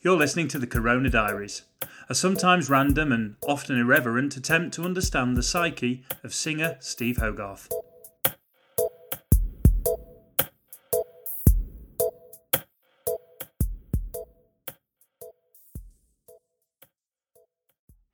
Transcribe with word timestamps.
You're 0.00 0.16
listening 0.16 0.46
to 0.48 0.60
the 0.60 0.66
Corona 0.68 1.10
Diaries, 1.10 1.62
a 2.08 2.14
sometimes 2.14 2.70
random 2.70 3.10
and 3.10 3.34
often 3.48 3.76
irreverent 3.76 4.36
attempt 4.36 4.72
to 4.74 4.84
understand 4.84 5.36
the 5.36 5.42
psyche 5.42 6.04
of 6.22 6.32
singer 6.32 6.76
Steve 6.78 7.16
Hogarth. 7.16 7.68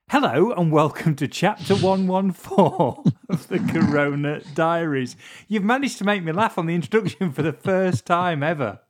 Hello 0.08 0.52
and 0.52 0.72
welcome 0.72 1.14
to 1.16 1.28
chapter 1.28 1.74
114 1.74 3.12
of 3.28 3.48
the 3.48 3.58
Corona 3.58 4.40
Diaries. 4.54 5.16
You've 5.48 5.64
managed 5.64 5.98
to 5.98 6.04
make 6.04 6.24
me 6.24 6.32
laugh 6.32 6.56
on 6.56 6.64
the 6.64 6.74
introduction 6.74 7.30
for 7.30 7.42
the 7.42 7.52
first 7.52 8.06
time 8.06 8.42
ever. 8.42 8.80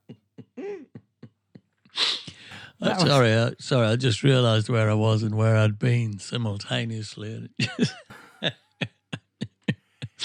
Sorry, 2.85 3.33
uh, 3.33 3.51
sorry. 3.59 3.87
I 3.89 3.97
just 3.97 4.23
realised 4.23 4.69
where 4.69 4.91
I 4.91 4.95
was 4.95 5.23
and 5.23 5.35
where 5.37 5.57
I'd 5.57 5.79
been 5.79 6.19
simultaneously. 6.19 7.49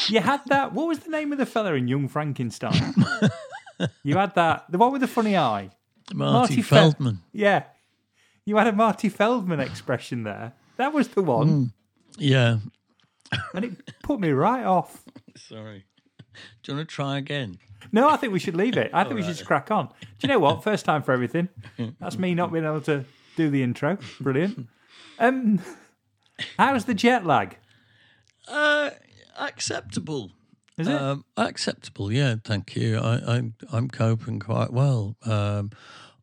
You 0.07 0.21
had 0.21 0.41
that. 0.47 0.71
What 0.73 0.87
was 0.87 0.99
the 0.99 1.09
name 1.09 1.31
of 1.33 1.37
the 1.39 1.45
fella 1.45 1.73
in 1.73 1.87
Young 1.89 2.07
Frankenstein? 2.07 2.93
you 4.03 4.15
had 4.15 4.33
that. 4.35 4.65
The 4.69 4.77
one 4.77 4.93
with 4.93 5.01
the 5.01 5.07
funny 5.07 5.35
eye. 5.35 5.71
Marty, 6.13 6.61
Fe- 6.61 6.75
Feldman. 6.75 7.19
yeah. 7.33 7.63
You 8.45 8.55
had 8.57 8.67
a 8.67 8.71
Marty 8.71 9.09
Feldman 9.09 9.59
expression 9.59 10.23
there. 10.23 10.53
That 10.77 10.93
was 10.93 11.09
the 11.09 11.21
one. 11.21 11.73
Yeah. 12.17 12.59
And 13.53 13.65
it 13.65 13.73
put 14.01 14.19
me 14.19 14.29
right 14.29 14.63
off. 14.63 15.03
Sorry. 15.35 15.85
Do 16.63 16.71
you 16.71 16.77
want 16.77 16.89
to 16.89 16.95
try 16.95 17.17
again? 17.17 17.57
No, 17.91 18.09
I 18.09 18.17
think 18.17 18.33
we 18.33 18.39
should 18.39 18.55
leave 18.55 18.77
it. 18.77 18.91
I 18.93 19.03
think 19.03 19.15
we 19.15 19.21
should 19.21 19.35
just 19.35 19.45
crack 19.45 19.71
on. 19.71 19.87
Do 19.87 20.07
you 20.21 20.29
know 20.29 20.39
what? 20.39 20.63
First 20.63 20.85
time 20.85 21.01
for 21.01 21.11
everything. 21.11 21.49
That's 21.99 22.17
me 22.17 22.35
not 22.35 22.51
being 22.51 22.65
able 22.65 22.81
to 22.81 23.05
do 23.35 23.49
the 23.49 23.63
intro. 23.63 23.97
Brilliant. 24.19 24.67
Um, 25.17 25.61
how's 26.57 26.85
the 26.85 26.93
jet 26.93 27.25
lag? 27.25 27.57
Uh, 28.47 28.91
acceptable. 29.39 30.31
Is 30.77 30.87
it? 30.87 30.95
Um, 30.95 31.25
acceptable, 31.35 32.11
yeah. 32.11 32.35
Thank 32.43 32.75
you. 32.75 32.97
I, 32.99 33.37
I 33.37 33.51
I'm 33.71 33.89
coping 33.89 34.39
quite 34.39 34.71
well. 34.71 35.17
Um, 35.25 35.71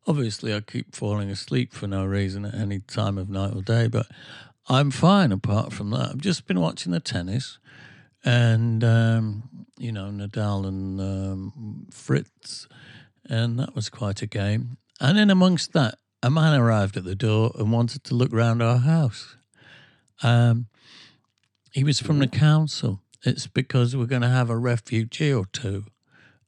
obviously, 0.07 0.53
I 0.53 0.61
keep 0.61 0.95
falling 0.95 1.29
asleep 1.29 1.73
for 1.73 1.87
no 1.87 2.05
reason 2.05 2.45
at 2.45 2.55
any 2.55 2.79
time 2.79 3.17
of 3.17 3.29
night 3.29 3.55
or 3.55 3.61
day, 3.61 3.87
but 3.87 4.07
I'm 4.67 4.89
fine. 4.91 5.31
Apart 5.31 5.73
from 5.73 5.91
that, 5.91 6.09
I've 6.09 6.17
just 6.17 6.47
been 6.47 6.59
watching 6.59 6.91
the 6.91 6.99
tennis, 6.99 7.59
and 8.27 8.83
um, 8.83 9.49
you 9.77 9.91
know 9.91 10.09
Nadal 10.11 10.67
and 10.67 10.99
um, 10.99 11.87
Fritz, 11.91 12.67
and 13.29 13.57
that 13.57 13.73
was 13.73 13.89
quite 13.89 14.21
a 14.21 14.27
game. 14.27 14.77
And 14.99 15.17
in 15.17 15.29
amongst 15.29 15.71
that, 15.73 15.95
a 16.21 16.29
man 16.29 16.59
arrived 16.59 16.97
at 16.97 17.05
the 17.05 17.15
door 17.15 17.53
and 17.57 17.71
wanted 17.71 18.03
to 18.05 18.15
look 18.15 18.33
round 18.33 18.61
our 18.61 18.79
house. 18.79 19.37
Um, 20.23 20.67
he 21.71 21.83
was 21.83 22.01
from 22.01 22.19
the 22.19 22.27
council. 22.27 23.01
It's 23.23 23.47
because 23.47 23.95
we're 23.95 24.05
going 24.05 24.23
to 24.23 24.29
have 24.29 24.49
a 24.49 24.57
refugee 24.57 25.33
or 25.33 25.45
two, 25.45 25.85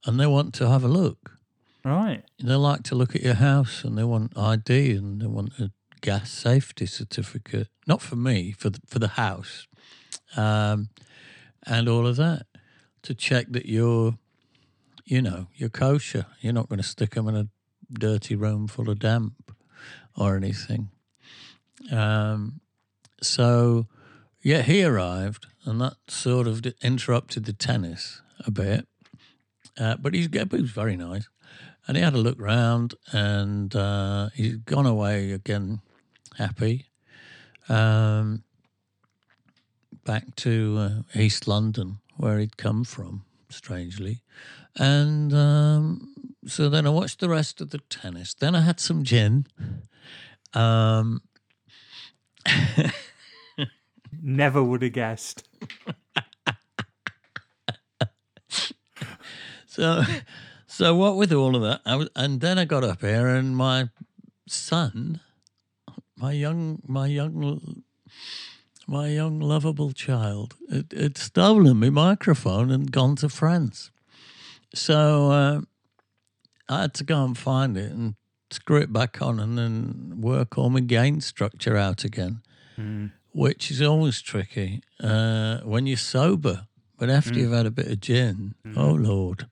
and 0.05 0.19
they 0.19 0.27
want 0.27 0.53
to 0.55 0.69
have 0.69 0.83
a 0.83 0.87
look. 0.87 1.37
right. 1.85 2.23
They 2.43 2.55
like 2.55 2.83
to 2.83 2.95
look 2.95 3.15
at 3.15 3.23
your 3.23 3.35
house, 3.35 3.85
and 3.85 3.97
they 3.97 4.03
want 4.03 4.37
ID, 4.37 4.97
and 4.97 5.21
they 5.21 5.27
want 5.27 5.53
a 5.59 5.71
gas 6.01 6.29
safety 6.29 6.87
certificate. 6.87 7.69
Not 7.87 8.01
for 8.01 8.17
me, 8.17 8.51
for 8.51 8.69
the, 8.69 8.81
for 8.85 8.99
the 8.99 9.09
house, 9.09 9.67
um, 10.35 10.89
and 11.69 11.87
all 11.87 12.07
of 12.07 12.17
that 12.17 12.47
to 13.03 13.13
check 13.13 13.45
that 13.51 13.67
you're, 13.67 14.17
you 15.05 15.21
know, 15.21 15.47
you're 15.55 15.69
kosher. 15.69 16.25
You're 16.41 16.53
not 16.53 16.67
going 16.67 16.81
to 16.81 16.87
stick 16.87 17.11
them 17.15 17.29
in 17.29 17.35
a 17.35 17.47
dirty 17.91 18.35
room 18.35 18.67
full 18.67 18.89
of 18.89 18.99
damp 18.99 19.55
or 20.17 20.35
anything. 20.35 20.89
Um, 21.91 22.59
so 23.21 23.87
yeah, 24.41 24.61
he 24.61 24.83
arrived, 24.83 25.47
and 25.65 25.79
that 25.81 25.95
sort 26.07 26.47
of 26.47 26.65
interrupted 26.81 27.45
the 27.45 27.53
tennis 27.53 28.21
a 28.45 28.51
bit. 28.51 28.87
Uh, 29.77 29.95
but 29.97 30.13
he's 30.13 30.27
he 30.27 30.43
was 30.61 30.71
very 30.71 30.97
nice, 30.97 31.29
and 31.87 31.95
he 31.95 32.03
had 32.03 32.13
a 32.13 32.17
look 32.17 32.39
round, 32.39 32.95
and 33.11 33.75
uh, 33.75 34.29
he's 34.33 34.57
gone 34.57 34.85
away 34.85 35.31
again, 35.31 35.81
happy. 36.37 36.87
Um, 37.69 38.43
back 40.09 40.35
to 40.35 40.75
uh, 40.79 41.19
East 41.19 41.47
London, 41.47 41.99
where 42.17 42.39
he'd 42.39 42.57
come 42.57 42.83
from, 42.83 43.25
strangely, 43.49 44.23
and 44.75 45.31
um, 45.35 46.33
so 46.47 46.67
then 46.67 46.87
I 46.87 46.89
watched 46.89 47.19
the 47.19 47.29
rest 47.29 47.61
of 47.61 47.69
the 47.69 47.77
tennis. 47.91 48.33
Then 48.33 48.55
I 48.55 48.61
had 48.61 48.79
some 48.79 49.03
gin. 49.03 49.45
Um, 50.55 51.21
Never 54.23 54.63
would 54.63 54.81
have 54.81 54.93
guessed. 54.93 55.47
So, 59.67 60.03
so 60.67 60.95
what 60.95 61.15
with 61.15 61.31
all 61.31 61.55
of 61.55 61.61
that, 61.61 61.81
I 61.85 61.95
was, 61.95 62.09
and 62.15 62.41
then 62.41 62.57
I 62.57 62.65
got 62.65 62.83
up 62.83 63.01
here, 63.01 63.27
and 63.27 63.55
my 63.55 63.89
son, 64.47 65.21
my 66.17 66.33
young, 66.33 66.81
my 66.85 67.05
young, 67.05 67.83
my 68.89 69.07
young 69.09 69.39
lovable 69.39 69.91
child, 69.91 70.55
had, 70.71 70.91
had 70.91 71.17
stolen 71.17 71.77
my 71.77 71.89
microphone 71.89 72.71
and 72.71 72.91
gone 72.91 73.15
to 73.17 73.29
France. 73.29 73.91
So 74.73 75.31
uh, 75.31 75.61
I 76.67 76.81
had 76.81 76.93
to 76.95 77.03
go 77.03 77.23
and 77.23 77.37
find 77.37 77.77
it 77.77 77.91
and 77.91 78.15
screw 78.51 78.77
it 78.81 78.91
back 78.91 79.21
on, 79.21 79.39
and 79.39 79.57
then 79.57 80.19
work 80.21 80.57
all 80.57 80.69
my 80.69 80.79
gain 80.79 81.21
structure 81.21 81.77
out 81.77 82.03
again, 82.03 82.41
which 83.31 83.69
is 83.71 83.81
always 83.81 84.21
tricky 84.21 84.81
uh, 85.03 85.59
when 85.59 85.85
you're 85.85 85.97
sober. 85.97 86.65
But 86.97 87.09
after 87.09 87.33
you've 87.39 87.53
had 87.53 87.65
a 87.65 87.71
bit 87.71 87.87
of 87.87 87.99
gin, 88.01 88.55
oh 88.75 88.91
Lord. 88.91 89.47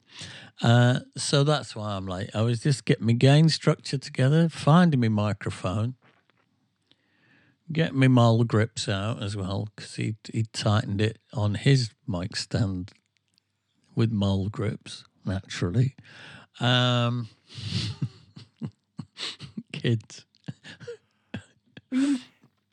Uh, 0.62 1.02
so 1.16 1.44
that's 1.44 1.76
why 1.76 1.92
I'm 1.96 2.08
late. 2.08 2.32
I 2.34 2.42
was 2.42 2.60
just 2.62 2.84
getting 2.86 3.06
my 3.06 3.14
gain 3.14 3.48
structure 3.50 3.98
together, 4.00 4.50
finding 4.50 5.00
my 5.00 5.08
microphone, 5.10 5.96
getting 7.72 8.00
my 8.00 8.08
mole 8.08 8.44
grips 8.44 8.88
out 8.88 9.22
as 9.22 9.36
well, 9.36 9.68
because 9.76 9.96
he, 9.96 10.16
he 10.32 10.44
tightened 10.54 11.02
it 11.02 11.20
on 11.34 11.56
his 11.56 11.92
mic 12.08 12.36
stand 12.36 12.92
with 13.96 14.12
mole 14.12 14.50
grips, 14.50 15.04
naturally. 15.26 15.96
Um, 16.60 17.30
kids. 19.72 20.26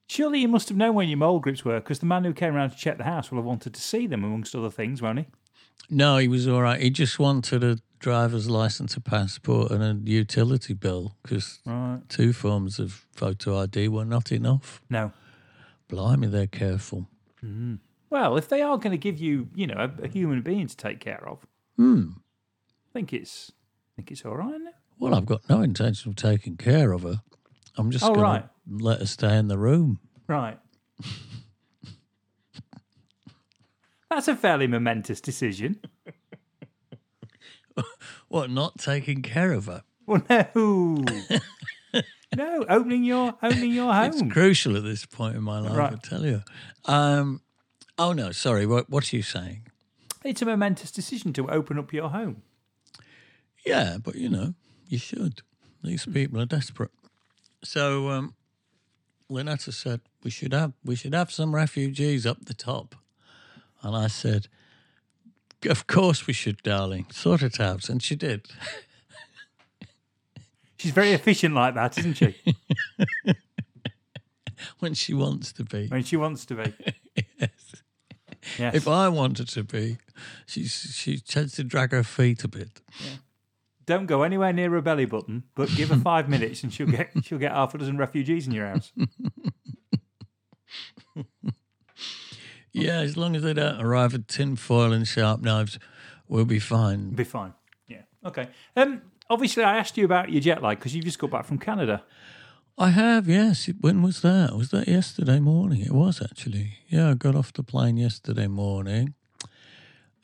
Surely 0.06 0.40
you 0.40 0.48
must 0.48 0.68
have 0.68 0.78
known 0.78 0.94
where 0.94 1.06
your 1.06 1.18
mole 1.18 1.40
grips 1.40 1.64
were 1.64 1.80
because 1.80 1.98
the 1.98 2.06
man 2.06 2.24
who 2.24 2.32
came 2.32 2.54
around 2.54 2.70
to 2.70 2.76
check 2.76 2.98
the 2.98 3.04
house 3.04 3.30
will 3.30 3.38
have 3.38 3.44
wanted 3.44 3.74
to 3.74 3.80
see 3.80 4.06
them, 4.06 4.22
amongst 4.22 4.54
other 4.54 4.70
things, 4.70 5.02
won't 5.02 5.18
he? 5.18 5.26
No, 5.90 6.18
he 6.18 6.28
was 6.28 6.46
all 6.46 6.62
right. 6.62 6.80
He 6.80 6.90
just 6.90 7.18
wanted 7.18 7.64
a 7.64 7.78
driver's 8.08 8.50
license, 8.50 8.96
a 8.96 9.00
passport, 9.00 9.70
and 9.72 9.82
a 9.82 9.94
utility 10.10 10.74
bill 10.74 11.16
because 11.22 11.60
Right. 11.64 12.00
two 12.10 12.34
forms 12.34 12.78
of 12.78 13.06
photo 13.16 13.58
ID 13.62 13.88
were 13.88 14.04
not 14.04 14.30
enough. 14.30 14.82
No. 14.90 15.12
Blimey, 15.88 16.26
they're 16.26 16.46
careful. 16.46 17.08
Well, 18.10 18.36
if 18.36 18.46
they 18.48 18.60
are 18.60 18.76
going 18.76 18.90
to 18.92 18.98
give 18.98 19.18
you, 19.18 19.48
you 19.54 19.66
know, 19.66 19.76
a, 19.78 19.90
a 20.04 20.08
human 20.08 20.42
being 20.42 20.66
to 20.66 20.76
take 20.76 21.00
care 21.00 21.26
of, 21.26 21.46
Hmm. 21.78 22.10
I 22.90 22.92
think 22.92 23.12
it's, 23.14 23.50
I 23.50 23.90
think 23.96 24.10
it's 24.12 24.24
all 24.24 24.36
right, 24.36 24.50
isn't 24.54 24.66
it? 24.68 24.74
Well, 24.98 25.14
I've 25.14 25.26
got 25.26 25.48
no 25.48 25.62
intention 25.62 26.10
of 26.10 26.16
taking 26.16 26.56
care 26.58 26.92
of 26.92 27.02
her. 27.04 27.22
I'm 27.76 27.90
just 27.90 28.04
Oh, 28.04 28.08
going 28.14 28.20
right. 28.20 28.42
to 28.44 28.84
let 28.84 29.00
her 29.00 29.06
stay 29.06 29.36
in 29.38 29.48
the 29.48 29.58
room. 29.58 29.98
Right. 30.28 30.58
That's 34.10 34.28
a 34.28 34.36
fairly 34.36 34.66
momentous 34.66 35.20
decision. 35.22 35.80
What, 38.28 38.50
not 38.50 38.78
taking 38.78 39.22
care 39.22 39.52
of 39.52 39.66
her? 39.66 39.82
Well, 40.06 40.22
no, 40.28 41.04
no, 42.36 42.64
opening 42.68 43.04
your 43.04 43.34
opening 43.42 43.72
your 43.72 43.92
home. 43.92 44.06
It's 44.12 44.22
crucial 44.32 44.76
at 44.76 44.82
this 44.84 45.06
point 45.06 45.36
in 45.36 45.42
my 45.42 45.60
life, 45.60 45.72
I 45.72 45.76
Right. 45.76 46.02
tell 46.02 46.24
you. 46.26 46.42
Um, 46.84 47.40
oh, 47.98 48.12
no, 48.12 48.32
sorry. 48.32 48.66
What, 48.66 48.90
what 48.90 49.12
are 49.12 49.16
you 49.16 49.22
saying? 49.22 49.66
It's 50.24 50.42
a 50.42 50.46
momentous 50.46 50.90
decision 50.90 51.32
to 51.34 51.48
open 51.50 51.78
up 51.78 51.92
your 51.92 52.08
home. 52.10 52.42
Yeah, 53.64 53.98
but 54.02 54.14
you 54.16 54.28
know, 54.28 54.54
you 54.88 54.98
should. 54.98 55.42
These 55.82 56.06
people 56.06 56.40
are 56.40 56.46
desperate. 56.46 56.90
So, 57.62 58.08
um, 58.10 58.34
Lynetta 59.30 59.72
said 59.72 60.00
we 60.22 60.30
should 60.30 60.52
have 60.52 60.72
we 60.84 60.96
should 60.96 61.14
have 61.14 61.30
some 61.32 61.54
refugees 61.54 62.26
up 62.26 62.44
the 62.44 62.54
top, 62.54 62.94
and 63.82 63.96
I 63.96 64.08
said, 64.08 64.48
"Of 65.66 65.86
course 65.86 66.26
we 66.26 66.32
should, 66.32 66.62
darling. 66.62 67.06
Sort 67.10 67.42
it 67.42 67.60
out." 67.60 67.88
And 67.88 68.02
she 68.02 68.16
did. 68.16 68.48
She's 70.76 70.92
very 70.92 71.12
efficient 71.12 71.54
like 71.54 71.74
that, 71.74 71.96
isn't 71.98 72.14
she? 72.14 72.34
when 74.80 74.92
she 74.94 75.14
wants 75.14 75.52
to 75.54 75.64
be. 75.64 75.88
when 75.88 76.02
she 76.02 76.16
wants 76.16 76.44
to 76.46 76.54
be. 76.56 76.74
yes. 77.38 77.50
Yes. 78.58 78.74
If 78.74 78.86
I 78.86 79.08
wanted 79.08 79.48
to 79.48 79.64
be, 79.64 79.96
she 80.46 80.66
she 80.66 81.18
tends 81.18 81.54
to 81.54 81.64
drag 81.64 81.92
her 81.92 82.02
feet 82.02 82.44
a 82.44 82.48
bit. 82.48 82.82
Don't 83.86 84.06
go 84.06 84.22
anywhere 84.22 84.52
near 84.52 84.70
her 84.70 84.80
belly 84.82 85.06
button, 85.06 85.44
but 85.54 85.68
give 85.70 85.88
her 85.90 85.96
five 85.96 86.28
minutes 86.28 86.62
and 86.62 86.72
she'll 86.72 86.86
get 86.86 87.10
she'll 87.22 87.38
get 87.38 87.52
half 87.52 87.74
a 87.74 87.78
dozen 87.78 87.96
refugees 87.96 88.46
in 88.46 88.52
your 88.52 88.66
house. 88.66 88.92
Yeah, 92.74 93.00
as 93.00 93.16
long 93.16 93.34
as 93.36 93.42
they 93.42 93.54
don't 93.54 93.80
arrive 93.80 94.12
with 94.12 94.26
tin 94.26 94.56
foil 94.56 94.92
and 94.92 95.08
sharp 95.08 95.40
knives, 95.40 95.78
we'll 96.28 96.44
be 96.44 96.58
fine. 96.58 97.10
Be 97.10 97.24
fine. 97.24 97.54
Yeah. 97.88 98.02
Okay. 98.26 98.48
Um. 98.76 99.00
Obviously, 99.30 99.64
I 99.64 99.78
asked 99.78 99.96
you 99.96 100.04
about 100.04 100.30
your 100.30 100.42
jet 100.42 100.62
lag 100.62 100.78
because 100.78 100.94
you've 100.94 101.06
just 101.06 101.18
got 101.18 101.30
back 101.30 101.46
from 101.46 101.58
Canada. 101.58 102.04
I 102.76 102.90
have, 102.90 103.26
yes. 103.26 103.70
When 103.80 104.02
was 104.02 104.20
that? 104.20 104.54
Was 104.54 104.70
that 104.70 104.86
yesterday 104.86 105.40
morning? 105.40 105.80
It 105.80 105.92
was 105.92 106.20
actually. 106.20 106.78
Yeah, 106.88 107.10
I 107.10 107.14
got 107.14 107.34
off 107.34 107.52
the 107.52 107.62
plane 107.62 107.96
yesterday 107.96 108.48
morning. 108.48 109.14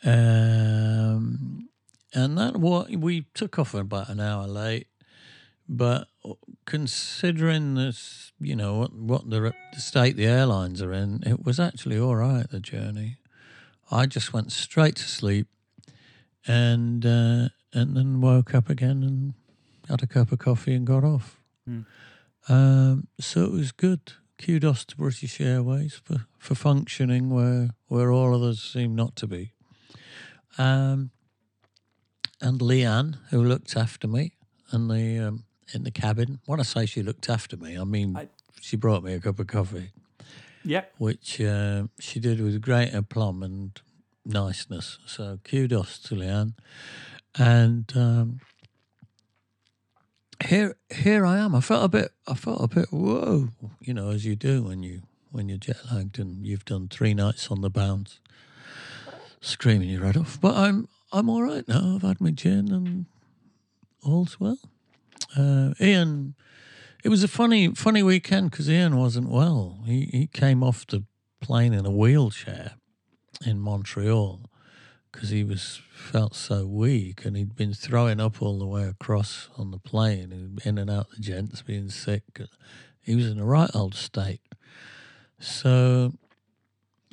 Um, 0.05 1.69
and 2.13 2.37
that 2.37 2.57
what 2.57 2.91
we 2.91 3.27
took 3.33 3.59
off 3.59 3.73
about 3.73 4.11
an 4.11 4.21
hour 4.21 4.47
late, 4.47 4.89
but 5.67 6.09
considering 6.67 7.75
this, 7.75 8.33
you 8.41 8.55
know 8.55 8.79
what 8.79 8.93
what 8.95 9.31
the, 9.31 9.53
the 9.73 9.81
state 9.81 10.17
the 10.17 10.27
airlines 10.27 10.83
are 10.83 10.93
in, 10.93 11.23
it 11.27 11.45
was 11.45 11.59
actually 11.59 11.99
all 11.99 12.17
right. 12.17 12.49
The 12.51 12.61
journey, 12.61 13.17
I 13.91 14.07
just 14.07 14.33
went 14.33 14.53
straight 14.53 14.97
to 14.97 15.09
sleep, 15.09 15.49
and 16.47 17.05
uh, 17.05 17.49
and 17.73 17.97
then 17.97 18.21
woke 18.21 18.55
up 18.55 18.69
again 18.69 19.03
and 19.03 19.35
had 19.89 20.03
a 20.03 20.07
cup 20.07 20.33
of 20.33 20.39
coffee 20.39 20.75
and 20.75 20.87
got 20.87 21.05
off. 21.05 21.41
Um, 22.49 23.09
so 23.19 23.45
it 23.45 23.53
was 23.53 23.73
good. 23.73 24.13
Kudos 24.39 24.87
to 24.87 24.97
British 24.97 25.41
Airways 25.41 26.01
for, 26.03 26.27
for 26.39 26.55
functioning 26.55 27.29
where 27.31 27.71
where 27.89 28.11
all 28.11 28.35
others 28.35 28.63
seem 28.63 28.95
not 28.95 29.17
to 29.17 29.27
be. 29.27 29.53
Um, 30.59 31.11
and 32.41 32.61
Leanne, 32.61 33.19
who 33.31 33.45
looked 33.45 33.77
after 33.77 34.09
me 34.09 34.33
in 34.73 34.89
the 34.89 35.19
um, 35.19 35.45
in 35.75 35.85
the 35.85 35.91
cabin. 35.91 36.39
When 36.47 36.61
I 36.61 36.65
say 36.65 36.87
she 36.87 37.03
looked 37.03 37.29
after 37.29 37.57
me, 37.57 37.79
I 37.79 37.85
mean 37.85 38.17
I- 38.17 38.29
she 38.61 38.77
brought 38.77 39.03
me 39.03 39.15
a 39.15 39.21
cup 39.21 39.39
of 39.39 39.47
coffee, 39.47 39.91
Yep. 40.65 40.95
which 40.99 41.41
uh, 41.41 41.85
she 41.99 42.21
did 42.21 42.41
with 42.41 42.61
great 42.61 42.93
aplomb 42.93 43.43
and 43.43 43.81
niceness. 44.27 44.99
So 45.07 45.39
kudos 45.45 45.99
to 46.01 46.15
Leanne. 46.15 46.55
And 47.39 47.91
um, 47.97 48.41
here 50.47 50.77
here 50.91 51.25
I 51.25 51.39
am. 51.39 51.55
I 51.55 51.61
felt 51.61 51.85
a 51.85 51.89
bit 51.89 52.13
I 52.27 52.35
felt 52.35 52.63
a 52.63 52.69
bit 52.69 52.89
whoa, 52.93 53.49
you 53.81 53.95
know, 53.95 54.11
as 54.11 54.25
you 54.25 54.37
do 54.37 54.63
when 54.65 54.83
you 54.83 55.03
when 55.31 55.49
you're 55.49 55.59
jet 55.59 55.77
lagged 55.93 56.19
and 56.19 56.45
you've 56.47 56.65
done 56.65 56.89
three 56.89 57.15
nights 57.15 57.51
on 57.51 57.61
the 57.61 57.71
bounce, 57.71 58.19
screaming 59.41 59.89
your 59.91 60.05
head 60.05 60.17
off. 60.17 60.41
But 60.41 60.57
I'm 60.57 60.89
I'm 61.13 61.29
all 61.31 61.43
right 61.43 61.67
now. 61.69 61.95
I've 61.97 62.03
had 62.03 62.21
my 62.21 62.31
gin 62.31 62.73
and 62.73 63.07
all's 64.05 64.39
well. 64.41 64.59
Uh, 65.37 65.75
Ian, 65.81 66.35
it 67.05 67.09
was 67.09 67.23
a 67.23 67.29
funny 67.29 67.75
funny 67.75 68.03
weekend 68.03 68.51
because 68.51 68.69
Ian 68.69 68.97
wasn't 68.97 69.31
well. 69.31 69.81
He 69.87 70.09
he 70.13 70.27
came 70.27 70.63
off 70.63 70.87
the 70.87 71.05
plane 71.41 71.73
in 71.73 71.87
a 71.87 71.91
wheelchair 71.91 72.73
in 73.45 73.61
Montreal 73.61 74.51
because 75.11 75.31
he 75.31 75.43
was 75.43 75.81
felt 75.93 76.35
so 76.35 76.67
weak 76.67 77.25
and 77.25 77.37
he'd 77.37 77.57
been 77.57 77.75
throwing 77.75 78.21
up 78.21 78.41
all 78.41 78.59
the 78.59 78.67
way 78.67 78.85
across 78.85 79.49
on 79.57 79.71
the 79.71 79.79
plane 79.79 80.33
and 80.33 80.61
in 80.65 80.79
and 80.79 80.91
out 80.91 81.11
the 81.11 81.21
gents 81.21 81.63
being 81.63 81.91
sick. 81.91 82.23
He 83.01 83.17
was 83.17 83.27
in 83.27 83.39
a 83.39 83.45
right 83.45 83.71
old 83.75 83.95
state. 83.95 84.43
So 85.39 86.13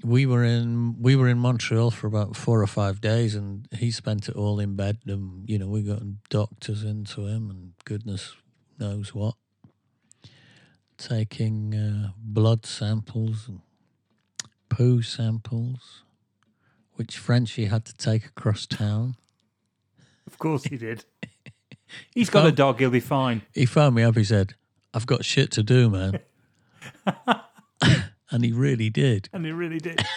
we 0.03 0.25
were 0.25 0.43
in 0.43 1.01
we 1.01 1.15
were 1.15 1.27
in 1.27 1.39
Montreal 1.39 1.91
for 1.91 2.07
about 2.07 2.35
four 2.35 2.61
or 2.61 2.67
five 2.67 3.01
days 3.01 3.35
and 3.35 3.67
he 3.71 3.91
spent 3.91 4.29
it 4.29 4.35
all 4.35 4.59
in 4.59 4.75
bed 4.75 4.99
and 5.05 5.49
you 5.49 5.57
know 5.57 5.67
we 5.67 5.81
got 5.81 6.01
doctors 6.29 6.83
into 6.83 7.25
him 7.25 7.49
and 7.49 7.73
goodness 7.83 8.35
knows 8.79 9.13
what 9.13 9.35
taking 10.97 11.75
uh, 11.75 12.11
blood 12.17 12.65
samples 12.65 13.47
and 13.47 13.61
poo 14.69 15.01
samples 15.01 16.03
which 16.97 17.17
Frenchie 17.17 17.65
had 17.65 17.85
to 17.85 17.95
take 17.95 18.25
across 18.25 18.65
town. 18.65 19.15
Of 20.25 20.39
course 20.39 20.63
he 20.63 20.77
did. 20.77 21.05
He's 22.13 22.29
got 22.29 22.45
a 22.45 22.51
dog. 22.51 22.79
He'll 22.79 22.89
be 22.89 22.99
fine. 22.99 23.43
He 23.53 23.65
phoned 23.65 23.95
me 23.95 24.03
up. 24.03 24.17
He 24.17 24.23
said, 24.23 24.55
"I've 24.93 25.05
got 25.05 25.23
shit 25.23 25.51
to 25.51 25.63
do, 25.63 25.89
man," 25.89 26.19
and 28.31 28.43
he 28.43 28.51
really 28.51 28.89
did. 28.89 29.29
And 29.33 29.45
he 29.45 29.51
really 29.51 29.79
did. 29.79 30.03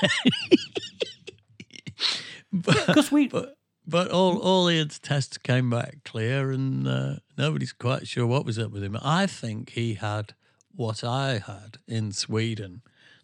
But, 2.53 2.87
Because 2.87 3.13
we. 3.13 3.29
but 3.29 3.57
but 3.87 4.11
all 4.11 4.39
all 4.39 4.69
Ian's 4.71 4.99
tests 4.99 5.39
came 5.39 5.71
back 5.71 5.99
clear, 6.05 6.51
and 6.51 6.87
uh, 6.89 7.15
nobody's 7.39 7.73
quite 7.73 8.09
sure 8.09 8.27
what 8.27 8.45
was 8.45 8.59
up 8.59 8.73
with 8.73 8.83
him. 8.83 8.97
I 9.01 9.27
think 9.27 9.71
he 9.71 9.95
had 9.95 10.35
what 10.75 11.05
I 11.05 11.39
had 11.39 11.79
in 11.87 12.11
Sweden, 12.13 12.83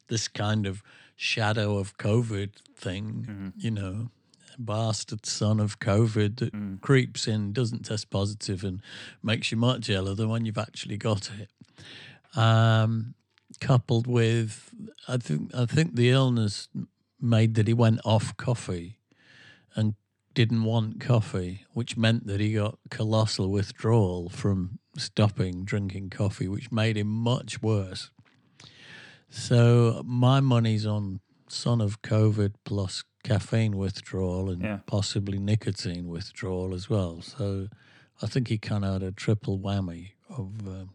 this 0.08 0.28
kind 0.28 0.64
of 0.66 0.80
shadow 1.16 1.76
of 1.78 1.98
COVID 1.98 2.50
thing. 2.76 3.52
You 3.56 3.72
know, 3.72 4.10
bastard 4.58 5.26
son 5.26 5.58
of 5.58 5.80
COVID 5.80 6.36
that 6.36 6.80
creeps 6.80 7.26
in, 7.26 7.52
doesn't 7.52 7.84
test 7.84 8.10
positive, 8.10 8.62
and 8.62 8.80
makes 9.24 9.50
you 9.50 9.56
much 9.58 9.90
iller 9.90 10.14
than 10.14 10.28
when 10.28 10.44
you've 10.46 10.56
actually 10.58 10.98
got 10.98 11.30
it. 11.40 11.50
Um, 12.38 13.14
coupled 13.56 14.06
with, 14.06 14.72
I 15.08 15.16
think 15.18 15.54
I 15.54 15.66
think 15.66 15.94
the 15.96 16.10
illness 16.10 16.68
made 17.20 17.54
that 17.54 17.66
he 17.66 17.74
went 17.74 18.00
off 18.04 18.36
coffee 18.36 18.98
and 19.74 19.94
didn't 20.34 20.64
want 20.64 21.00
coffee, 21.00 21.64
which 21.72 21.96
meant 21.96 22.26
that 22.26 22.40
he 22.40 22.52
got 22.54 22.78
colossal 22.90 23.50
withdrawal 23.50 24.28
from 24.28 24.78
stopping 24.98 25.64
drinking 25.64 26.10
coffee, 26.10 26.48
which 26.48 26.70
made 26.70 26.96
him 26.96 27.06
much 27.08 27.62
worse. 27.62 28.10
So 29.28 30.02
my 30.04 30.40
money's 30.40 30.86
on 30.86 31.20
son 31.48 31.80
of 31.80 32.02
COVID 32.02 32.54
plus 32.64 33.04
caffeine 33.22 33.76
withdrawal 33.76 34.50
and 34.50 34.62
Yeah. 34.62 34.80
possibly 34.86 35.38
nicotine 35.38 36.06
withdrawal 36.08 36.74
as 36.74 36.88
well. 36.88 37.22
So 37.22 37.68
I 38.22 38.26
think 38.26 38.48
he 38.48 38.58
kind 38.58 38.84
of 38.84 38.92
had 38.94 39.02
a 39.02 39.12
triple 39.12 39.58
whammy 39.58 40.12
of 40.28 40.66
um, 40.66 40.90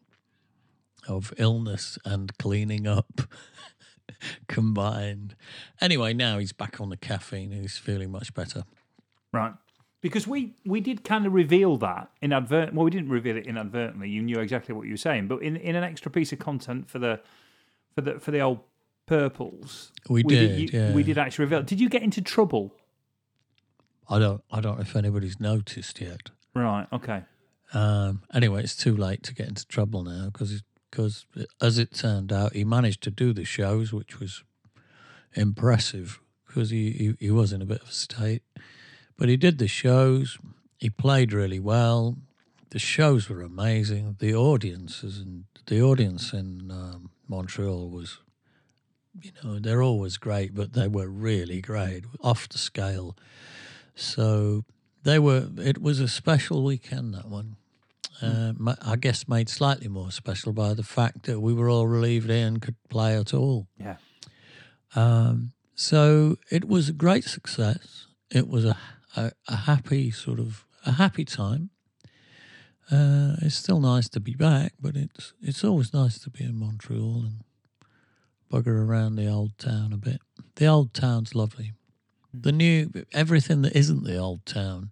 of 1.08 1.34
illness 1.38 1.98
and 2.05 2.38
cleaning 2.38 2.88
up 2.88 3.22
combined. 4.48 5.36
Anyway, 5.79 6.13
now 6.13 6.38
he's 6.38 6.51
back 6.53 6.79
on 6.81 6.89
the 6.89 6.98
caffeine 6.98 7.51
he's 7.51 7.77
feeling 7.77 8.12
much 8.12 8.34
better. 8.34 8.63
Right. 9.34 9.53
Because 10.01 10.27
we, 10.27 10.55
we 10.65 10.81
did 10.81 11.03
kind 11.03 11.25
of 11.27 11.34
reveal 11.34 11.77
that 11.77 12.10
inadvertently. 12.22 12.75
Well, 12.77 12.86
we 12.86 12.91
didn't 12.91 13.10
reveal 13.10 13.38
it 13.38 13.46
inadvertently. 13.46 14.10
You 14.10 14.22
knew 14.24 14.39
exactly 14.39 14.74
what 14.74 14.86
you 14.88 14.93
were 14.93 14.98
saying, 14.98 15.27
but 15.27 15.43
in, 15.43 15.55
in 15.58 15.75
an 15.75 15.84
extra 15.84 16.12
piece 16.12 16.34
of 16.34 16.39
content 16.39 16.89
for 16.89 16.98
the 17.00 17.20
for 17.93 18.01
the 18.01 18.20
for 18.20 18.31
the 18.31 18.39
old 18.39 18.60
purples, 19.05 19.91
We 20.10 20.24
did, 20.24 20.60
you- 20.74 20.79
yeah. 20.79 20.93
We 20.93 21.03
did 21.03 21.17
actually 21.17 21.46
reveal. 21.46 21.62
Did 21.63 21.79
you 21.79 21.88
get 21.89 22.01
into 22.01 22.22
trouble? 22.22 22.74
I 24.10 24.17
don't 24.17 24.43
I 24.51 24.60
don't 24.60 24.77
know 24.77 24.81
if 24.81 24.96
anybody's 24.96 25.39
noticed 25.39 26.01
yet. 26.01 26.31
Right. 26.55 26.88
Okay. 26.91 27.24
Um, 27.74 28.24
anyway, 28.34 28.63
it's 28.63 28.75
too 28.75 28.98
late 28.98 29.24
to 29.24 29.34
get 29.36 29.48
into 29.48 29.65
trouble 29.67 30.03
now 30.03 30.25
because 30.31 30.63
because 30.91 31.25
as 31.62 31.77
it 31.77 31.93
turned 31.93 32.31
out, 32.31 32.53
he 32.53 32.65
managed 32.65 33.01
to 33.03 33.12
do 33.12 33.33
the 33.33 33.45
shows, 33.45 33.93
which 33.93 34.19
was 34.19 34.43
impressive 35.33 36.19
because 36.45 36.69
he, 36.69 36.91
he 36.91 37.15
he 37.19 37.31
was 37.31 37.53
in 37.53 37.62
a 37.62 37.65
bit 37.65 37.81
of 37.81 37.89
a 37.89 37.93
state. 37.93 38.43
But 39.17 39.29
he 39.29 39.38
did 39.38 39.57
the 39.57 39.67
shows. 39.67 40.38
He 40.77 40.89
played 40.89 41.31
really 41.31 41.60
well. 41.60 42.17
The 42.71 42.79
shows 42.79 43.29
were 43.29 43.41
amazing. 43.41 44.17
The 44.19 44.36
audiences 44.36 45.19
and 45.19 45.45
the 45.67 45.81
audience 45.81 46.33
in 46.33 46.71
um, 46.71 47.12
Montreal 47.27 47.89
was, 47.89 48.19
you 49.21 49.31
know, 49.43 49.60
they're 49.60 49.83
always 49.83 50.17
great, 50.17 50.55
but 50.55 50.74
they 50.74 50.88
were 50.88 51.07
really 51.07 51.62
great, 51.62 52.05
off 52.21 52.50
the 52.50 52.57
scale. 52.57 53.15
So 53.95 54.65
they 55.03 55.19
were. 55.19 55.50
It 55.57 55.81
was 55.81 56.00
a 56.00 56.07
special 56.07 56.63
weekend 56.63 57.13
that 57.13 57.27
one. 57.27 57.57
Uh, 58.22 58.54
I 58.82 58.96
guess 58.98 59.28
made 59.28 59.50
slightly 59.50 59.88
more 59.88 60.12
special 60.12 60.54
by 60.54 60.74
the 60.74 60.84
fact 60.84 61.24
that 61.24 61.40
we 61.40 61.54
were 61.54 61.70
all 61.70 61.88
relieved 61.88 62.30
Ian 62.30 62.60
could 62.60 62.75
play 62.90 63.18
at 63.18 63.34
all. 63.34 63.68
Yeah. 63.80 63.98
Um, 64.96 65.54
so 65.75 66.38
it 66.51 66.68
was 66.68 66.90
a 66.90 66.94
great 66.94 67.24
success. 67.24 68.08
It 68.30 68.48
was 68.48 68.66
a, 68.66 68.78
a, 69.16 69.32
a 69.48 69.56
happy 69.56 70.12
sort 70.12 70.40
of 70.40 70.66
a 70.86 70.94
happy 70.94 71.25
time. 71.25 71.70
Uh, 72.92 73.36
it's 73.42 73.56
still 73.56 73.80
nice 73.80 74.10
to 74.10 74.20
be 74.20 74.36
back, 74.36 74.74
but 74.80 74.96
it's 74.96 75.34
it's 75.42 75.63
always 75.63 75.94
nice 75.94 76.20
to 76.20 76.30
be 76.30 76.44
in 76.44 76.56
Montreal 76.56 77.24
and 77.24 77.44
bugger 78.51 78.86
around 78.86 79.16
the 79.16 79.28
old 79.28 79.58
town 79.58 79.94
a 79.94 79.98
bit. 79.98 80.22
The 80.56 80.68
old 80.68 80.94
town's 80.94 81.34
lovely. 81.34 81.72
The 82.34 82.51
new 82.51 82.92
everything 83.13 83.62
that 83.63 83.75
isn't 83.75 84.04
the 84.04 84.18
old 84.18 84.46
town 84.46 84.92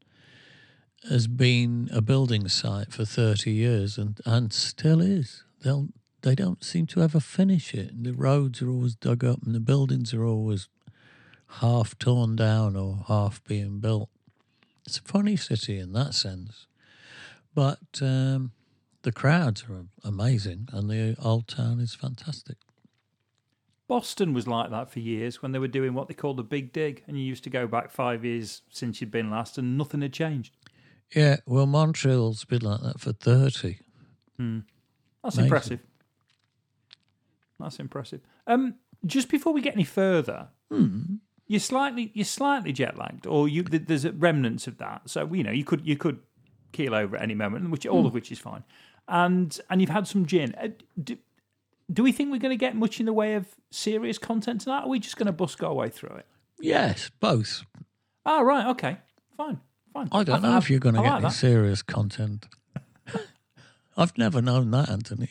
has 1.07 1.27
been 1.27 1.89
a 1.93 2.01
building 2.01 2.47
site 2.49 2.91
for 2.91 3.05
thirty 3.05 3.51
years 3.51 3.97
and, 3.97 4.19
and 4.25 4.51
still 4.51 5.01
is. 5.01 5.43
They'll 5.63 5.89
they 6.21 6.35
don't 6.35 6.63
seem 6.63 6.85
to 6.87 7.01
ever 7.01 7.19
finish 7.19 7.73
it. 7.73 8.03
The 8.03 8.11
roads 8.11 8.61
are 8.61 8.69
always 8.69 8.95
dug 8.95 9.23
up 9.23 9.43
and 9.43 9.55
the 9.55 9.61
buildings 9.61 10.13
are 10.13 10.25
always 10.25 10.67
half 11.47 11.97
torn 11.97 12.35
down 12.35 12.75
or 12.75 13.05
half 13.07 13.43
being 13.45 13.79
built. 13.79 14.09
It's 14.85 14.97
a 14.97 15.01
funny 15.01 15.37
city 15.37 15.79
in 15.79 15.93
that 15.93 16.13
sense. 16.13 16.67
But 17.55 18.01
um, 18.01 18.51
the 19.03 19.11
crowds 19.11 19.63
are 19.69 19.85
amazing 20.03 20.67
and 20.73 20.89
the 20.89 21.15
old 21.21 21.47
town 21.47 21.79
is 21.79 21.95
fantastic. 21.95 22.57
Boston 23.87 24.33
was 24.33 24.45
like 24.45 24.69
that 24.69 24.91
for 24.91 24.99
years 24.99 25.41
when 25.41 25.51
they 25.51 25.57
were 25.57 25.67
doing 25.67 25.95
what 25.95 26.07
they 26.07 26.13
called 26.13 26.37
the 26.37 26.43
big 26.43 26.71
dig, 26.71 27.03
and 27.07 27.17
you 27.17 27.23
used 27.23 27.43
to 27.45 27.49
go 27.49 27.65
back 27.65 27.89
five 27.89 28.23
years 28.23 28.61
since 28.69 29.01
you'd 29.01 29.09
been 29.09 29.31
last, 29.31 29.57
and 29.57 29.79
nothing 29.79 30.01
had 30.01 30.13
changed. 30.13 30.55
Yeah, 31.15 31.37
well, 31.45 31.65
Montreal's 31.65 32.45
been 32.45 32.61
like 32.61 32.81
that 32.81 32.99
for 32.99 33.13
30. 33.13 33.77
That's 34.37 35.35
Amazing. 35.35 35.43
impressive. 35.43 35.79
That's 37.59 37.79
impressive. 37.79 38.21
Um, 38.47 38.75
just 39.05 39.29
before 39.29 39.53
we 39.53 39.61
get 39.61 39.73
any 39.73 39.83
further, 39.83 40.47
you're 41.47 41.59
slightly 41.59 42.11
you're 42.13 42.25
slightly 42.25 42.71
jet 42.71 42.97
lagged, 42.97 43.25
or 43.27 43.47
you 43.49 43.63
there's 43.63 44.07
remnants 44.07 44.67
of 44.67 44.77
that. 44.77 45.01
So 45.09 45.31
you 45.33 45.43
know 45.43 45.51
you 45.51 45.65
could 45.65 45.85
you 45.85 45.97
could 45.97 46.19
keel 46.71 46.95
over 46.95 47.17
at 47.17 47.21
any 47.23 47.35
moment, 47.35 47.69
which 47.69 47.85
all 47.85 48.05
of 48.05 48.13
which 48.13 48.31
is 48.31 48.39
fine. 48.39 48.63
And 49.07 49.59
and 49.69 49.81
you've 49.81 49.89
had 49.89 50.07
some 50.07 50.25
gin. 50.25 50.55
Uh, 50.55 50.69
do, 51.03 51.17
do 51.91 52.03
we 52.03 52.11
think 52.11 52.31
we're 52.31 52.37
going 52.37 52.55
to 52.57 52.59
get 52.59 52.75
much 52.75 52.99
in 52.99 53.07
the 53.07 53.13
way 53.13 53.33
of 53.33 53.47
serious 53.71 54.19
content 54.19 54.61
tonight? 54.61 54.81
Or 54.81 54.85
are 54.85 54.89
we 54.89 54.99
just 54.99 55.17
going 55.17 55.25
to 55.25 55.31
bust 55.33 55.61
our 55.63 55.73
way 55.73 55.89
through 55.89 56.17
it? 56.17 56.27
Yes, 56.61 57.09
both. 57.19 57.63
Oh 58.25 58.43
right, 58.43 58.67
okay, 58.67 58.97
fine, 59.35 59.59
fine. 60.07 60.19
I 60.19 60.23
don't 60.23 60.35
I've- 60.37 60.47
know 60.47 60.57
if 60.57 60.69
you're 60.69 60.79
going 60.79 60.95
to 60.95 61.01
get 61.01 61.07
like 61.07 61.15
any 61.19 61.29
that. 61.29 61.33
serious 61.33 61.81
content. 61.81 62.45
I've 63.97 64.17
never 64.17 64.41
known 64.41 64.71
that, 64.71 64.89
Anthony. 64.89 65.29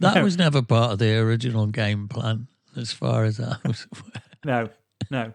That 0.00 0.16
No. 0.16 0.24
was 0.24 0.36
never 0.36 0.60
part 0.62 0.92
of 0.92 0.98
the 0.98 1.16
original 1.18 1.66
game 1.66 2.06
plan, 2.08 2.48
as 2.76 2.92
far 2.92 3.24
as 3.24 3.40
I 3.40 3.56
was 3.64 3.86
aware. 3.92 4.22
No, 4.42 4.70
no, 5.10 5.34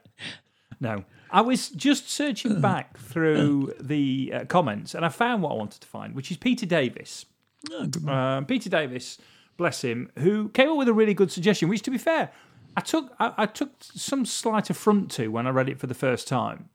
no. 0.79 1.03
I 1.29 1.41
was 1.41 1.69
just 1.69 2.09
searching 2.09 2.59
back 2.59 2.97
through 2.97 3.75
the 3.79 4.31
uh, 4.33 4.45
comments 4.45 4.95
and 4.95 5.05
I 5.05 5.09
found 5.09 5.43
what 5.43 5.51
I 5.51 5.55
wanted 5.55 5.81
to 5.81 5.87
find, 5.87 6.15
which 6.15 6.31
is 6.31 6.37
Peter 6.37 6.65
Davis. 6.65 7.25
Oh, 7.71 7.87
Um, 8.11 8.45
Peter 8.47 8.67
Davis, 8.67 9.19
bless 9.57 9.83
him, 9.83 10.09
who 10.17 10.49
came 10.49 10.69
up 10.71 10.77
with 10.77 10.87
a 10.87 10.93
really 10.93 11.13
good 11.13 11.31
suggestion. 11.31 11.69
Which, 11.69 11.83
to 11.83 11.91
be 11.91 11.99
fair, 11.99 12.31
I 12.75 12.81
took 12.81 13.13
I, 13.19 13.31
I 13.37 13.45
took 13.45 13.73
some 13.79 14.25
slight 14.25 14.71
affront 14.71 15.11
to 15.11 15.27
when 15.27 15.45
I 15.45 15.51
read 15.51 15.69
it 15.69 15.79
for 15.79 15.85
the 15.85 15.93
first 15.93 16.27
time, 16.27 16.69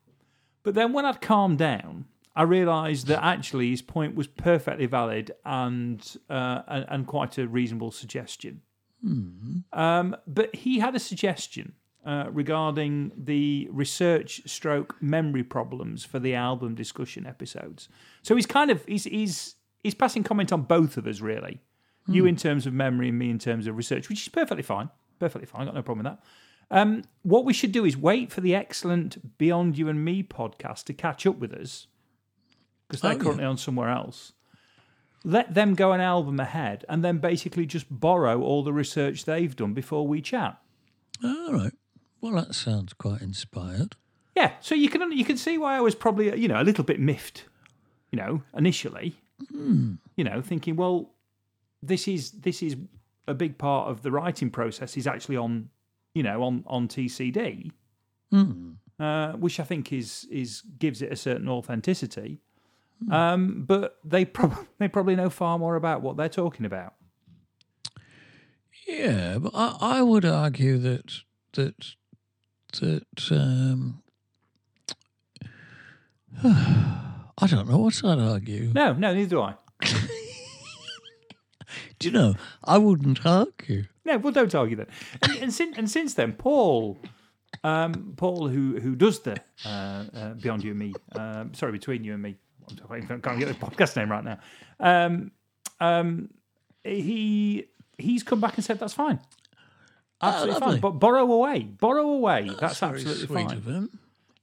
but 0.62 0.74
then 0.74 0.92
when 0.92 1.04
I'd 1.04 1.20
calmed 1.20 1.58
down, 1.58 2.06
I 2.36 2.42
realised 2.42 3.06
that 3.08 3.22
actually 3.24 3.70
his 3.70 3.82
point 3.82 4.14
was 4.14 4.26
perfectly 4.26 4.86
valid 4.86 5.32
and 5.44 6.00
uh, 6.28 6.62
and, 6.68 6.86
and 6.88 7.06
quite 7.06 7.38
a 7.38 7.46
reasonable 7.48 7.90
suggestion. 7.90 8.62
Um, 9.72 10.16
but 10.26 10.54
he 10.54 10.78
had 10.78 10.94
a 10.94 10.98
suggestion 10.98 11.72
uh, 12.04 12.26
regarding 12.30 13.12
the 13.16 13.68
research 13.70 14.42
stroke 14.46 14.96
memory 15.00 15.42
problems 15.42 16.04
for 16.04 16.18
the 16.18 16.34
album 16.34 16.74
discussion 16.74 17.26
episodes. 17.26 17.88
So 18.22 18.36
he's 18.36 18.46
kind 18.46 18.70
of 18.70 18.84
he's 18.86 19.04
he's 19.04 19.56
he's 19.82 19.94
passing 19.94 20.22
comment 20.22 20.52
on 20.52 20.62
both 20.62 20.96
of 20.96 21.06
us 21.06 21.20
really. 21.20 21.60
You 22.06 22.26
in 22.26 22.36
terms 22.36 22.66
of 22.66 22.72
memory 22.72 23.10
and 23.10 23.18
me 23.18 23.30
in 23.30 23.38
terms 23.38 23.66
of 23.66 23.76
research, 23.76 24.08
which 24.08 24.22
is 24.22 24.28
perfectly 24.28 24.62
fine. 24.64 24.90
Perfectly 25.20 25.46
fine. 25.46 25.62
I 25.62 25.64
got 25.66 25.74
no 25.74 25.82
problem 25.82 26.04
with 26.04 26.12
that. 26.12 26.22
Um, 26.70 27.02
what 27.22 27.44
we 27.44 27.52
should 27.52 27.72
do 27.72 27.84
is 27.84 27.96
wait 27.96 28.30
for 28.30 28.40
the 28.40 28.54
excellent 28.54 29.36
Beyond 29.38 29.76
You 29.76 29.88
and 29.88 30.04
Me 30.04 30.22
podcast 30.22 30.84
to 30.84 30.92
catch 30.92 31.26
up 31.26 31.38
with 31.38 31.52
us 31.52 31.86
because 32.88 33.00
they're 33.02 33.12
Oh, 33.12 33.14
yeah. 33.16 33.20
currently 33.22 33.44
on 33.44 33.56
somewhere 33.56 33.88
else. 33.88 34.32
Let 35.24 35.52
them 35.54 35.74
go 35.74 35.92
an 35.92 36.00
album 36.00 36.40
ahead 36.40 36.84
and 36.88 37.04
then 37.04 37.18
basically 37.18 37.66
just 37.66 37.86
borrow 37.90 38.40
all 38.40 38.62
the 38.62 38.72
research 38.72 39.24
they've 39.24 39.54
done 39.54 39.74
before 39.74 40.06
we 40.06 40.20
chat. 40.22 40.58
All 41.22 41.52
right. 41.52 41.72
Well, 42.20 42.32
that 42.34 42.54
sounds 42.54 42.92
quite 42.94 43.20
inspired. 43.20 43.96
Yeah, 44.36 44.52
so 44.60 44.74
you 44.74 44.88
can 44.88 45.12
you 45.12 45.24
can 45.24 45.36
see 45.36 45.58
why 45.58 45.76
I 45.76 45.80
was 45.80 45.94
probably 45.94 46.38
you 46.40 46.48
know 46.48 46.60
a 46.60 46.64
little 46.64 46.84
bit 46.84 47.00
miffed, 47.00 47.44
you 48.12 48.16
know, 48.16 48.42
initially, 48.56 49.16
you 49.50 49.98
know, 50.24 50.40
thinking, 50.40 50.76
well, 50.76 51.10
this 51.82 52.06
is 52.08 52.30
this 52.30 52.62
is 52.62 52.76
a 53.26 53.34
big 53.34 53.58
part 53.58 53.90
of 53.90 54.02
the 54.02 54.10
writing 54.10 54.50
process 54.50 54.96
is 54.96 55.06
actually 55.06 55.36
on, 55.36 55.68
you 56.14 56.22
know, 56.22 56.42
on 56.42 56.64
on 56.66 56.88
TCD, 56.88 57.70
Hmm. 58.30 58.72
uh, 58.98 59.32
which 59.32 59.58
I 59.60 59.64
think 59.64 59.92
is 59.92 60.26
is 60.30 60.62
gives 60.78 61.02
it 61.02 61.12
a 61.12 61.16
certain 61.16 61.48
authenticity. 61.48 62.40
Um, 63.10 63.64
but 63.66 63.98
they 64.04 64.24
prob- 64.24 64.66
they 64.78 64.88
probably 64.88 65.16
know 65.16 65.30
far 65.30 65.58
more 65.58 65.76
about 65.76 66.02
what 66.02 66.16
they're 66.16 66.28
talking 66.28 66.66
about. 66.66 66.94
Yeah, 68.86 69.38
but 69.38 69.52
I, 69.54 69.76
I 69.80 70.02
would 70.02 70.24
argue 70.24 70.78
that 70.78 71.12
that 71.52 71.94
that 72.80 73.30
um, 73.30 74.02
I 76.42 77.46
don't 77.46 77.68
know 77.68 77.78
what 77.78 78.04
I'd 78.04 78.18
argue. 78.18 78.72
No, 78.74 78.92
no, 78.92 79.14
neither 79.14 79.30
do 79.30 79.40
I. 79.42 79.54
Do 81.98 82.08
you 82.08 82.12
know? 82.12 82.34
I 82.64 82.78
wouldn't 82.78 83.24
argue. 83.26 83.84
No, 84.10 84.18
well, 84.18 84.32
don't 84.32 84.52
argue 84.56 84.76
that. 84.76 84.88
And, 85.22 85.36
and, 85.38 85.52
since, 85.52 85.78
and 85.78 85.88
since 85.88 86.14
then, 86.14 86.32
Paul, 86.32 86.98
um, 87.62 88.14
Paul, 88.16 88.48
who 88.48 88.80
who 88.80 88.96
does 88.96 89.20
the 89.20 89.40
uh, 89.64 89.68
uh, 89.68 90.34
Beyond 90.34 90.64
You 90.64 90.70
and 90.70 90.80
Me, 90.80 90.92
um, 91.12 91.54
sorry, 91.54 91.70
between 91.72 92.02
you 92.02 92.14
and 92.14 92.22
me, 92.22 92.36
I 92.90 93.00
can't 93.00 93.22
get 93.22 93.46
the 93.46 93.54
podcast 93.54 93.96
name 93.96 94.10
right 94.10 94.24
now. 94.24 94.38
Um, 94.80 95.30
um, 95.78 96.30
he 96.82 97.66
he's 97.98 98.24
come 98.24 98.40
back 98.40 98.56
and 98.56 98.64
said 98.64 98.80
that's 98.80 98.94
fine, 98.94 99.20
absolutely 100.20 100.60
lovely. 100.60 100.72
fine. 100.72 100.80
But 100.80 100.90
borrow 100.92 101.30
away, 101.30 101.60
borrow 101.60 102.08
away. 102.10 102.50
That's, 102.58 102.80
very 102.80 103.00
absolutely 103.00 103.44
fine. 103.44 103.52
of 103.52 103.64
him. 103.64 103.98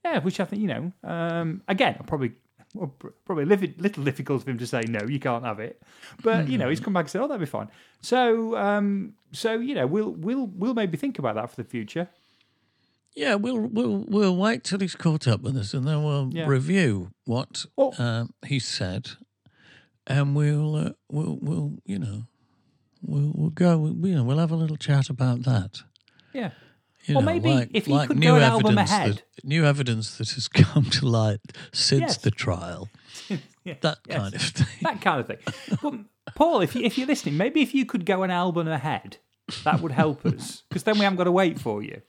Yeah, 0.06 0.20
which 0.20 0.40
I 0.40 0.46
think 0.46 0.62
you 0.62 0.68
know. 0.70 0.94
Um, 1.04 1.62
again, 1.68 1.98
I'll 2.00 2.06
probably 2.06 2.34
well, 2.78 2.96
probably 3.26 3.44
a 3.44 3.48
little, 3.48 4.04
difficult 4.04 4.44
for 4.44 4.52
him 4.52 4.58
to 4.58 4.68
say 4.68 4.82
no, 4.88 5.06
you 5.08 5.20
can't 5.20 5.44
have 5.44 5.60
it. 5.60 5.82
But 6.24 6.48
you 6.50 6.58
know, 6.58 6.70
he's 6.70 6.80
come 6.80 6.94
back 6.94 7.06
and 7.06 7.10
said, 7.12 7.22
"Oh, 7.22 7.28
that'd 7.28 7.40
be 7.40 7.46
fine." 7.46 7.70
So, 8.02 8.56
um, 8.58 9.14
so 9.32 9.60
you 9.60 9.76
know, 9.76 9.88
we'll 9.88 10.12
we'll 10.12 10.48
we'll 10.48 10.74
maybe 10.74 10.98
think 10.98 11.20
about 11.20 11.36
that 11.36 11.50
for 11.50 11.56
the 11.58 11.64
future. 11.68 12.08
Yeah, 13.16 13.36
we'll 13.36 13.60
we'll 13.60 14.06
we'll 14.08 14.36
wait 14.36 14.64
till 14.64 14.80
he's 14.80 14.96
caught 14.96 15.28
up 15.28 15.42
with 15.42 15.58
us, 15.58 15.74
and 15.74 15.88
then 15.88 16.04
we'll 16.04 16.30
Yeah. 16.32 16.46
review 16.48 17.10
what 17.26 17.66
um, 17.98 18.34
he 18.46 18.60
said, 18.60 19.10
and 20.06 20.36
we'll 20.36 20.76
uh, 20.76 20.92
we'll 21.12 21.38
we'll 21.42 21.74
you 21.86 21.98
know 22.00 22.24
we'll 23.02 23.32
we'll 23.34 23.50
go 23.50 23.88
you 23.88 24.16
know 24.16 24.24
we'll 24.24 24.38
have 24.38 24.52
a 24.52 24.56
little 24.56 24.78
chat 24.78 25.10
about 25.10 25.44
that. 25.44 25.82
Yeah, 26.34 26.52
You 27.08 27.16
Or 27.16 27.22
know, 27.22 27.26
maybe 27.26 27.50
like, 27.54 27.70
if 27.74 27.86
he 27.86 27.94
like 27.94 28.08
could 28.10 28.18
new 28.20 28.28
go 28.30 28.36
an 28.36 28.44
album 28.44 28.78
evidence 28.78 28.92
ahead. 28.92 29.24
that, 29.36 29.46
new 29.46 29.66
evidence 29.66 30.18
that 30.18 30.30
has 30.32 30.48
come 30.64 30.86
to 30.86 31.06
light 31.08 31.40
since 31.74 32.02
Yes. 32.02 32.18
the 32.18 32.32
trial, 32.32 32.90
yeah, 33.64 33.76
that 33.82 34.00
yes. 34.08 34.18
kind 34.18 34.36
of 34.36 34.42
thing. 34.42 34.68
that 34.82 35.02
kind 35.02 35.20
of 35.22 35.28
thing. 35.28 35.38
But 35.82 36.36
Paul, 36.36 36.62
if 36.62 36.76
you, 36.76 36.84
if 36.84 36.98
you're 36.98 37.08
listening, 37.08 37.38
maybe 37.38 37.62
if 37.62 37.74
you 37.74 37.86
could 37.86 38.06
go 38.06 38.24
an 38.24 38.32
album 38.32 38.68
ahead, 38.68 39.18
that 39.64 39.80
would 39.82 39.94
help 39.94 40.26
us 40.26 40.64
because 40.68 40.84
then 40.84 40.98
we 40.98 41.04
haven't 41.06 41.18
got 41.18 41.24
to 41.26 41.32
wait 41.32 41.60
for 41.60 41.82
you. 41.82 42.02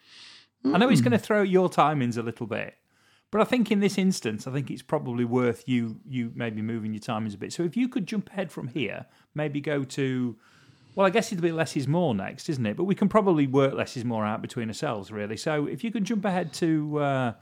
I 0.64 0.76
know 0.78 0.88
it's 0.88 1.00
going 1.00 1.12
to 1.12 1.18
throw 1.18 1.42
your 1.42 1.68
timings 1.70 2.18
a 2.18 2.22
little 2.22 2.46
bit, 2.48 2.74
but 3.30 3.40
I 3.40 3.44
think 3.44 3.70
in 3.70 3.78
this 3.78 3.96
instance, 3.96 4.46
I 4.48 4.52
think 4.52 4.70
it's 4.70 4.82
probably 4.82 5.24
worth 5.24 5.68
you 5.68 6.00
you 6.04 6.32
maybe 6.34 6.60
moving 6.62 6.92
your 6.92 7.00
timings 7.00 7.34
a 7.34 7.38
bit. 7.38 7.52
So 7.52 7.62
if 7.62 7.76
you 7.76 7.88
could 7.88 8.06
jump 8.08 8.30
ahead 8.30 8.50
from 8.50 8.68
here, 8.68 9.06
maybe 9.34 9.60
go 9.60 9.84
to. 9.84 10.36
Well, 10.98 11.06
I 11.06 11.10
guess 11.10 11.30
it'll 11.30 11.42
be 11.42 11.52
less 11.52 11.76
is 11.76 11.86
more 11.86 12.12
next, 12.12 12.48
isn't 12.48 12.66
it? 12.66 12.76
But 12.76 12.82
we 12.82 12.96
can 12.96 13.08
probably 13.08 13.46
work 13.46 13.72
less 13.72 13.96
is 13.96 14.04
more 14.04 14.26
out 14.26 14.42
between 14.42 14.66
ourselves, 14.66 15.12
really. 15.12 15.36
So 15.36 15.66
if 15.66 15.84
you 15.84 15.92
can 15.92 16.04
jump 16.04 16.24
ahead 16.24 16.52
to 16.54 16.98
uh, 16.98 17.32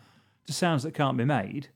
to 0.46 0.52
sounds 0.52 0.82
that 0.82 0.92
can't 0.92 1.16
be 1.16 1.24
made, 1.24 1.68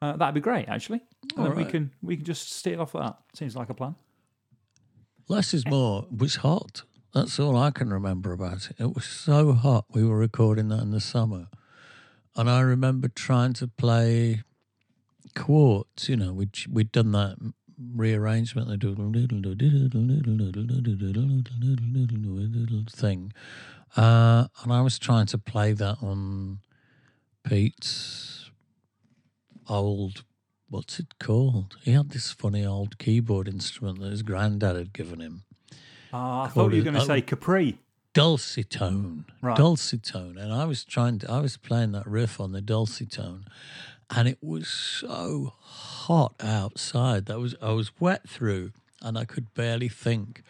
uh, 0.00 0.16
that'd 0.16 0.34
be 0.34 0.40
great, 0.40 0.66
actually. 0.66 1.02
And 1.36 1.44
then 1.44 1.54
we 1.54 1.64
right. 1.64 1.70
can 1.70 1.92
we 2.00 2.16
can 2.16 2.24
just 2.24 2.52
steal 2.52 2.80
off 2.80 2.92
that. 2.92 3.18
Seems 3.34 3.54
like 3.54 3.68
a 3.68 3.74
plan. 3.74 3.96
Less 5.28 5.52
is 5.52 5.66
more 5.66 6.06
was 6.10 6.36
hot. 6.36 6.84
That's 7.12 7.38
all 7.38 7.54
I 7.58 7.70
can 7.70 7.92
remember 7.92 8.32
about 8.32 8.70
it. 8.70 8.76
It 8.78 8.94
was 8.94 9.04
so 9.04 9.52
hot. 9.52 9.84
We 9.90 10.04
were 10.04 10.16
recording 10.16 10.68
that 10.68 10.80
in 10.80 10.90
the 10.90 11.02
summer. 11.02 11.48
And 12.34 12.48
I 12.48 12.60
remember 12.60 13.08
trying 13.08 13.52
to 13.52 13.68
play 13.68 14.42
quartz, 15.34 16.08
you 16.08 16.16
know, 16.16 16.32
we'd, 16.32 16.56
we'd 16.70 16.92
done 16.92 17.12
that 17.12 17.36
rearrangement, 17.78 18.68
the 18.68 18.76
thing. 22.90 23.32
Uh, 23.96 24.46
and 24.62 24.72
I 24.72 24.80
was 24.80 24.98
trying 24.98 25.26
to 25.26 25.38
play 25.38 25.72
that 25.72 25.98
on 26.02 26.58
Pete's 27.44 28.50
old, 29.68 30.24
what's 30.68 30.98
it 30.98 31.18
called? 31.18 31.76
He 31.82 31.92
had 31.92 32.10
this 32.10 32.32
funny 32.32 32.64
old 32.66 32.98
keyboard 32.98 33.48
instrument 33.48 34.00
that 34.00 34.10
his 34.10 34.22
granddad 34.22 34.76
had 34.76 34.92
given 34.92 35.20
him. 35.20 35.44
Ah, 36.12 36.44
I 36.44 36.48
Call 36.48 36.64
thought 36.64 36.72
you 36.72 36.78
were 36.78 36.84
going 36.84 36.94
to 36.94 37.02
oh. 37.02 37.06
say 37.06 37.20
Capri. 37.20 37.78
dulcitone, 38.14 39.24
Right. 39.42 39.56
dulcitone, 39.58 40.36
and 40.40 40.52
I 40.52 40.64
was 40.64 40.84
trying 40.84 41.18
to, 41.20 41.30
I 41.30 41.40
was 41.40 41.56
playing 41.56 41.92
that 41.92 42.06
riff 42.06 42.40
on 42.40 42.52
the 42.52 42.62
dulcitone, 42.62 43.44
and 44.10 44.28
it 44.28 44.38
was 44.42 44.68
so 44.68 45.54
hot 46.06 46.34
outside 46.40 47.26
that 47.26 47.38
was 47.38 47.54
I 47.62 47.72
was 47.72 47.92
wet 48.00 48.28
through, 48.28 48.72
and 49.02 49.16
I 49.16 49.24
could 49.24 49.54
barely 49.54 49.88
think, 49.88 50.42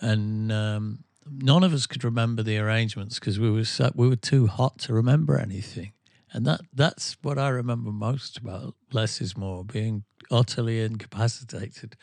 and 0.00 0.52
um, 0.52 1.04
none 1.30 1.64
of 1.64 1.72
us 1.72 1.86
could 1.86 2.04
remember 2.04 2.42
the 2.42 2.58
arrangements 2.58 3.18
because 3.18 3.38
we 3.38 3.50
were 3.50 3.64
so, 3.64 3.90
we 3.94 4.08
were 4.08 4.16
too 4.16 4.46
hot 4.46 4.78
to 4.80 4.94
remember 4.94 5.36
anything, 5.36 5.92
and 6.32 6.46
that 6.46 6.60
that's 6.72 7.16
what 7.22 7.38
I 7.38 7.48
remember 7.48 7.90
most 7.90 8.38
about 8.38 8.74
less 8.92 9.20
is 9.20 9.36
more 9.36 9.64
being 9.64 10.04
utterly 10.30 10.80
incapacitated 10.80 11.96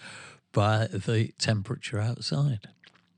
by 0.52 0.88
the 0.88 1.32
temperature 1.38 2.00
outside. 2.00 2.68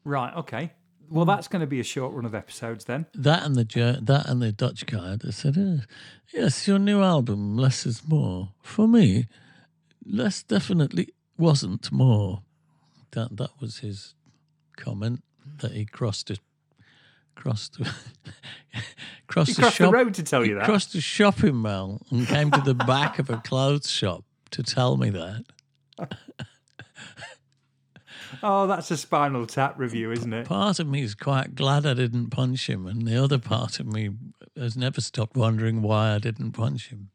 Right. 0.04 0.36
Okay. 0.36 0.72
Well, 1.10 1.26
that's 1.26 1.48
going 1.48 1.62
to 1.62 1.68
be 1.68 1.80
a 1.80 1.84
short 1.84 2.14
run 2.14 2.26
of 2.26 2.36
episodes 2.36 2.86
then. 2.86 3.08
That 3.16 3.44
and 3.44 3.56
the 3.56 4.00
that 4.02 4.30
and 4.30 4.42
the 4.42 4.52
Dutch 4.52 4.86
guy 4.86 5.16
that 5.16 5.32
said, 5.32 5.58
"Uh, 5.58 5.86
"Yes, 6.32 6.68
your 6.68 6.78
new 6.78 7.02
album, 7.02 7.58
less 7.58 7.88
is 7.88 8.08
more." 8.08 8.50
For 8.62 8.88
me, 8.88 9.26
less 10.06 10.44
definitely 10.44 11.10
wasn't 11.38 11.92
more. 11.92 12.42
That 13.12 13.38
that 13.38 13.52
was 13.60 13.80
his 13.80 14.14
comment 14.78 15.24
that 15.62 15.72
he 15.72 15.86
crossed 15.86 16.30
it, 16.30 16.40
crossed, 17.36 17.80
crossed 19.28 19.50
He 19.50 19.54
the 19.56 19.62
crossed 19.62 19.76
shop, 19.78 19.92
the 19.92 19.98
road 19.98 20.14
to 20.16 20.24
tell 20.24 20.46
you 20.46 20.56
that. 20.56 20.66
crossed 20.66 20.94
a 20.96 21.02
shopping 21.02 21.56
mall 21.56 22.02
and 22.12 22.28
came 22.28 22.52
to 22.52 22.62
the 22.62 22.74
back 22.94 23.18
of 23.20 23.30
a 23.30 23.38
clothes 23.38 23.90
shop 23.90 24.24
to 24.52 24.64
tell 24.64 24.98
me 24.98 25.10
that. 25.10 25.46
Oh, 28.44 28.68
that's 28.68 28.92
a 28.92 28.96
Spinal 28.98 29.46
Tap 29.48 29.78
review, 29.78 30.12
isn't 30.12 30.32
it? 30.32 30.48
Part 30.48 30.80
of 30.80 30.88
me 30.88 31.02
is 31.02 31.16
quite 31.16 31.56
glad 31.56 31.86
I 31.86 31.94
didn't 31.94 32.30
punch 32.30 32.70
him, 32.70 32.86
and 32.86 33.06
the 33.06 33.22
other 33.22 33.40
part 33.40 33.80
of 33.80 33.88
me 33.88 34.12
has 34.56 34.78
never 34.78 35.02
stopped 35.02 35.36
wondering 35.36 35.82
why 35.82 36.14
I 36.14 36.20
didn't 36.20 36.52
punch 36.52 36.90
him. 36.90 37.10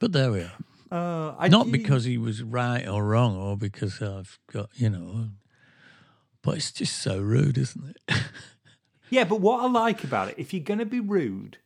But 0.00 0.12
there 0.12 0.32
we 0.32 0.40
are. 0.40 0.52
Uh, 0.90 1.34
I 1.38 1.46
Not 1.48 1.66
do- 1.66 1.72
because 1.72 2.02
he 2.04 2.18
was 2.18 2.42
right 2.42 2.86
or 2.88 3.04
wrong, 3.04 3.36
or 3.36 3.56
because 3.56 4.02
I've 4.02 4.38
got, 4.52 4.70
you 4.74 4.90
know, 4.90 5.28
but 6.42 6.56
it's 6.56 6.72
just 6.72 7.00
so 7.00 7.20
rude, 7.20 7.56
isn't 7.58 7.96
it? 8.08 8.16
Yeah, 9.12 9.24
but 9.24 9.40
what 9.40 9.60
I 9.60 9.66
like 9.66 10.04
about 10.04 10.28
it, 10.28 10.36
if 10.38 10.54
you're 10.54 10.62
going 10.62 10.78
to 10.78 10.86
be 10.86 11.00
rude 11.00 11.58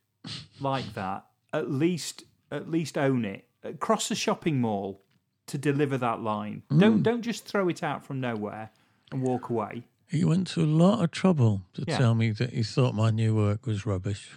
like 0.63 0.95
that, 0.95 1.27
at 1.53 1.71
least 1.71 2.25
at 2.51 2.71
least 2.71 2.97
own 2.97 3.27
it. 3.27 3.45
Cross 3.81 4.09
the 4.09 4.15
shopping 4.15 4.63
mall 4.63 5.03
to 5.49 5.59
deliver 5.59 5.99
that 5.99 6.23
line. 6.23 6.63
Mm. 6.71 6.81
Don't 6.81 7.03
don't 7.03 7.21
just 7.21 7.45
throw 7.45 7.69
it 7.69 7.83
out 7.83 8.03
from 8.07 8.19
nowhere 8.19 8.71
and 9.13 9.21
walk 9.21 9.51
away. 9.51 9.83
he 10.09 10.25
went 10.25 10.47
to 10.49 10.63
a 10.63 10.65
lot 10.65 11.05
of 11.05 11.11
trouble 11.11 11.61
to 11.75 11.85
Yeah. 11.87 11.99
tell 11.99 12.15
me 12.15 12.31
that 12.31 12.55
he 12.55 12.63
thought 12.63 12.95
my 12.95 13.11
new 13.11 13.35
work 13.37 13.67
was 13.67 13.85
rubbish. 13.85 14.31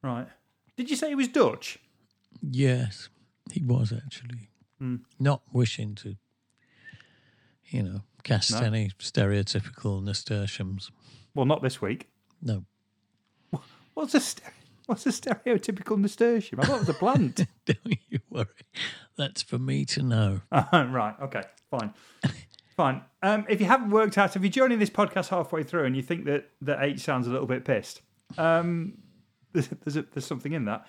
Right. 0.00 0.28
Did 0.76 0.88
you 0.88 0.94
say 0.94 1.08
he 1.08 1.16
was 1.16 1.26
Dutch? 1.26 1.80
Yes, 2.42 3.08
he 3.52 3.62
was 3.62 3.92
actually 3.92 4.48
Mm. 4.80 5.00
not 5.18 5.42
wishing 5.52 5.94
to, 5.96 6.16
you 7.66 7.82
know, 7.82 8.02
cast 8.22 8.52
No. 8.52 8.60
any 8.60 8.90
stereotypical 8.98 10.02
nasturtiums. 10.02 10.90
Well, 11.34 11.44
not 11.46 11.62
this 11.62 11.82
week. 11.82 12.08
No, 12.40 12.64
What's 13.94 14.14
a 14.14 14.20
st- 14.20 14.42
what's 14.86 15.04
a 15.06 15.10
stereotypical 15.10 15.98
nasturtium? 15.98 16.60
I 16.60 16.64
thought 16.66 16.76
it 16.76 16.80
was 16.80 16.88
a 16.88 16.94
plant. 16.94 17.36
don't 17.66 17.98
you 18.08 18.20
worry. 18.30 18.46
That's 19.18 19.42
for 19.42 19.58
me 19.58 19.84
to 19.86 20.02
know. 20.02 20.40
right. 20.72 21.14
Okay. 21.22 21.42
Fine. 21.70 21.92
Fine. 22.76 23.02
Um, 23.22 23.44
if 23.50 23.60
you 23.60 23.66
haven't 23.66 23.90
worked 23.90 24.16
out, 24.16 24.34
if 24.34 24.42
you're 24.42 24.50
joining 24.50 24.78
this 24.78 24.88
podcast 24.90 25.28
halfway 25.28 25.62
through 25.62 25.84
and 25.84 25.94
you 25.94 26.02
think 26.02 26.24
that 26.24 26.50
that 26.62 26.82
H 26.82 27.00
sounds 27.00 27.26
a 27.26 27.30
little 27.30 27.46
bit 27.46 27.64
pissed, 27.66 28.00
um, 28.38 28.94
there's 29.52 29.68
there's, 29.84 29.96
a, 29.96 30.02
there's 30.12 30.26
something 30.26 30.52
in 30.52 30.64
that. 30.66 30.86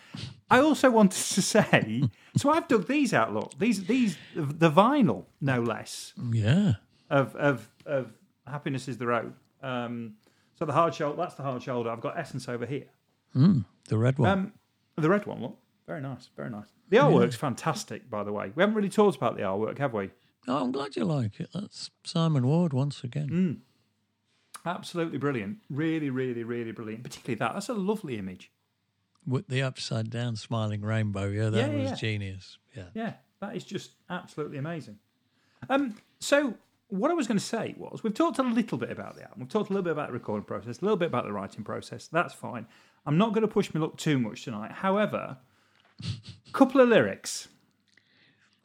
I 0.50 0.60
also 0.60 0.90
wanted 0.92 1.22
to 1.36 1.42
say, 1.42 2.04
so 2.38 2.50
I've 2.52 2.68
dug 2.68 2.88
these 2.88 3.14
out. 3.14 3.34
Look, 3.34 3.58
these 3.58 3.86
these 3.86 4.18
the 4.36 4.70
vinyl, 4.72 5.26
no 5.40 5.62
less, 5.62 6.14
Yeah. 6.32 6.74
of 7.10 7.36
of 7.36 7.70
of 7.86 8.12
happiness 8.48 8.88
is 8.88 8.98
the 8.98 9.08
road. 9.08 9.34
Um, 9.64 10.16
so 10.58 10.66
the 10.66 10.74
hard 10.74 10.94
shoulder, 10.94 11.18
that's 11.18 11.36
the 11.36 11.44
hard 11.44 11.62
shoulder. 11.64 11.90
I've 11.90 12.02
got 12.02 12.18
essence 12.18 12.48
over 12.50 12.66
here. 12.66 12.86
Mm, 13.36 13.66
the 13.88 13.98
red 13.98 14.20
one. 14.20 14.30
Um, 14.30 14.54
the 14.96 15.10
red 15.10 15.26
one, 15.26 15.42
look, 15.42 15.58
very 15.88 16.02
nice, 16.02 16.30
very 16.36 16.50
nice. 16.50 16.68
The 16.90 16.98
artwork's 16.98 17.36
fantastic, 17.38 18.10
by 18.10 18.24
the 18.24 18.34
way. 18.34 18.52
We 18.54 18.62
haven't 18.62 18.76
really 18.76 18.90
talked 18.90 19.16
about 19.18 19.38
the 19.38 19.44
artwork, 19.44 19.78
have 19.78 19.94
we? 19.94 20.10
oh, 20.48 20.64
I'm 20.64 20.72
glad 20.72 20.96
you 20.96 21.06
like 21.06 21.40
it. 21.40 21.50
That's 21.54 21.90
Simon 22.04 22.46
Ward 22.48 22.74
once 22.74 23.04
again. 23.04 23.30
Mm. 23.30 23.58
Absolutely 24.66 25.18
brilliant. 25.18 25.58
Really, 25.70 26.10
really, 26.10 26.44
really 26.44 26.72
brilliant. 26.72 27.04
Particularly 27.04 27.40
that. 27.40 27.54
That's 27.54 27.70
a 27.70 27.74
lovely 27.74 28.18
image. 28.18 28.52
With 29.26 29.48
the 29.48 29.62
upside 29.62 30.10
down 30.10 30.36
smiling 30.36 30.82
rainbow. 30.82 31.28
Yeah, 31.30 31.50
that 31.50 31.72
Yeah, 31.72 31.76
was 31.78 31.90
yeah. 31.92 31.96
genius. 31.96 32.58
Yeah. 32.76 32.84
Yeah, 32.94 33.14
that 33.40 33.56
is 33.56 33.64
just 33.64 33.92
absolutely 34.10 34.58
amazing. 34.58 34.98
Um, 35.70 35.96
so 36.20 36.56
what 36.88 37.12
I 37.12 37.14
was 37.14 37.28
going 37.28 37.38
to 37.38 37.44
say 37.46 37.74
was 37.78 38.04
we've 38.04 38.14
talked 38.14 38.40
a 38.40 38.44
little 38.44 38.78
bit 38.78 38.92
about 38.92 39.16
the 39.16 39.24
album. 39.24 39.40
We've 39.42 39.50
talked 39.50 39.70
a 39.70 39.74
little 39.74 39.84
bit 39.84 39.92
about 39.92 40.08
the 40.08 40.14
recording 40.14 40.46
process, 40.46 40.80
a 40.82 40.86
little 40.86 40.98
bit 40.98 41.08
about 41.08 41.26
the 41.26 41.32
writing 41.32 41.64
process. 41.64 42.08
That's 42.08 42.34
fine. 42.34 42.68
I'm 43.06 43.18
not 43.18 43.30
going 43.34 43.42
to 43.44 43.48
push 43.48 43.74
my 43.74 43.80
luck 43.82 43.98
too 43.98 44.20
much 44.20 44.44
tonight. 44.44 44.72
However, 44.72 45.38
a 46.04 46.52
couple 46.52 46.82
of 46.82 46.90
lyrics, 46.90 47.48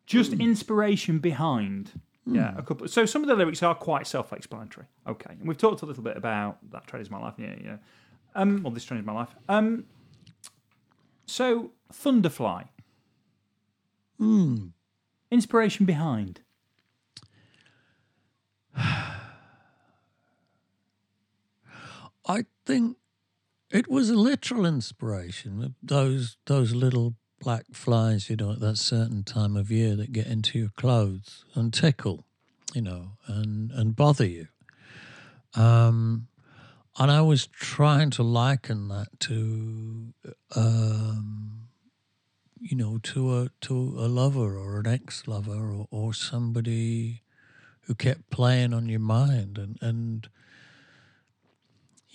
just 0.06 0.32
inspiration 0.34 1.18
behind. 1.18 2.00
Yeah, 2.26 2.54
a 2.56 2.62
couple. 2.62 2.88
So 2.88 3.06
some 3.06 3.22
of 3.22 3.28
the 3.28 3.36
lyrics 3.36 3.62
are 3.62 3.74
quite 3.74 4.06
self-explanatory. 4.06 4.86
Okay, 5.06 5.30
and 5.38 5.46
we've 5.46 5.56
talked 5.56 5.82
a 5.82 5.86
little 5.86 6.02
bit 6.02 6.16
about 6.16 6.58
that 6.70 6.86
train 6.86 7.00
is 7.02 7.10
my 7.10 7.20
life. 7.20 7.34
Yeah, 7.38 7.54
yeah. 7.62 7.76
Um, 8.34 8.62
well, 8.62 8.72
this 8.72 8.84
train 8.84 9.00
is 9.00 9.06
my 9.06 9.12
life. 9.12 9.34
Um, 9.48 9.84
so 11.26 11.70
Thunderfly. 11.92 12.68
Mm. 14.20 14.72
Inspiration 15.30 15.86
behind. 15.86 16.40
I 22.28 22.44
think 22.64 22.96
it 23.70 23.88
was 23.88 24.10
a 24.10 24.16
literal 24.16 24.66
inspiration. 24.66 25.74
Those 25.82 26.36
those 26.46 26.74
little 26.74 27.14
black 27.40 27.64
flies, 27.72 28.30
you 28.30 28.36
know, 28.36 28.52
at 28.52 28.60
that 28.60 28.78
certain 28.78 29.22
time 29.24 29.56
of 29.56 29.70
year 29.70 29.96
that 29.96 30.12
get 30.12 30.26
into 30.26 30.58
your 30.58 30.70
clothes 30.76 31.44
and 31.54 31.72
tickle, 31.72 32.24
you 32.74 32.82
know, 32.82 33.12
and 33.26 33.70
and 33.72 33.96
bother 33.96 34.26
you. 34.26 34.48
Um, 35.54 36.28
and 36.98 37.10
I 37.10 37.20
was 37.20 37.46
trying 37.46 38.10
to 38.10 38.22
liken 38.22 38.88
that 38.88 39.08
to, 39.20 40.14
um, 40.54 41.68
you 42.58 42.76
know, 42.76 42.98
to 42.98 43.38
a 43.38 43.48
to 43.62 43.74
a 43.74 44.08
lover 44.08 44.56
or 44.56 44.80
an 44.80 44.86
ex 44.86 45.26
lover 45.26 45.72
or, 45.72 45.86
or 45.90 46.14
somebody 46.14 47.22
who 47.82 47.94
kept 47.94 48.30
playing 48.30 48.72
on 48.72 48.88
your 48.88 49.00
mind 49.00 49.58
and 49.58 49.78
and 49.80 50.28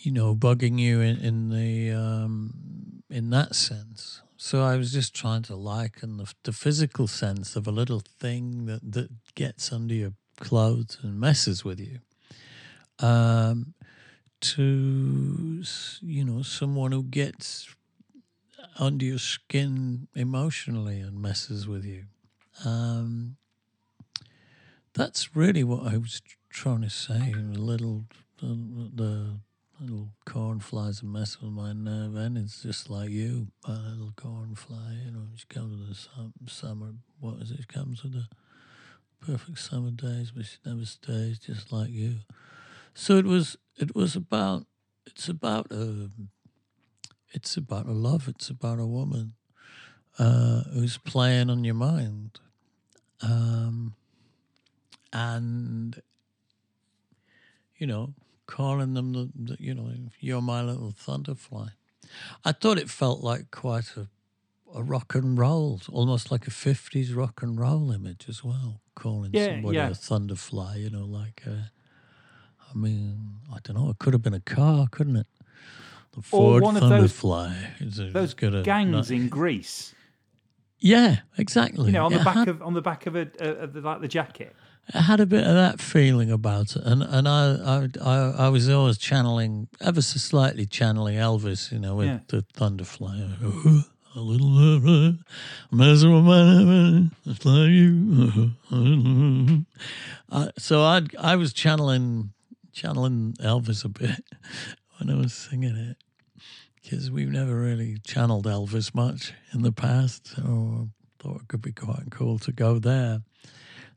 you 0.04 0.12
know, 0.12 0.36
bugging 0.36 0.80
you 0.80 1.00
in, 1.00 1.18
in 1.18 1.50
the 1.50 1.92
um, 1.92 3.04
in 3.10 3.30
that 3.30 3.56
sense. 3.56 4.22
So 4.44 4.64
I 4.64 4.76
was 4.76 4.92
just 4.92 5.14
trying 5.14 5.44
to 5.44 5.56
liken 5.56 6.18
the, 6.18 6.34
the 6.46 6.52
physical 6.52 7.06
sense 7.06 7.56
of 7.56 7.68
a 7.68 7.72
little 7.72 8.00
thing 8.00 8.66
that, 8.66 8.92
that 8.94 9.12
gets 9.36 9.72
under 9.72 9.94
your 9.94 10.14
clothes 10.40 10.98
and 11.04 11.20
messes 11.20 11.64
with 11.64 11.80
you, 11.80 12.00
um, 12.98 13.76
to 14.40 15.64
you 16.02 16.26
know 16.26 16.42
someone 16.42 16.92
who 16.92 17.04
gets 17.04 17.70
under 18.80 19.06
your 19.06 19.20
skin 19.20 20.08
emotionally 20.16 21.00
and 21.00 21.22
messes 21.22 21.68
with 21.68 21.86
you. 21.86 22.06
Um, 22.66 23.38
that's 24.94 25.36
really 25.36 25.64
what 25.64 25.86
I 25.86 25.98
was 25.98 26.20
trying 26.50 26.82
to 26.82 26.90
say. 26.90 27.32
A 27.38 27.60
little 27.60 28.06
the, 28.40 28.90
the 28.96 29.28
little 29.82 30.10
corn 30.26 30.60
flies 30.60 31.02
and 31.02 31.12
mess 31.12 31.42
with 31.42 31.52
my 31.52 31.74
nerve 31.74 32.16
endings, 32.16 32.62
just 32.62 32.90
like 32.90 33.10
you, 33.10 33.48
my 33.68 33.74
little 33.74 34.14
corn 34.16 34.54
fly. 34.56 34.98
You 35.06 35.12
know, 35.12 35.28
she 35.36 35.46
comes 35.48 35.80
with 35.80 35.90
the 35.90 35.96
sum, 35.96 36.34
summer. 36.48 36.94
What 37.20 37.42
is 37.42 37.52
it? 37.52 37.58
She 37.62 37.66
comes 37.66 38.04
with 38.04 38.14
the 38.14 38.28
perfect 39.20 39.60
summer 39.60 39.92
days, 39.92 40.32
but 40.32 40.46
she 40.46 40.58
never 40.66 40.86
stays, 40.86 41.40
just 41.40 41.72
like 41.72 41.90
you. 41.90 42.18
So 42.94 43.18
it 43.18 43.26
was. 43.26 43.58
It 43.78 43.96
was 43.96 44.16
about. 44.16 44.66
It's 45.08 45.28
about 45.28 45.72
a. 45.72 46.10
It's 47.34 47.58
about 47.58 47.88
a 47.88 47.94
love. 47.94 48.28
It's 48.28 48.50
about 48.50 48.80
a 48.80 48.86
woman 48.86 49.34
uh, 50.20 50.64
who's 50.74 50.98
playing 50.98 51.50
on 51.50 51.64
your 51.64 51.76
mind, 51.76 52.40
um, 53.22 53.96
and 55.14 56.02
you 57.78 57.88
know, 57.88 58.14
calling 58.56 58.94
them 58.94 59.14
the, 59.14 59.30
the 59.36 59.58
you 59.60 59.74
know, 59.74 59.90
you're 60.20 60.42
my 60.42 60.62
little 60.62 60.92
thunderfly. 60.92 61.70
I 62.44 62.52
thought 62.52 62.78
it 62.78 62.90
felt 62.90 63.22
like 63.24 63.50
quite 63.52 63.96
a, 63.96 64.08
a 64.76 64.84
rock 64.84 65.16
and 65.16 65.38
roll, 65.38 65.80
almost 65.90 66.32
like 66.32 66.46
a 66.48 66.52
50s 66.52 67.16
rock 67.16 67.42
and 67.42 67.58
roll 67.60 67.92
image 67.92 68.26
as 68.28 68.44
well, 68.44 68.82
calling 68.96 69.32
Yeah, 69.34 69.48
somebody 69.56 69.78
yeah. 69.78 69.88
a 69.88 69.92
thunderfly, 69.92 70.80
you 70.84 70.90
know, 70.90 71.06
like 71.06 71.44
uh, 71.48 71.70
I 72.70 72.78
mean, 72.78 73.36
I 73.54 73.58
don't 73.64 73.78
know. 73.78 73.90
It 73.90 74.00
could 74.00 74.14
have 74.14 74.22
been 74.22 74.34
a 74.34 74.40
car, 74.42 74.88
couldn't 74.92 75.16
it? 75.18 75.28
The 76.12 76.20
Or 76.20 76.24
Ford 76.24 76.64
one 76.64 76.76
of 76.76 76.90
those- 76.90 77.14
Thunderfly. 77.14 78.12
Those 78.14 78.34
got 78.34 78.54
a- 78.56 78.64
gangs 78.64 79.10
in 79.12 79.30
Grease, 79.30 79.96
Yeah, 80.80 81.20
exactly. 81.38 81.86
you 81.88 81.92
know, 81.94 82.06
on 82.06 82.14
the 82.14 82.24
back 82.24 82.48
of 82.48 82.62
on 82.62 82.74
the 82.74 82.82
back 82.82 83.06
of 83.08 83.16
a, 83.16 83.28
a, 83.40 83.68
the, 83.68 83.80
like 83.82 84.02
the 84.02 84.10
jacket. 84.10 84.54
I 84.94 85.02
had 85.02 85.20
a 85.20 85.26
bit 85.26 85.44
of 85.46 85.54
that 85.54 85.80
feeling 85.80 86.32
about 86.32 86.76
it, 86.76 86.84
and 86.84 87.02
and 87.04 87.28
I 87.28 87.88
I 88.04 88.46
I, 88.46 88.50
was 88.50 88.68
always 88.70 88.98
channeling 88.98 89.68
ever 89.80 90.02
so 90.02 90.18
slightly 90.18 90.66
channeling 90.66 91.16
Elvis, 91.18 91.72
you 91.72 91.80
know, 91.80 91.96
with 91.96 92.08
Yeah. 92.08 92.20
the 92.28 92.46
Thunderfly. 92.56 93.38
Oh, 93.42 93.84
a 94.16 94.20
little 94.20 95.18
messing 95.72 96.14
with 96.14 96.24
my 96.26 97.10
it's 97.26 97.46
like 97.46 97.70
you. 97.70 98.52
Uh, 100.30 100.48
so 100.58 100.82
I 100.82 101.02
I 101.20 101.36
was 101.36 101.52
channeling 101.54 102.32
channeling 102.72 103.34
Elvis 103.42 103.84
a 103.84 103.90
bit 103.90 104.24
when 104.98 105.10
I 105.10 105.16
was 105.20 105.34
singing 105.34 105.76
it 105.76 105.98
because 106.82 107.12
we've 107.12 107.30
never 107.32 107.54
really 107.60 107.98
channeled 108.06 108.46
Elvis 108.46 108.96
much 108.96 109.34
in 109.54 109.62
the 109.62 109.74
past, 109.74 110.28
so 110.36 110.42
I 110.42 111.24
thought 111.24 111.42
it 111.42 111.48
could 111.50 111.62
be 111.62 111.74
quite 111.74 112.10
cool 112.12 112.40
to 112.40 112.52
go 112.54 112.80
there. 112.80 113.22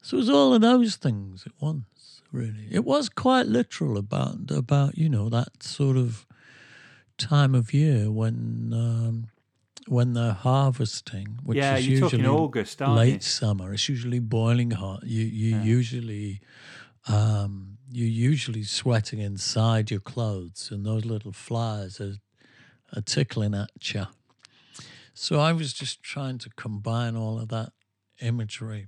So 0.05 0.19
it 0.19 0.21
was 0.21 0.29
all 0.29 0.53
of 0.53 0.61
those 0.61 0.97
things 0.97 1.47
at 1.47 1.53
once, 1.61 2.21
really. 2.31 2.69
It 2.71 2.85
was 2.85 3.09
quite 3.09 3.47
literal 3.47 3.97
about 3.97 4.51
about 4.51 4.99
you 4.99 5.09
know 5.09 5.31
that 5.31 5.63
sort 5.63 5.97
of 5.97 6.27
time 7.17 7.55
of 7.55 7.73
year 7.73 8.11
when 8.11 8.71
um, 8.75 9.29
when 9.89 10.13
they're 10.13 10.35
harvesting, 10.35 11.39
which 11.43 11.57
yeah, 11.57 11.77
is 11.77 11.89
you're 11.89 12.01
usually 12.01 12.25
talking 12.25 12.39
August, 12.39 12.83
aren't 12.83 12.97
late 12.99 13.15
you? 13.15 13.21
summer. 13.21 13.73
It's 13.73 13.89
usually 13.89 14.19
boiling 14.19 14.73
hot. 14.73 15.05
You 15.07 15.25
you 15.25 15.57
Yeah. 15.57 15.63
usually 15.63 16.41
um, 17.09 17.79
you're 17.91 18.31
usually 18.33 18.65
sweating 18.65 19.21
inside 19.21 19.91
your 19.91 20.01
clothes, 20.01 20.69
and 20.71 20.85
those 20.85 21.07
little 21.07 21.33
flies 21.33 21.99
are, 21.99 22.17
are 22.95 23.03
tickling 23.03 23.55
at 23.55 23.71
you. 23.95 24.07
So 25.15 25.41
I 25.41 25.53
was 25.55 25.73
just 25.73 26.03
trying 26.03 26.37
to 26.41 26.51
combine 26.57 27.17
all 27.17 27.39
of 27.41 27.49
that 27.49 27.73
imagery. 28.21 28.87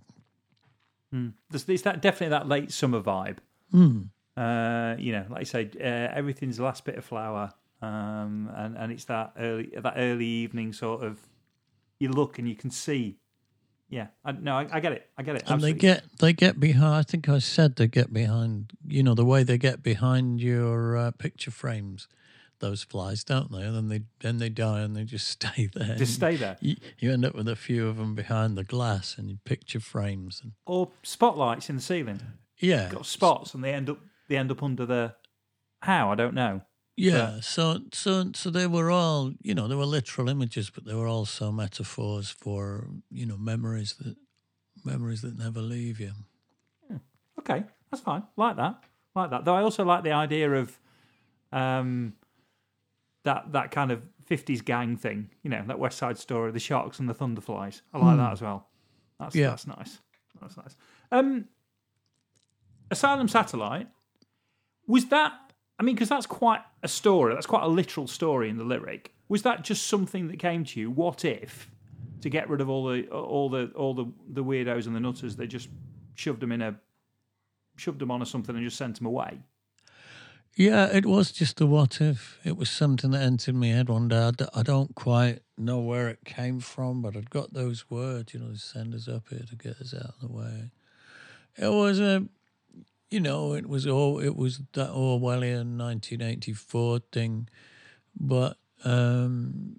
Mm. 1.17 1.33
There's, 1.51 1.65
there's 1.65 1.83
that 1.83 2.03
definitely 2.03 2.29
that 2.29 2.49
late 2.49 2.73
summer 2.73 3.01
vibe. 3.01 3.39
Mm. 3.73 4.09
Uh, 4.37 4.97
you 4.99 5.13
know, 5.13 5.25
like 5.31 5.41
I 5.41 5.45
say, 5.45 5.71
uh, 5.81 6.15
everything's 6.15 6.59
the 6.59 6.65
last 6.65 6.85
bit 6.85 6.97
of 6.97 7.05
flower, 7.05 7.53
um, 7.81 8.51
and 8.55 8.77
and 8.77 8.93
it's 8.93 9.07
that 9.07 9.33
early 9.39 9.73
that 9.77 9.95
early 9.97 10.27
evening 10.27 10.73
sort 10.73 11.03
of. 11.03 11.19
You 11.99 12.11
look 12.11 12.39
and 12.39 12.47
you 12.47 12.55
can 12.55 12.71
see. 12.71 13.17
Yeah, 13.89 14.09
I, 14.23 14.33
no, 14.33 14.59
I, 14.59 14.67
I 14.71 14.81
get 14.81 14.93
it. 14.93 15.09
I 15.17 15.23
get 15.23 15.37
it. 15.37 15.45
And 15.47 15.63
they 15.63 15.73
get 15.73 16.05
they 16.19 16.35
get 16.35 16.61
behind. 16.61 16.95
I 16.95 17.03
think 17.03 17.29
I 17.31 17.39
said 17.39 17.77
they 17.77 17.87
get 17.87 18.13
behind. 18.13 18.73
You 18.87 19.03
know 19.03 19.15
the 19.15 19.25
way 19.25 19.43
they 19.43 19.57
get 19.57 19.83
behind 19.83 20.43
your 20.43 20.99
uh, 20.99 21.11
picture 21.13 21.51
frames, 21.51 22.07
those 22.61 22.83
flies, 22.83 23.25
don't 23.25 23.51
they? 23.53 23.63
And 23.63 23.75
then 23.77 23.89
they 23.89 24.03
then 24.21 24.39
they 24.39 24.49
die 24.49 24.81
and 24.81 24.95
they 24.97 25.05
just 25.05 25.29
stay 25.39 25.69
there. 25.75 25.97
just 25.97 26.15
stay 26.15 26.37
there. 26.37 26.57
You, 26.61 26.77
you 26.99 27.13
end 27.13 27.25
up 27.25 27.35
with 27.35 27.49
a 27.49 27.57
few 27.57 27.89
of 27.89 27.97
them 27.97 28.15
behind 28.15 28.57
the 28.57 28.65
glass 28.65 29.17
and 29.19 29.29
your 29.29 29.39
picture 29.45 29.81
frames 29.81 30.41
and 30.43 30.53
Or 30.67 30.91
spotlights 31.03 31.69
in 31.71 31.77
the 31.77 31.83
ceiling. 31.83 32.21
yeah, 32.59 32.89
Got 32.91 33.07
spots, 33.07 33.55
and 33.55 33.63
they 33.65 33.73
end 33.73 33.89
up 33.91 33.99
they 34.29 34.37
end 34.37 34.51
up 34.51 34.63
under 34.63 34.87
the. 34.87 35.15
How 35.83 36.11
I 36.11 36.15
don't 36.15 36.35
know. 36.35 36.63
yeah. 36.97 37.41
So 37.41 37.81
so 37.93 38.31
so 38.35 38.51
they 38.51 38.67
were 38.67 38.91
all 38.91 39.33
you 39.43 39.55
know 39.55 39.69
they 39.69 39.75
were 39.77 39.85
literal 39.87 40.29
images, 40.29 40.71
but 40.71 40.85
they 40.85 40.95
were 40.95 41.07
also 41.07 41.53
metaphors 41.53 42.31
for 42.31 42.89
you 43.11 43.27
know 43.27 43.37
memories 43.37 43.95
that 44.01 44.17
memories 44.85 45.21
that 45.23 45.37
never 45.39 45.61
leave 45.61 46.01
you. 46.01 46.13
Okay, 47.39 47.65
that's 47.91 48.03
fine. 48.03 48.25
Like 48.37 48.57
that. 48.57 48.83
Like 49.15 49.31
that. 49.31 49.45
Though 49.45 49.55
I 49.55 49.63
also 49.63 49.85
like 49.85 50.03
the 50.03 50.13
idea 50.13 50.51
of 50.53 50.79
um 51.53 52.15
that 53.27 53.53
that 53.53 53.71
kind 53.71 53.91
of 53.93 54.03
fifties 54.25 54.63
gang 54.63 54.97
thing, 54.97 55.29
you 55.43 55.51
know, 55.51 55.63
that 55.67 55.79
West 55.79 55.99
Side 55.99 56.19
story, 56.19 56.51
the 56.51 56.59
sharks 56.59 56.99
and 56.99 57.09
the 57.09 57.15
thunderflies. 57.15 57.83
I 57.93 57.99
like 57.99 58.17
that 58.17 58.33
as 58.33 58.41
well. 58.43 58.69
That's 59.21 59.35
Yeah. 59.37 59.51
that's 59.51 59.67
nice. 59.67 59.99
That's 60.41 60.57
nice. 60.57 60.75
Um 61.13 61.47
Asylum 62.91 63.29
Satellite, 63.29 63.89
was 64.87 65.07
that 65.07 65.33
I 65.79 65.83
mean, 65.83 65.95
because 65.95 66.09
that's 66.09 66.27
quite 66.27 66.63
a 66.83 66.89
story, 66.89 67.35
that's 67.35 67.47
quite 67.47 67.63
a 67.63 67.69
literal 67.69 68.07
story 68.07 68.49
in 68.49 68.57
the 68.57 68.65
lyric. 68.65 69.13
Was 69.29 69.43
that 69.43 69.63
just 69.63 69.87
something 69.87 70.29
that 70.29 70.39
came 70.39 70.65
to 70.65 70.81
you? 70.81 70.91
What 70.91 71.25
if 71.25 71.71
to 72.23 72.31
get 72.31 72.49
rid 72.49 72.61
of 72.61 72.69
all 72.71 72.87
the 72.87 73.07
all 73.09 73.49
the 73.51 73.67
all 73.75 73.93
the, 73.95 74.07
the 74.29 74.43
weirdos 74.43 74.87
and 74.87 74.97
the 74.97 75.01
nutters, 75.01 75.37
they 75.37 75.47
just 75.47 75.69
shoved 76.15 76.41
them 76.41 76.53
in 76.53 76.63
a 76.63 76.77
shoved 77.77 77.99
them 77.99 78.11
on 78.11 78.23
or 78.23 78.25
something 78.25 78.57
and 78.57 78.65
just 78.65 78.79
sent 78.79 78.97
them 78.97 79.07
away. 79.07 79.41
Yeah, 80.59 80.87
it 80.87 81.05
was 81.05 81.33
just 81.33 81.61
a 81.61 81.67
what 81.67 82.01
if. 82.01 82.39
It 82.43 82.57
was 82.57 82.71
something 82.71 83.11
that 83.11 83.21
entered 83.21 83.55
my 83.55 83.67
head 83.67 83.91
one 83.91 84.09
day. 84.09 84.31
I, 84.55 84.63
don't 84.63 84.95
quite 84.95 85.41
know 85.59 85.81
where 85.81 86.09
it 86.09 86.25
came 86.25 86.61
from, 86.61 87.03
but 87.03 87.15
I'd 87.15 87.29
got 87.29 87.53
those 87.53 87.91
words, 87.91 88.33
you 88.33 88.41
know, 88.41 88.55
send 88.55 88.95
us 88.95 89.07
up 89.07 89.25
here 89.29 89.45
to 89.51 89.55
get 89.55 89.79
us 89.83 89.93
out 89.93 90.15
of 90.15 90.21
the 90.23 90.33
way. 90.33 90.71
It 91.59 91.69
was 91.69 92.01
a, 92.01 92.25
you 93.11 93.21
know, 93.21 93.53
it 93.53 93.69
was 93.69 93.87
all 93.87 94.19
it 94.19 94.35
was 94.35 94.63
that 94.73 94.89
Orwellian 94.89 95.77
1984 95.77 97.01
thing, 97.13 97.51
but 98.19 98.57
um, 98.83 99.79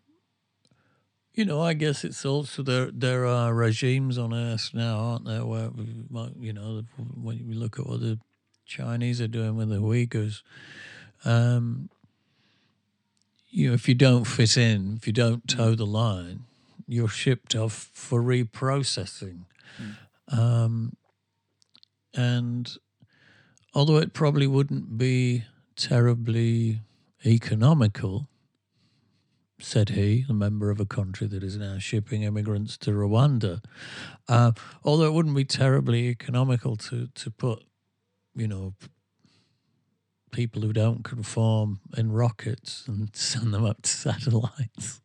you 1.34 1.44
know, 1.44 1.60
I 1.60 1.74
guess 1.74 2.04
it's 2.04 2.24
also 2.24 2.62
there. 2.62 2.92
There 2.92 3.26
are 3.26 3.52
regimes 3.54 4.20
on 4.20 4.32
Earth 4.32 4.72
now, 4.76 4.98
aren't 4.98 5.26
there? 5.26 5.46
Where 5.46 5.70
we 5.70 5.86
you 6.40 6.54
know, 6.54 6.84
when 7.16 7.38
you 7.38 7.56
look 7.56 7.80
at 7.80 7.86
the 7.86 8.20
Chinese 8.68 9.22
are 9.22 9.28
doing 9.28 9.56
with 9.56 9.70
the 9.70 9.78
Uyghurs, 9.78 10.42
um, 11.26 11.90
you 13.50 13.70
know, 13.70 13.74
if 13.74 13.88
you 13.88 13.96
don't 13.96 14.26
fit 14.26 14.58
in, 14.58 14.98
if 14.98 15.08
you 15.08 15.14
don't 15.14 15.48
toe 15.48 15.74
the 15.74 15.86
line, 15.86 16.44
you're 16.88 17.08
shipped 17.08 17.56
off 17.56 17.90
for 17.94 18.22
reprocessing. 18.22 19.46
Um, 20.28 20.96
and 22.14 22.70
although 23.74 23.98
it 23.98 24.14
probably 24.14 24.48
wouldn't 24.48 24.98
be 24.98 25.46
terribly 25.76 26.82
economical, 27.26 28.28
said 29.60 29.90
he, 29.90 30.26
a 30.30 30.34
member 30.34 30.70
of 30.70 30.80
a 30.80 30.86
country 30.86 31.26
that 31.28 31.44
is 31.44 31.58
now 31.58 31.78
shipping 31.80 32.24
immigrants 32.24 32.78
to 32.78 32.92
Rwanda, 32.92 33.64
uh, 34.28 34.52
although 34.84 35.06
it 35.06 35.14
wouldn't 35.14 35.36
be 35.36 35.46
terribly 35.46 36.10
economical 36.10 36.76
to, 36.76 37.08
to 37.08 37.32
put, 37.32 37.64
you 38.38 38.48
know, 38.48 38.74
people 40.32 40.62
who 40.62 40.72
don't 40.72 41.04
conform 41.04 41.80
in 41.98 42.12
rockets 42.12 42.86
and 42.88 43.10
send 43.14 43.54
them 43.54 43.66
up 43.66 43.82
to 43.82 43.90
satellites 43.90 45.02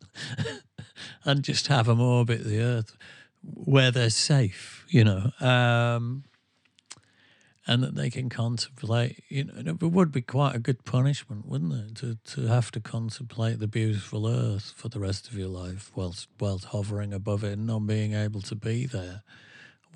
and 1.25 1.43
just 1.43 1.67
have 1.67 1.87
them 1.87 1.99
orbit 1.99 2.43
the 2.43 2.61
Earth 2.61 2.95
where 3.43 3.91
they're 3.91 4.09
safe, 4.09 4.85
you 4.89 5.03
know. 5.03 5.31
Um, 5.41 6.23
and 7.65 7.81
that 7.81 7.95
they 7.95 8.09
can 8.09 8.29
contemplate. 8.29 9.23
You 9.29 9.45
know, 9.45 9.77
it 9.81 9.81
would 9.81 10.11
be 10.11 10.21
quite 10.21 10.55
a 10.55 10.59
good 10.59 10.83
punishment, 10.83 11.47
wouldn't 11.47 11.73
it, 11.73 11.95
to 11.97 12.17
to 12.35 12.47
have 12.47 12.71
to 12.71 12.81
contemplate 12.81 13.59
the 13.59 13.67
beautiful 13.67 14.27
earth 14.27 14.73
for 14.75 14.89
the 14.89 14.99
rest 14.99 15.29
of 15.29 15.35
your 15.35 15.47
life, 15.47 15.91
whilst 15.95 16.27
whilst 16.39 16.65
hovering 16.65 17.13
above 17.13 17.43
it 17.43 17.53
and 17.53 17.67
not 17.67 17.87
being 17.87 18.13
able 18.13 18.41
to 18.41 18.55
be 18.55 18.85
there, 18.85 19.23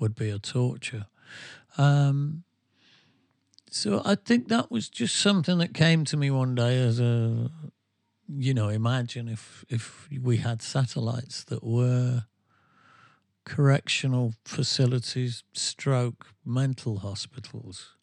would 0.00 0.14
be 0.14 0.30
a 0.30 0.38
torture. 0.38 1.06
Um, 1.76 2.44
so 3.70 4.02
I 4.04 4.14
think 4.14 4.48
that 4.48 4.70
was 4.70 4.88
just 4.88 5.16
something 5.16 5.58
that 5.58 5.74
came 5.74 6.04
to 6.06 6.16
me 6.16 6.30
one 6.30 6.54
day 6.54 6.80
as 6.80 7.00
a, 7.00 7.50
you 8.28 8.54
know, 8.54 8.68
imagine 8.68 9.28
if 9.28 9.64
if 9.68 10.08
we 10.10 10.38
had 10.38 10.62
satellites 10.62 11.44
that 11.44 11.62
were 11.62 12.24
correctional 13.44 14.34
facilities, 14.44 15.42
stroke, 15.54 16.26
mental 16.44 16.98
hospitals. 16.98 17.94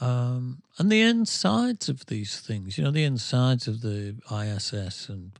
Um, 0.00 0.62
and 0.78 0.90
the 0.90 1.02
insides 1.02 1.88
of 1.88 2.06
these 2.06 2.40
things, 2.40 2.78
you 2.78 2.84
know, 2.84 2.90
the 2.90 3.04
insides 3.04 3.68
of 3.68 3.80
the 3.80 4.16
ISS 4.30 5.08
and, 5.08 5.38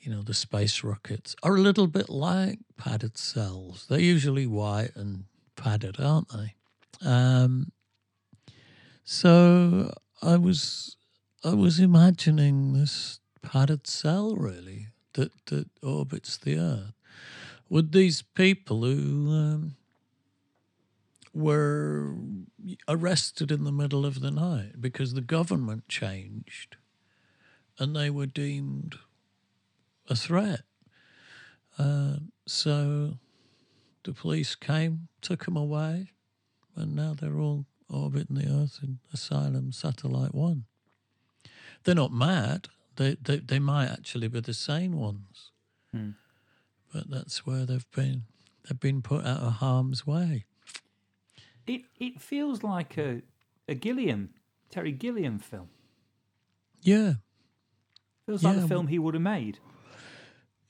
you 0.00 0.12
know, 0.12 0.22
the 0.22 0.34
space 0.34 0.82
rockets 0.82 1.34
are 1.42 1.56
a 1.56 1.60
little 1.60 1.86
bit 1.86 2.08
like 2.08 2.58
padded 2.76 3.16
cells. 3.16 3.86
They're 3.88 4.00
usually 4.00 4.46
white 4.46 4.94
and 4.96 5.24
padded, 5.56 6.00
aren't 6.00 6.28
they? 6.30 6.54
Um, 7.04 7.72
so 9.12 9.92
I 10.22 10.38
was, 10.38 10.96
I 11.44 11.52
was 11.52 11.78
imagining 11.78 12.72
this 12.72 13.20
padded 13.42 13.86
cell 13.86 14.34
really 14.36 14.88
that, 15.12 15.32
that 15.46 15.68
orbits 15.82 16.38
the 16.38 16.56
Earth 16.56 16.94
with 17.68 17.92
these 17.92 18.22
people 18.22 18.84
who 18.84 19.30
um, 19.30 19.76
were 21.34 22.14
arrested 22.88 23.52
in 23.52 23.64
the 23.64 23.70
middle 23.70 24.06
of 24.06 24.20
the 24.20 24.30
night 24.30 24.80
because 24.80 25.12
the 25.12 25.20
government 25.20 25.88
changed 25.88 26.76
and 27.78 27.94
they 27.94 28.08
were 28.08 28.24
deemed 28.24 28.96
a 30.08 30.16
threat. 30.16 30.62
Uh, 31.78 32.16
so 32.46 33.18
the 34.04 34.14
police 34.14 34.54
came, 34.54 35.08
took 35.20 35.44
them 35.44 35.56
away, 35.56 36.12
and 36.74 36.96
now 36.96 37.14
they're 37.18 37.38
all 37.38 37.66
orbiting 37.92 38.36
the 38.36 38.48
Earth 38.48 38.80
in 38.82 38.98
Asylum 39.12 39.72
Satellite 39.72 40.34
1. 40.34 40.64
They're 41.84 41.94
not 41.94 42.12
mad. 42.12 42.68
They, 42.96 43.16
they, 43.22 43.38
they 43.38 43.58
might 43.58 43.88
actually 43.88 44.28
be 44.28 44.40
the 44.40 44.54
sane 44.54 44.96
ones. 44.96 45.50
Hmm. 45.92 46.10
But 46.92 47.10
that's 47.10 47.46
where 47.46 47.64
they've 47.64 47.90
been. 47.94 48.24
They've 48.68 48.78
been 48.78 49.02
put 49.02 49.24
out 49.24 49.40
of 49.40 49.54
harm's 49.54 50.06
way. 50.06 50.44
It 51.66 51.82
it 51.98 52.20
feels 52.20 52.62
like 52.62 52.98
a 52.98 53.22
a 53.68 53.74
Gilliam 53.74 54.30
Terry 54.70 54.92
Gilliam 54.92 55.38
film. 55.38 55.68
Yeah. 56.82 57.14
Feels 58.26 58.42
like 58.42 58.56
Yeah, 58.56 58.62
the 58.62 58.68
film 58.68 58.86
he 58.88 58.98
would 58.98 59.14
have 59.14 59.22
made. 59.22 59.58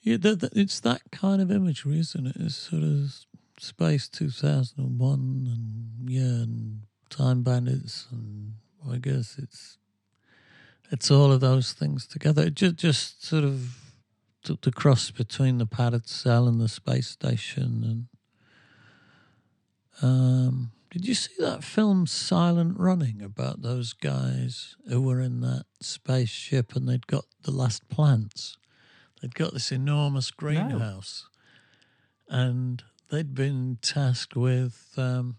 Yeah, 0.02 0.16
that, 0.18 0.40
that, 0.40 0.52
it's 0.56 0.80
that 0.80 1.02
kind 1.12 1.40
of 1.40 1.50
imagery, 1.50 2.00
isn't 2.00 2.26
it? 2.26 2.36
It's 2.38 2.56
sort 2.56 2.82
of 2.82 3.14
Space 3.58 4.08
2001 4.08 5.18
and, 5.46 6.10
yeah, 6.10 6.20
and 6.22 6.82
Time 7.12 7.42
Bandits, 7.42 8.06
and 8.10 8.54
I 8.90 8.96
guess 8.96 9.36
it's 9.38 9.76
it's 10.90 11.10
all 11.10 11.30
of 11.30 11.40
those 11.40 11.72
things 11.72 12.06
together. 12.06 12.44
It 12.44 12.54
just, 12.54 12.76
just 12.76 13.24
sort 13.24 13.44
of 13.44 13.76
the, 14.44 14.58
the 14.62 14.72
cross 14.72 15.10
between 15.10 15.58
the 15.58 15.66
padded 15.66 16.08
cell 16.08 16.48
and 16.48 16.60
the 16.60 16.68
space 16.68 17.08
station. 17.08 18.08
And 20.02 20.10
um, 20.10 20.72
did 20.90 21.06
you 21.06 21.14
see 21.14 21.34
that 21.38 21.62
film 21.62 22.06
Silent 22.06 22.78
Running 22.78 23.22
about 23.22 23.62
those 23.62 23.92
guys 23.92 24.76
who 24.88 25.02
were 25.02 25.20
in 25.20 25.40
that 25.40 25.64
spaceship 25.80 26.74
and 26.74 26.88
they'd 26.88 27.06
got 27.06 27.24
the 27.42 27.50
last 27.52 27.88
plants? 27.88 28.56
They'd 29.20 29.34
got 29.34 29.52
this 29.52 29.70
enormous 29.70 30.30
greenhouse, 30.30 31.28
and 32.28 32.82
they'd 33.10 33.34
been 33.34 33.78
tasked 33.80 34.34
with 34.34 34.92
um, 34.96 35.36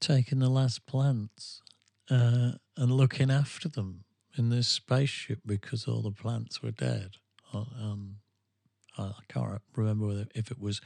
taking 0.00 0.38
the 0.38 0.48
last 0.48 0.86
plants 0.86 1.62
uh, 2.10 2.52
and 2.76 2.92
looking 2.92 3.30
after 3.30 3.68
them 3.68 4.04
in 4.36 4.50
this 4.50 4.68
spaceship 4.68 5.40
because 5.44 5.86
all 5.86 6.02
the 6.02 6.10
plants 6.10 6.62
were 6.62 6.70
dead. 6.70 7.16
On, 7.52 7.66
on, 8.98 9.14
I 9.14 9.32
can't 9.32 9.60
remember 9.74 10.24
if 10.34 10.50
it 10.50 10.58
was 10.58 10.80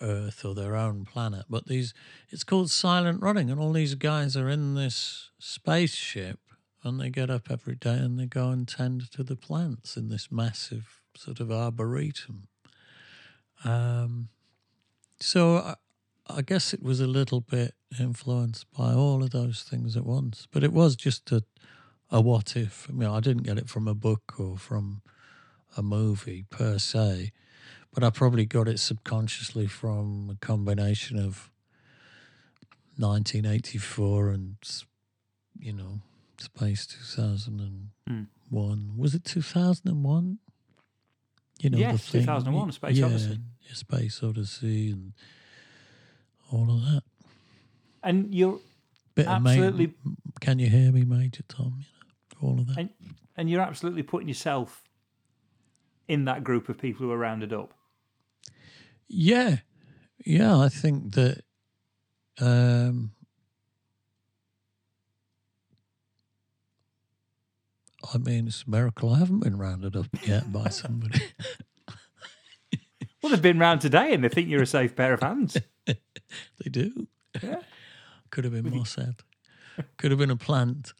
Earth 0.00 0.44
or 0.44 0.54
their 0.54 0.76
own 0.76 1.04
planet, 1.04 1.46
but 1.48 1.66
these 1.66 1.94
it's 2.28 2.44
called 2.44 2.70
Silent 2.70 3.22
Running, 3.22 3.50
and 3.50 3.58
all 3.58 3.72
these 3.72 3.94
guys 3.94 4.36
are 4.36 4.48
in 4.48 4.74
this 4.74 5.30
spaceship, 5.38 6.38
and 6.82 7.00
they 7.00 7.08
get 7.08 7.30
up 7.30 7.50
every 7.50 7.76
day 7.76 7.94
and 7.94 8.18
they 8.18 8.26
go 8.26 8.50
and 8.50 8.68
tend 8.68 9.10
to 9.12 9.22
the 9.22 9.36
plants 9.36 9.96
in 9.96 10.08
this 10.08 10.30
massive 10.30 11.00
sort 11.16 11.40
of 11.40 11.50
arboretum. 11.50 12.48
Um, 13.64 14.28
so 15.18 15.76
I, 16.28 16.42
guess 16.42 16.74
it 16.74 16.82
was 16.82 17.00
a 17.00 17.06
little 17.06 17.40
bit 17.40 17.74
influenced 17.98 18.70
by 18.72 18.92
all 18.92 19.22
of 19.22 19.30
those 19.30 19.62
things 19.62 19.96
at 19.96 20.04
once, 20.04 20.46
but 20.50 20.64
it 20.64 20.72
was 20.72 20.96
just 20.96 21.30
a 21.32 21.42
a 22.10 22.20
what 22.20 22.56
if. 22.56 22.86
I 22.88 22.92
mean, 22.92 23.08
I 23.10 23.20
didn't 23.20 23.42
get 23.42 23.58
it 23.58 23.68
from 23.68 23.88
a 23.88 23.94
book 23.94 24.34
or 24.38 24.56
from 24.56 25.02
a 25.76 25.82
movie 25.82 26.44
per 26.50 26.78
se, 26.78 27.32
but 27.92 28.04
I 28.04 28.10
probably 28.10 28.46
got 28.46 28.68
it 28.68 28.78
subconsciously 28.78 29.66
from 29.66 30.30
a 30.30 30.36
combination 30.46 31.18
of 31.18 31.50
1984 32.96 34.30
and 34.30 34.56
you 35.58 35.72
know 35.72 36.00
Space 36.38 36.86
2001. 36.86 38.90
Was 38.96 39.14
it 39.14 39.24
2001? 39.24 40.38
You 41.60 41.70
know, 41.70 41.76
the 41.78 41.82
Yes, 41.82 42.08
thing. 42.10 42.20
2001, 42.22 42.72
Space 42.72 42.98
yeah, 42.98 43.06
Odyssey. 43.06 43.38
yeah, 43.62 43.72
Space 43.74 44.22
Odyssey, 44.22 44.90
and 44.90 45.12
all 46.52 46.70
of 46.70 46.80
that. 46.82 47.02
And 48.02 48.34
you're 48.34 48.60
Bit 49.16 49.26
Absolutely. 49.28 49.94
Can 50.40 50.58
you 50.58 50.68
hear 50.68 50.92
me, 50.92 51.04
Major 51.04 51.42
Tom? 51.48 51.78
You 51.78 51.84
know, 52.42 52.48
all 52.48 52.60
of 52.60 52.66
that. 52.68 52.78
and 52.78 52.90
and 53.36 53.50
you're 53.50 53.62
absolutely 53.62 54.02
putting 54.02 54.28
yourself 54.28 54.84
in 56.06 56.26
that 56.26 56.44
group 56.44 56.68
of 56.68 56.78
people 56.78 57.06
who 57.06 57.12
are 57.12 57.18
rounded 57.18 57.52
up. 57.52 57.72
Yeah, 59.08 59.56
yeah. 60.24 60.58
I 60.58 60.68
think 60.68 61.14
that 61.14 61.42
um, 62.38 63.12
I 68.12 68.18
mean, 68.18 68.48
it's 68.48 68.64
a 68.66 68.70
miracle 68.70 69.14
I 69.14 69.18
haven't 69.18 69.40
been 69.40 69.56
rounded 69.56 69.96
up 69.96 70.08
yet 70.26 70.52
by 70.52 70.68
somebody. 70.68 71.22
Well, 73.22 73.32
they've 73.32 73.42
been 73.42 73.58
round 73.58 73.80
today 73.80 74.14
and 74.14 74.22
they 74.22 74.28
think 74.28 74.48
you're 74.48 74.62
a 74.62 74.66
safe 74.66 74.94
pair 74.94 75.12
of 75.12 75.20
hands. 75.20 75.56
they 76.62 76.70
do. 76.70 77.06
Yeah. 77.42 77.60
Could 78.30 78.44
have 78.44 78.52
been 78.52 78.70
Mossad. 78.70 79.20
Could 79.98 80.10
have 80.10 80.18
been 80.18 80.30
a 80.30 80.36
plant. 80.36 80.92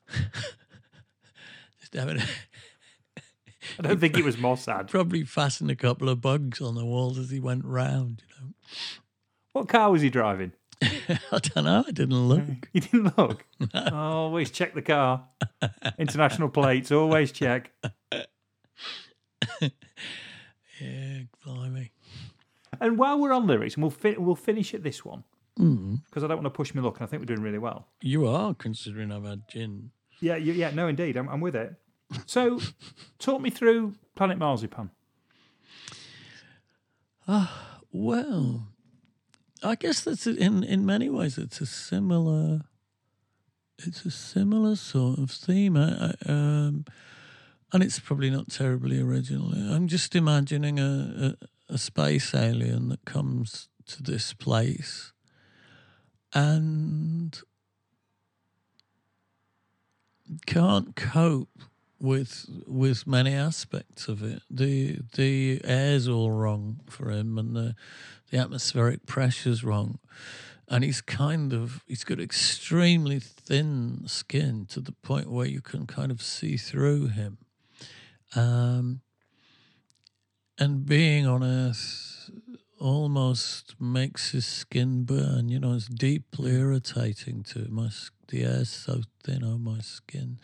Just 1.81 1.95
having 1.95 2.21
I 3.79 3.83
don't 3.83 3.99
think 3.99 4.17
it 4.17 4.25
was 4.25 4.37
Mossad. 4.37 4.89
probably 4.91 5.25
fastened 5.25 5.71
a 5.71 5.77
couple 5.77 6.09
of 6.09 6.21
bugs 6.21 6.61
on 6.61 6.77
the 6.77 6.85
walls 6.85 7.19
as 7.19 7.31
he 7.31 7.41
went 7.41 7.65
round. 7.65 8.23
You 8.29 8.35
know. 8.41 8.53
What 9.53 9.69
car 9.69 9.91
was 9.91 10.03
he 10.03 10.11
driving? 10.11 10.53
I 10.83 11.41
don't 11.41 11.65
know. 11.65 11.85
I 11.87 11.91
didn't 11.91 12.29
look. 12.29 12.69
You 12.73 12.81
didn't 12.83 13.19
look. 13.19 13.45
Oh, 13.75 13.91
always 13.93 14.51
check 14.51 14.75
the 14.75 14.83
car. 14.83 15.25
International 15.99 16.49
plates, 16.49 16.93
always 16.93 17.33
check. 17.33 17.73
Yeah, 20.81 21.21
blimey. 21.45 21.91
And 22.81 22.99
while 22.99 23.19
we're 23.21 23.33
on 23.33 23.47
lyrics, 23.47 23.75
and 23.75 23.83
we'll 23.83 23.91
fi- 23.91 24.17
we'll 24.19 24.35
finish 24.37 24.75
at 24.75 24.83
this 24.83 25.05
one 25.05 25.25
Mm. 25.59 26.03
because 26.05 26.23
I 26.23 26.27
don't 26.27 26.37
want 26.37 26.45
to 26.47 26.51
push 26.57 26.75
my 26.75 26.83
luck, 26.83 26.97
and 26.99 27.05
I 27.05 27.07
think 27.11 27.21
we're 27.23 27.27
doing 27.35 27.41
really 27.43 27.59
well. 27.59 27.89
You 28.03 28.27
are 28.27 28.53
considering 28.55 29.11
I've 29.11 29.25
had 29.25 29.49
gin. 29.49 29.91
Yeah, 30.21 30.37
you, 30.37 30.53
yeah, 30.53 30.71
no, 30.71 30.87
indeed, 30.89 31.17
I'm, 31.17 31.29
I'm 31.29 31.41
with 31.41 31.57
it. 31.57 31.75
So, 32.27 32.61
talk 33.19 33.41
me 33.41 33.51
through 33.51 33.95
Planet 34.15 34.39
Marzipan. 34.39 34.91
Well, 37.93 38.69
I 39.63 39.75
guess 39.75 40.03
that's 40.05 40.27
in 40.27 40.63
in 40.63 40.85
many 40.87 41.09
ways 41.09 41.39
it's 41.39 41.61
a 41.61 41.67
similar 41.67 42.63
it's 43.79 44.05
a 44.05 44.11
similar 44.11 44.77
sort 44.77 45.19
of 45.19 45.31
theme. 45.31 45.77
I, 45.77 46.13
I, 46.27 46.31
um, 46.31 46.85
and 47.73 47.83
it's 47.83 47.99
probably 47.99 48.31
not 48.31 48.49
terribly 48.51 49.01
original. 49.01 49.53
I'm 49.53 49.89
just 49.89 50.15
imagining 50.15 50.79
a, 50.79 51.35
a, 51.43 51.47
a 51.69 51.79
space 51.79 52.35
alien 52.35 52.89
that 52.89 53.05
comes 53.05 53.69
to 53.87 54.03
this 54.03 54.33
place 54.33 55.13
and 56.33 57.41
can't 60.47 60.97
cope 60.97 61.63
with 61.99 62.47
with 62.67 63.07
many 63.07 63.33
aspects 63.33 64.09
of 64.09 64.23
it. 64.23 64.43
The 64.51 64.99
the 65.15 65.61
air's 65.65 66.09
all 66.09 66.31
wrong 66.31 66.81
for 66.89 67.11
him, 67.11 67.39
and 67.39 67.55
the 67.57 67.75
the 68.31 68.39
atmospheric 68.39 69.07
pressure's 69.07 69.65
wrong, 69.65 69.99
and 70.69 70.85
he's 70.85 71.01
kind 71.01 71.53
of 71.53 71.83
he's 71.87 72.05
got 72.05 72.21
extremely 72.21 73.19
thin 73.19 74.03
skin 74.07 74.67
to 74.71 74.81
the 74.81 74.93
point 74.93 75.31
where 75.31 75.47
you 75.47 75.61
can 75.61 75.87
kind 75.87 76.11
of 76.11 76.23
see 76.23 76.57
through 76.57 77.09
him. 77.09 77.39
Um, 78.35 79.01
and 80.59 80.87
being 80.87 81.27
on 81.27 81.43
Earth 81.43 82.31
almost 82.79 83.75
makes 83.81 84.33
his 84.33 84.47
skin 84.47 85.05
burn. 85.05 85.49
You 85.49 85.59
know, 85.59 85.75
it's 85.75 85.87
deeply 85.87 86.53
irritating 86.53 87.43
to 87.45 87.67
my 87.71 87.91
the 88.29 88.43
air's 88.43 88.71
so 88.71 89.03
thin 89.25 89.45
on 89.45 89.63
my 89.63 89.81
skin. 89.81 90.39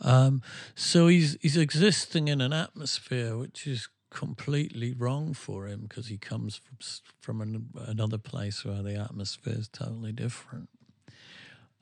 Um, 0.00 0.42
so 0.74 1.08
he's 1.08 1.36
he's 1.40 1.56
existing 1.56 2.28
in 2.28 2.40
an 2.40 2.52
atmosphere 2.52 3.36
which 3.36 3.66
is 3.66 3.88
completely 4.10 4.92
wrong 4.92 5.34
for 5.34 5.66
him 5.66 5.86
because 5.88 6.06
he 6.06 6.16
comes 6.16 6.56
from 6.56 6.78
from 7.20 7.40
an, 7.40 7.68
another 7.86 8.18
place 8.18 8.64
where 8.64 8.82
the 8.82 8.94
atmosphere 8.94 9.54
is 9.56 9.68
totally 9.68 10.12
different. 10.12 10.68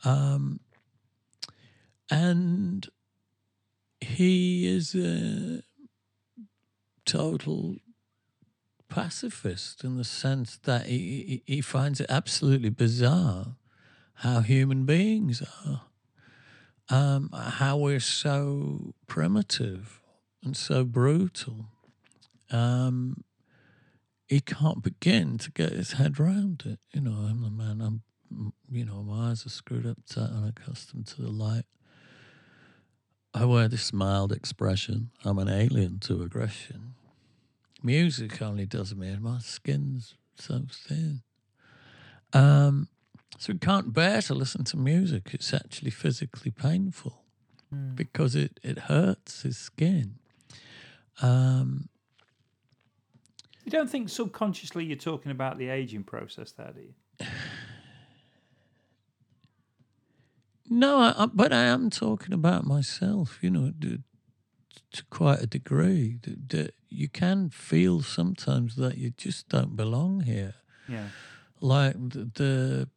Um, 0.05 0.61
and 2.11 2.89
he 4.01 4.67
is 4.67 4.95
a 4.95 5.63
total 7.05 7.77
pacifist 8.89 9.85
in 9.85 9.97
the 9.97 10.05
sense 10.05 10.59
that 10.65 10.87
he, 10.87 11.43
he, 11.47 11.61
finds 11.61 12.01
it 12.01 12.07
absolutely 12.11 12.69
bizarre 12.69 13.57
how 14.17 14.41
human 14.41 14.85
beings 14.85 15.43
are 15.67 15.83
um, 16.93 17.31
how 17.33 17.77
we're 17.79 18.01
so 18.01 18.95
primitive 19.07 20.03
and 20.45 20.57
so 20.57 20.85
brutal. 20.85 21.67
Um, 22.51 23.25
he 24.27 24.41
can't 24.41 24.83
begin 24.83 25.39
to 25.39 25.51
get 25.51 25.73
his 25.73 25.93
head 25.93 26.21
around 26.21 26.65
it. 26.67 26.79
You 26.93 27.01
know, 27.01 27.13
I'm 27.13 27.43
the 27.43 27.51
man. 27.51 27.81
I'm, 27.81 28.03
you 28.71 28.85
know, 28.85 29.03
my 29.03 29.31
eyes 29.31 29.47
are 29.47 29.51
screwed 29.51 29.87
up 29.87 29.99
tight, 30.09 30.31
unaccustomed 30.31 31.07
to 31.09 31.23
the 31.23 31.31
light. 31.31 31.65
I 33.35 33.45
wear 33.47 33.69
this 33.69 33.93
mild 33.93 34.33
expression. 34.33 35.11
I'm 35.25 35.39
an 35.39 35.49
alien 35.49 35.99
to 36.01 36.23
aggression. 36.23 36.95
Music 37.83 38.41
only 38.43 38.67
does 38.67 38.95
me, 38.95 39.09
and 39.09 39.23
my 39.23 39.39
skin's 39.39 40.15
so 40.37 40.63
thin. 40.71 41.23
Um, 42.33 42.89
So 43.39 43.53
we 43.55 43.59
can't 43.59 43.93
bear 43.93 44.21
to 44.23 44.35
listen 44.35 44.65
to 44.65 44.77
music. 44.77 45.31
It's 45.33 45.53
actually 45.53 45.91
physically 45.91 46.51
painful 46.51 47.19
because 47.95 48.37
it, 48.37 48.61
it 48.63 48.79
hurts 48.81 49.43
his 49.43 49.57
skin. 49.57 50.19
Um, 51.23 51.89
You 53.65 53.73
don't 53.73 53.89
think 53.91 54.11
subconsciously 54.11 54.85
you're 54.85 54.97
talking 54.97 55.33
about 55.33 55.57
the 55.59 55.71
aging 55.71 56.05
process 56.05 56.53
there, 56.53 56.73
do 56.75 56.81
you? 56.83 57.27
No, 60.79 60.99
I, 60.99 61.27
but 61.33 61.53
I 61.53 61.65
am 61.65 61.91
talking 61.91 62.33
about 62.35 62.65
myself, 62.65 63.39
you 63.43 63.51
know, 63.51 63.73
to, 63.81 63.99
to 64.93 65.05
quite 65.11 65.41
a 65.43 65.47
degree. 65.47 66.19
That, 66.23 66.49
that 66.51 66.75
you 66.89 67.09
can 67.09 67.51
feel 67.51 68.03
sometimes 68.03 68.77
that 68.77 68.99
you 68.99 69.11
just 69.11 69.49
don't 69.49 69.77
belong 69.77 70.21
here. 70.23 70.55
Yeah. 70.89 71.09
like 71.61 71.95
the, 71.95 72.25
the 72.35 72.89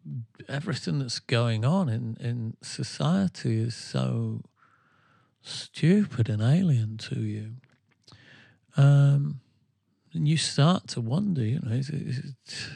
everything 0.50 1.00
that's 1.00 1.20
going 1.20 1.64
on 1.64 1.88
in 1.88 2.18
in 2.20 2.58
society 2.64 3.60
is 3.60 3.76
so 3.76 4.42
stupid 5.42 6.30
and 6.30 6.42
alien 6.42 6.98
to 6.98 7.20
you 7.20 7.52
um 8.76 9.40
and 10.14 10.28
you 10.28 10.36
start 10.38 10.88
to 10.88 11.00
wonder 11.00 11.44
you 11.44 11.60
know 11.62 11.72
is 11.72 11.90
it, 11.90 12.02
is 12.02 12.18
it, 12.18 12.70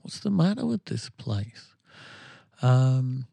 what's 0.00 0.20
the 0.20 0.30
matter 0.30 0.64
with 0.64 0.84
this 0.86 1.10
place 1.10 1.74
um 2.62 3.26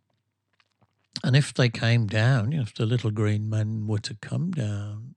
and 1.23 1.35
if 1.35 1.53
they 1.53 1.69
came 1.69 2.07
down 2.07 2.51
you 2.51 2.57
know 2.57 2.63
if 2.63 2.73
the 2.73 2.85
little 2.85 3.11
green 3.11 3.49
men 3.49 3.87
were 3.87 3.99
to 3.99 4.15
come 4.15 4.51
down 4.51 5.15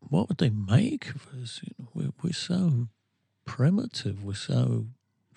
what 0.00 0.28
would 0.28 0.38
they 0.38 0.50
make 0.50 1.10
of 1.10 1.26
us 1.40 1.60
you 1.62 1.72
know 1.78 1.88
we're, 1.94 2.12
we're 2.22 2.32
so 2.32 2.88
primitive 3.44 4.22
we're 4.24 4.34
so 4.34 4.86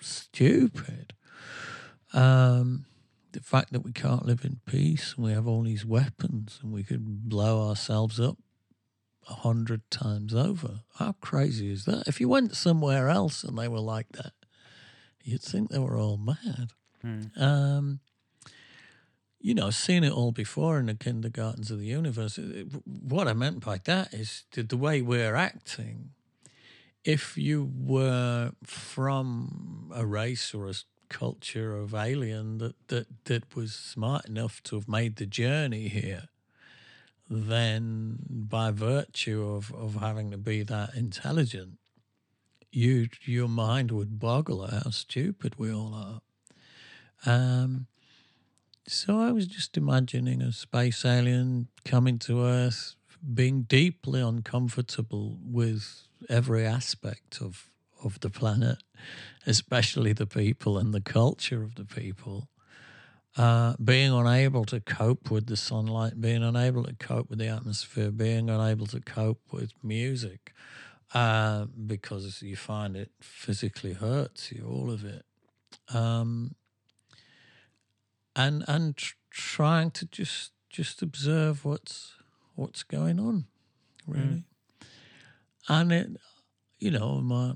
stupid. 0.00 1.14
Um, 2.12 2.86
the 3.32 3.40
fact 3.40 3.72
that 3.72 3.80
we 3.80 3.92
can't 3.92 4.24
live 4.24 4.44
in 4.44 4.60
peace 4.66 5.14
and 5.16 5.24
we 5.24 5.32
have 5.32 5.46
all 5.46 5.62
these 5.62 5.84
weapons 5.84 6.58
and 6.62 6.72
we 6.72 6.82
could 6.82 7.28
blow 7.28 7.68
ourselves 7.68 8.18
up 8.18 8.38
a 9.28 9.34
hundred 9.34 9.82
times 9.90 10.34
over. 10.34 10.80
How 10.96 11.12
crazy 11.20 11.70
is 11.70 11.84
that? 11.84 12.04
If 12.08 12.20
you 12.20 12.28
went 12.28 12.56
somewhere 12.56 13.08
else 13.08 13.44
and 13.44 13.58
they 13.58 13.68
were 13.68 13.80
like 13.80 14.08
that, 14.12 14.32
you'd 15.22 15.42
think 15.42 15.70
they 15.70 15.78
were 15.78 15.98
all 15.98 16.16
mad. 16.16 16.70
Um, 17.36 18.00
you 19.40 19.54
know, 19.54 19.70
seen 19.70 20.04
it 20.04 20.12
all 20.12 20.32
before 20.32 20.78
in 20.78 20.86
the 20.86 20.94
kindergartens 20.94 21.70
of 21.70 21.78
the 21.78 21.86
universe. 21.86 22.38
What 22.84 23.28
I 23.28 23.32
meant 23.32 23.64
by 23.64 23.78
that 23.84 24.12
is 24.12 24.44
the, 24.52 24.62
the 24.62 24.76
way 24.76 25.00
we're 25.00 25.36
acting 25.36 26.10
if 27.04 27.38
you 27.38 27.70
were 27.74 28.52
from 28.64 29.90
a 29.94 30.04
race 30.04 30.52
or 30.52 30.68
a 30.68 30.74
culture 31.08 31.74
of 31.74 31.94
alien 31.94 32.58
that, 32.58 32.74
that, 32.88 33.24
that 33.24 33.56
was 33.56 33.74
smart 33.74 34.26
enough 34.26 34.62
to 34.64 34.76
have 34.76 34.88
made 34.88 35.16
the 35.16 35.24
journey 35.24 35.88
here, 35.88 36.28
then 37.30 38.18
by 38.28 38.70
virtue 38.70 39.48
of, 39.48 39.72
of 39.72 39.96
having 39.96 40.30
to 40.30 40.36
be 40.36 40.62
that 40.62 40.94
intelligent, 40.94 41.78
you 42.70 43.08
your 43.22 43.48
mind 43.48 43.90
would 43.90 44.18
boggle 44.18 44.64
at 44.66 44.82
how 44.84 44.90
stupid 44.90 45.54
we 45.56 45.72
all 45.72 45.94
are. 45.94 46.20
Um, 47.24 47.86
so 48.88 49.20
I 49.20 49.32
was 49.32 49.46
just 49.46 49.76
imagining 49.76 50.42
a 50.42 50.52
space 50.52 51.04
alien 51.04 51.68
coming 51.84 52.18
to 52.20 52.42
Earth, 52.44 52.94
being 53.34 53.62
deeply 53.62 54.20
uncomfortable 54.20 55.38
with 55.42 56.08
every 56.28 56.64
aspect 56.64 57.40
of 57.40 57.70
of 58.02 58.20
the 58.20 58.30
planet, 58.30 58.78
especially 59.46 60.12
the 60.12 60.26
people 60.26 60.78
and 60.78 60.94
the 60.94 61.00
culture 61.00 61.62
of 61.62 61.74
the 61.74 61.84
people. 61.84 62.48
Uh, 63.36 63.74
being 63.82 64.12
unable 64.12 64.64
to 64.64 64.80
cope 64.80 65.30
with 65.30 65.46
the 65.46 65.56
sunlight, 65.56 66.20
being 66.20 66.42
unable 66.42 66.82
to 66.82 66.94
cope 66.94 67.30
with 67.30 67.38
the 67.38 67.46
atmosphere, 67.46 68.10
being 68.10 68.50
unable 68.50 68.86
to 68.86 69.00
cope 69.00 69.40
with 69.52 69.72
music, 69.82 70.52
uh, 71.14 71.66
because 71.86 72.42
you 72.42 72.56
find 72.56 72.96
it 72.96 73.10
physically 73.20 73.92
hurts 73.92 74.50
you, 74.50 74.66
all 74.68 74.90
of 74.90 75.04
it. 75.04 75.24
Um, 75.94 76.54
and 78.38 78.64
and 78.68 78.96
tr- 78.96 79.16
trying 79.30 79.90
to 79.90 80.06
just 80.06 80.52
just 80.70 81.02
observe 81.02 81.64
what's 81.64 82.14
what's 82.54 82.84
going 82.84 83.18
on, 83.18 83.46
really. 84.06 84.44
And 85.68 85.92
it, 85.92 86.08
you 86.78 86.90
know, 86.92 87.20
my, 87.20 87.52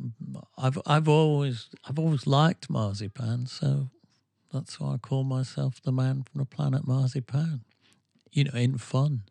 I've 0.58 0.78
I've 0.84 1.08
always 1.08 1.68
I've 1.88 1.98
always 1.98 2.26
liked 2.26 2.68
marzipan, 2.68 3.46
so 3.46 3.90
that's 4.52 4.78
why 4.80 4.94
I 4.94 4.96
call 4.98 5.24
myself 5.24 5.80
the 5.80 5.92
man 5.92 6.24
from 6.24 6.40
the 6.40 6.44
planet 6.44 6.86
marzipan. 6.86 7.64
You 8.32 8.44
know, 8.44 8.58
in 8.58 8.78
fun. 8.78 9.22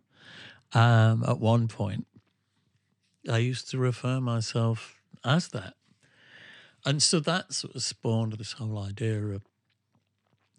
Um, 0.74 1.26
at 1.28 1.40
one 1.40 1.68
point, 1.68 2.08
I 3.30 3.40
used 3.40 3.70
to 3.72 3.78
refer 3.78 4.22
myself 4.22 5.02
as 5.26 5.50
that, 5.50 5.74
and 6.86 7.04
so 7.04 7.20
that 7.20 7.52
sort 7.52 7.76
of 7.76 7.84
spawned 7.84 8.34
this 8.34 8.54
whole 8.54 8.80
idea 8.80 9.20
of 9.20 9.42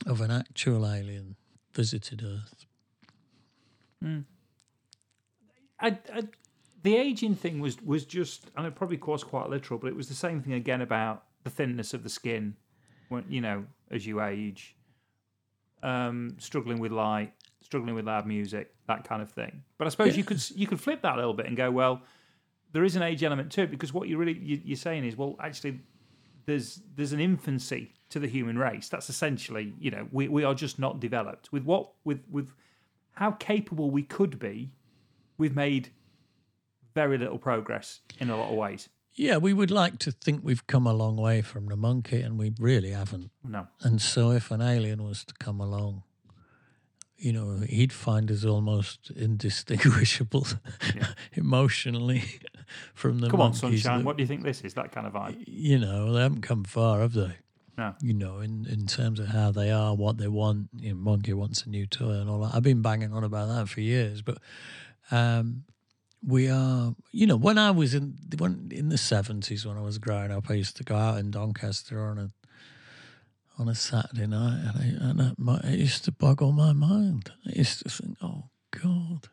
of 0.07 0.21
an 0.21 0.31
actual 0.31 0.87
alien 0.87 1.37
visited 1.73 2.23
Earth. 2.25 2.67
I, 5.81 5.99
I, 6.13 6.23
the 6.83 6.97
aging 6.97 7.35
thing 7.35 7.61
was 7.61 7.81
was 7.83 8.05
just, 8.05 8.51
and 8.57 8.67
it 8.67 8.75
probably 8.75 8.97
was 8.97 9.25
quite 9.25 9.49
literal, 9.49 9.79
but 9.79 9.89
it 9.89 9.97
was 9.97 10.09
the 10.09 10.15
same 10.15 10.43
thing 10.43 10.55
again 10.55 10.81
about 10.81 11.25
the 11.45 11.51
thinness 11.51 11.95
of 11.95 12.03
the 12.03 12.09
skin. 12.09 12.57
When 13.09 13.25
you 13.29 13.41
know, 13.41 13.65
as 13.91 14.07
you 14.07 14.23
age, 14.23 14.77
um, 15.83 16.37
struggling 16.39 16.79
with 16.79 16.93
light, 16.93 17.33
struggling 17.61 17.95
with 17.95 18.07
loud 18.07 18.27
music, 18.27 18.75
that 18.87 19.05
kind 19.05 19.23
of 19.23 19.31
thing. 19.31 19.63
But 19.79 19.87
I 19.87 19.91
suppose 19.91 20.17
you 20.17 20.25
could 20.25 20.43
you 20.55 20.67
could 20.67 20.81
flip 20.81 21.03
that 21.03 21.15
a 21.15 21.17
little 21.17 21.35
bit 21.35 21.47
and 21.47 21.57
go, 21.57 21.71
well, 21.71 22.03
there 22.73 22.85
is 22.85 22.97
an 22.97 23.03
age 23.03 23.23
element 23.23 23.53
to 23.53 23.63
it 23.63 23.71
because 23.71 23.93
what 23.93 24.09
you 24.09 24.17
really 24.17 24.39
you, 24.39 24.61
you're 24.65 24.77
saying 24.77 25.05
is, 25.05 25.17
well, 25.17 25.37
actually, 25.41 25.81
there's 26.47 26.81
there's 26.97 27.13
an 27.13 27.21
infancy 27.21 27.95
to 28.11 28.19
the 28.19 28.29
human 28.29 28.59
race. 28.59 28.89
That's 28.89 29.09
essentially, 29.09 29.73
you 29.81 29.91
know, 29.91 30.07
we, 30.13 30.29
we 30.29 30.45
are 30.45 30.55
just 30.55 30.79
not 30.79 31.01
developed 31.01 31.51
with 31.53 31.65
what 31.65 31.91
with 32.05 32.23
with 32.31 32.53
how 33.15 33.33
capable 33.33 33.91
we 33.91 34.03
could 34.03 34.39
be. 34.39 34.71
We've 35.39 35.57
made 35.57 35.91
very 36.95 37.19
little 37.19 37.39
progress 37.39 38.01
in 38.21 38.31
a 38.31 38.37
lot 38.37 38.51
of 38.51 38.57
ways. 38.57 38.89
Yeah, 39.15 39.37
we 39.37 39.53
would 39.53 39.71
like 39.71 39.99
to 40.01 40.11
think 40.11 40.41
we've 40.43 40.67
come 40.67 40.87
a 40.87 40.93
long 40.95 41.17
way 41.17 41.43
from 41.43 41.67
the 41.67 41.77
monkey, 41.77 42.23
and 42.23 42.39
we 42.39 42.55
really 42.59 42.91
haven't. 42.91 43.31
No, 43.45 43.67
And 43.83 44.01
so, 44.01 44.31
if 44.31 44.51
an 44.51 44.63
alien 44.63 45.05
was 45.05 45.25
to 45.25 45.35
come 45.35 45.61
along, 45.61 46.03
you 47.19 47.33
know, 47.33 47.59
he'd 47.69 47.93
find 47.93 48.31
us 48.31 48.45
almost 48.45 49.11
indistinguishable 49.17 50.47
emotionally 51.33 52.25
from 52.95 53.19
the 53.21 53.29
come 53.31 53.41
on, 53.41 53.55
sunshine. 53.55 53.99
that- 53.99 54.05
What 54.05 54.17
do 54.17 54.23
you 54.23 54.27
think 54.27 54.43
this 54.43 54.61
is? 54.63 54.75
That 54.75 54.93
kind 54.93 55.07
of 55.07 55.13
vibe. 55.13 55.43
you 55.47 55.79
know, 55.79 56.13
they 56.13 56.21
haven't 56.23 56.43
come 56.43 56.65
far, 56.65 57.01
have 57.01 57.13
they? 57.13 57.33
No. 57.79 57.95
You 58.03 58.13
know, 58.13 58.41
in, 58.41 58.67
in 58.69 58.87
terms 58.87 59.19
of 59.19 59.29
how 59.29 59.51
they 59.51 59.71
are, 59.71 59.95
what 59.95 60.19
they 60.19 60.29
want. 60.29 60.69
You 60.79 60.91
know, 60.91 60.97
Monkey 61.01 61.33
wants 61.33 61.65
a 61.65 61.71
new 61.71 61.87
toy 61.87 62.11
and 62.13 62.29
all 62.29 62.41
that. 62.41 62.55
I've 62.55 62.63
been 62.63 62.83
banging 62.83 63.13
on 63.15 63.25
about 63.25 63.49
that 63.49 63.69
for 63.69 63.81
years, 63.81 64.21
but 64.21 64.37
um, 65.11 65.65
we 66.27 66.51
are. 66.51 66.95
You 67.13 67.27
know, 67.27 67.37
when 67.37 67.57
I 67.57 67.71
was 67.71 67.95
in 67.95 68.17
when 68.39 68.69
in 68.73 68.91
the 68.91 68.99
seventies, 68.99 69.65
when 69.67 69.79
I 69.79 69.81
was 69.81 69.97
growing 69.99 70.31
up, 70.31 70.51
I 70.51 70.55
used 70.55 70.77
to 70.77 70.85
go 70.85 70.97
out 70.97 71.19
in 71.19 71.31
Doncaster 71.31 72.05
on 72.05 72.19
a 72.19 72.31
on 73.59 73.69
a 73.69 73.75
Saturday 73.75 74.27
night, 74.27 74.61
and, 74.75 74.77
I, 74.77 75.09
and 75.11 75.23
I, 75.23 75.33
my, 75.39 75.59
it 75.65 75.79
used 75.79 76.05
to 76.05 76.13
boggle 76.13 76.53
my 76.53 76.73
mind. 76.73 77.31
I 77.47 77.53
used 77.57 77.83
to 77.85 77.89
think, 77.91 78.17
oh 78.23 78.45
God, 78.83 79.29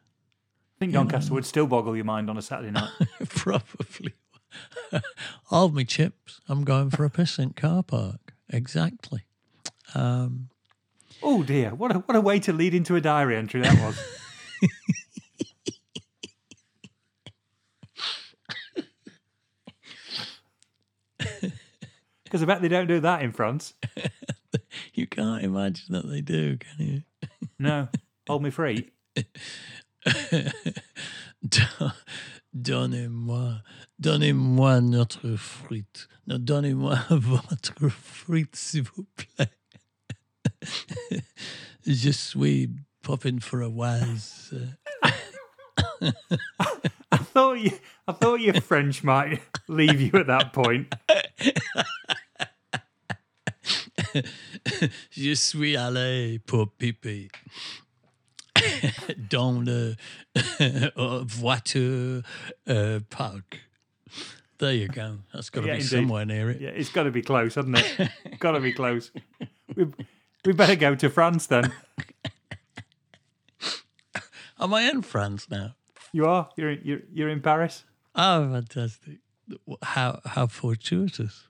I 0.79 0.85
think 0.85 0.93
Doncaster 0.93 1.33
would 1.33 1.45
still 1.45 1.67
boggle 1.67 1.93
your 1.93 2.05
mind 2.05 2.29
on 2.29 2.37
a 2.37 2.41
Saturday 2.41 2.71
night. 2.71 2.89
Probably. 3.29 4.13
Hold 5.45 5.75
me 5.75 5.83
chips. 5.83 6.39
I'm 6.47 6.63
going 6.63 6.89
for 6.89 7.03
a 7.03 7.09
piss 7.09 7.37
in 7.37 7.49
car 7.49 7.83
park. 7.83 8.33
Exactly. 8.49 9.25
Um, 9.93 10.47
oh 11.21 11.43
dear, 11.43 11.71
what 11.75 11.93
a 11.93 11.99
what 11.99 12.15
a 12.15 12.21
way 12.21 12.39
to 12.39 12.53
lead 12.53 12.73
into 12.73 12.95
a 12.95 13.01
diary 13.01 13.35
entry 13.35 13.59
that 13.61 13.77
was. 13.81 14.01
Because 22.23 22.43
I 22.43 22.45
bet 22.45 22.61
they 22.61 22.67
don't 22.67 22.85
do 22.85 22.99
that 22.99 23.23
in 23.23 23.31
France. 23.31 23.73
you 24.93 25.07
can't 25.07 25.43
imagine 25.43 25.95
that 25.95 26.07
they 26.07 26.21
do, 26.21 26.57
can 26.57 26.85
you? 26.85 27.01
No, 27.57 27.87
hold 28.27 28.43
me 28.43 28.51
free. 28.51 28.91
Don- 31.47 31.91
Donnez-moi, 32.51 33.61
donnez-moi 33.99 34.81
notre 34.81 35.35
frite. 35.35 36.07
No, 36.25 36.37
donnez-moi 36.39 36.97
votre 37.11 37.89
frite, 37.89 38.55
s'il 38.55 38.83
vous 38.83 39.05
plaît. 39.15 39.51
Je 41.85 42.09
suis 42.11 42.69
popping 43.03 43.39
for 43.39 43.61
a 43.61 43.69
whiz. 43.69 44.51
I 46.01 47.17
thought 47.17 47.59
you, 47.59 47.71
I 48.07 48.13
thought 48.13 48.39
your 48.41 48.59
French 48.61 49.03
might 49.03 49.39
leave 49.67 50.01
you 50.01 50.11
at 50.19 50.27
that 50.27 50.51
point. 50.53 50.87
Je 55.11 55.35
suis 55.35 55.75
allé 55.75 56.39
pour 56.45 56.67
pipi. 56.77 57.29
Dans 59.29 59.63
le 59.65 59.95
uh, 60.95 61.23
voiture 61.25 62.23
uh, 62.67 62.99
park. 63.09 63.59
There 64.57 64.73
you 64.73 64.87
go. 64.89 65.19
That's 65.33 65.49
got 65.49 65.61
to 65.61 65.67
Yeah, 65.67 65.73
be 65.75 65.79
indeed. 65.79 65.89
somewhere 65.89 66.25
near 66.25 66.49
it. 66.49 66.59
Yeah, 66.61 66.69
it's 66.69 66.89
got 66.89 67.03
to 67.03 67.11
be 67.11 67.21
close, 67.21 67.55
hasn't 67.55 67.77
it? 67.79 68.09
got 68.39 68.51
to 68.51 68.59
be 68.59 68.73
close. 68.73 69.11
We, 69.75 69.85
we 70.45 70.53
better 70.53 70.75
go 70.75 70.95
to 70.95 71.09
France 71.09 71.47
then. 71.47 71.71
Am 74.59 74.73
I 74.73 74.81
in 74.89 75.01
France 75.01 75.49
now? 75.49 75.75
You 76.11 76.25
are. 76.25 76.49
You're 76.57 76.71
you're 76.73 76.99
you're 77.13 77.29
in 77.29 77.39
Paris. 77.41 77.85
Oh, 78.15 78.51
fantastic! 78.51 79.19
How 79.83 80.19
how 80.25 80.47
fortuitous. 80.47 81.47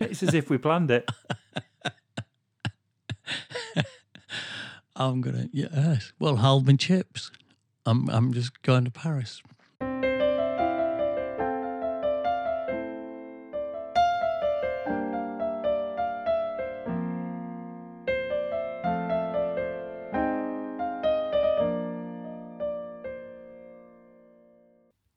It's 0.00 0.22
as 0.22 0.34
if 0.34 0.50
we 0.50 0.58
planned 0.58 0.90
it. 0.92 1.08
I'm 4.96 5.20
gonna 5.20 5.48
yes. 5.52 6.12
Well, 6.18 6.36
hold 6.36 6.66
chips. 6.78 7.30
I'm 7.84 8.08
I'm 8.08 8.32
just 8.32 8.62
going 8.62 8.84
to 8.84 8.90
Paris. 8.90 9.42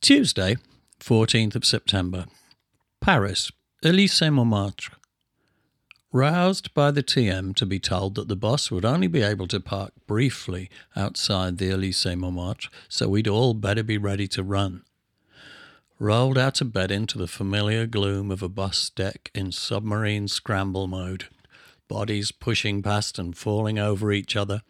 Tuesday, 0.02 0.56
14th 1.02 1.56
of 1.56 1.66
September. 1.66 2.28
Paris, 3.02 3.52
Elysée 3.84 4.32
Montmartre. 4.32 4.97
Roused 6.14 6.74
by 6.74 6.92
the 6.92 7.04
TM 7.04 7.54
to 7.56 7.66
be 7.66 7.80
told 7.80 8.16
that 8.16 8.30
the 8.30 8.38
boss 8.38 8.72
would 8.72 8.86
only 8.86 9.08
be 9.08 9.22
able 9.22 9.48
to 9.48 9.60
park 9.60 9.92
briefly 10.08 10.70
outside 10.96 11.58
the 11.58 11.70
Elysée 11.70 12.18
Montmartre, 12.18 12.70
so 12.88 13.10
we'd 13.10 13.28
all 13.28 13.54
better 13.54 13.84
be 13.84 13.98
ready 13.98 14.26
to 14.30 14.42
run. 14.42 14.84
Rolled 16.00 16.38
out 16.38 16.62
of 16.62 16.72
bed 16.72 16.92
into 16.92 17.18
the 17.18 17.28
familiar 17.28 17.86
gloom 17.86 18.32
of 18.32 18.42
a 18.42 18.48
bus 18.48 18.90
deck 18.90 19.30
in 19.36 19.52
submarine 19.52 20.30
scramble 20.30 20.88
mode, 20.88 21.26
bodies 21.90 22.32
pushing 22.32 22.82
past 22.82 23.20
and 23.20 23.36
falling 23.36 23.78
over 23.78 24.14
each 24.14 24.38
other, 24.38 24.62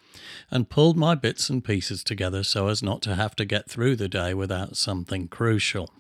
and 0.50 0.70
pulled 0.70 0.98
my 0.98 1.14
bits 1.14 1.52
and 1.52 1.64
pieces 1.64 2.04
together 2.04 2.44
so 2.44 2.68
as 2.68 2.82
not 2.82 3.04
to 3.04 3.14
have 3.14 3.36
to 3.36 3.46
get 3.46 3.70
through 3.70 3.96
the 3.96 4.10
day 4.10 4.34
without 4.34 4.76
something 4.76 5.28
crucial. 5.28 5.94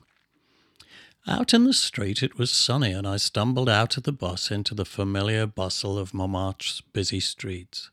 Out 1.29 1.53
in 1.53 1.65
the 1.65 1.73
street 1.73 2.23
it 2.23 2.37
was 2.37 2.51
sunny, 2.51 2.93
and 2.93 3.05
I 3.05 3.17
stumbled 3.17 3.67
out 3.67 3.97
of 3.97 4.03
the 4.03 4.13
bus 4.13 4.49
into 4.49 4.73
the 4.73 4.85
familiar 4.85 5.45
bustle 5.45 5.97
of 5.97 6.13
Montmartre's 6.13 6.81
busy 6.93 7.19
streets. 7.19 7.91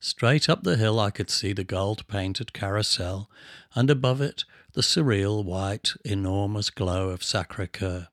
Straight 0.00 0.50
up 0.50 0.64
the 0.64 0.76
hill 0.76 1.00
I 1.00 1.10
could 1.10 1.30
see 1.30 1.54
the 1.54 1.64
gold 1.64 2.06
painted 2.08 2.52
carousel, 2.52 3.30
and 3.74 3.88
above 3.88 4.20
it 4.20 4.44
the 4.74 4.82
surreal 4.82 5.42
white, 5.42 5.94
enormous 6.04 6.68
glow 6.68 7.08
of 7.08 7.24
Sacre 7.24 7.66
Coeur. 7.66 8.08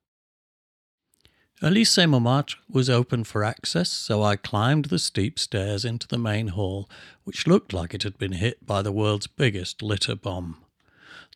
Elysée 1.62 2.10
Montmartre 2.10 2.58
was 2.70 2.90
open 2.90 3.26
for 3.26 3.44
access, 3.44 3.90
so 3.90 4.24
I 4.24 4.38
climbed 4.38 4.86
the 4.86 5.00
steep 5.00 5.38
stairs 5.38 5.84
into 5.84 6.08
the 6.08 6.18
main 6.18 6.48
hall, 6.48 6.90
which 7.26 7.46
looked 7.46 7.74
like 7.74 7.94
it 7.94 8.04
had 8.04 8.18
been 8.18 8.32
hit 8.32 8.66
by 8.66 8.82
the 8.82 8.94
world's 8.94 9.28
biggest 9.28 9.82
litter 9.82 10.16
bomb. 10.16 10.64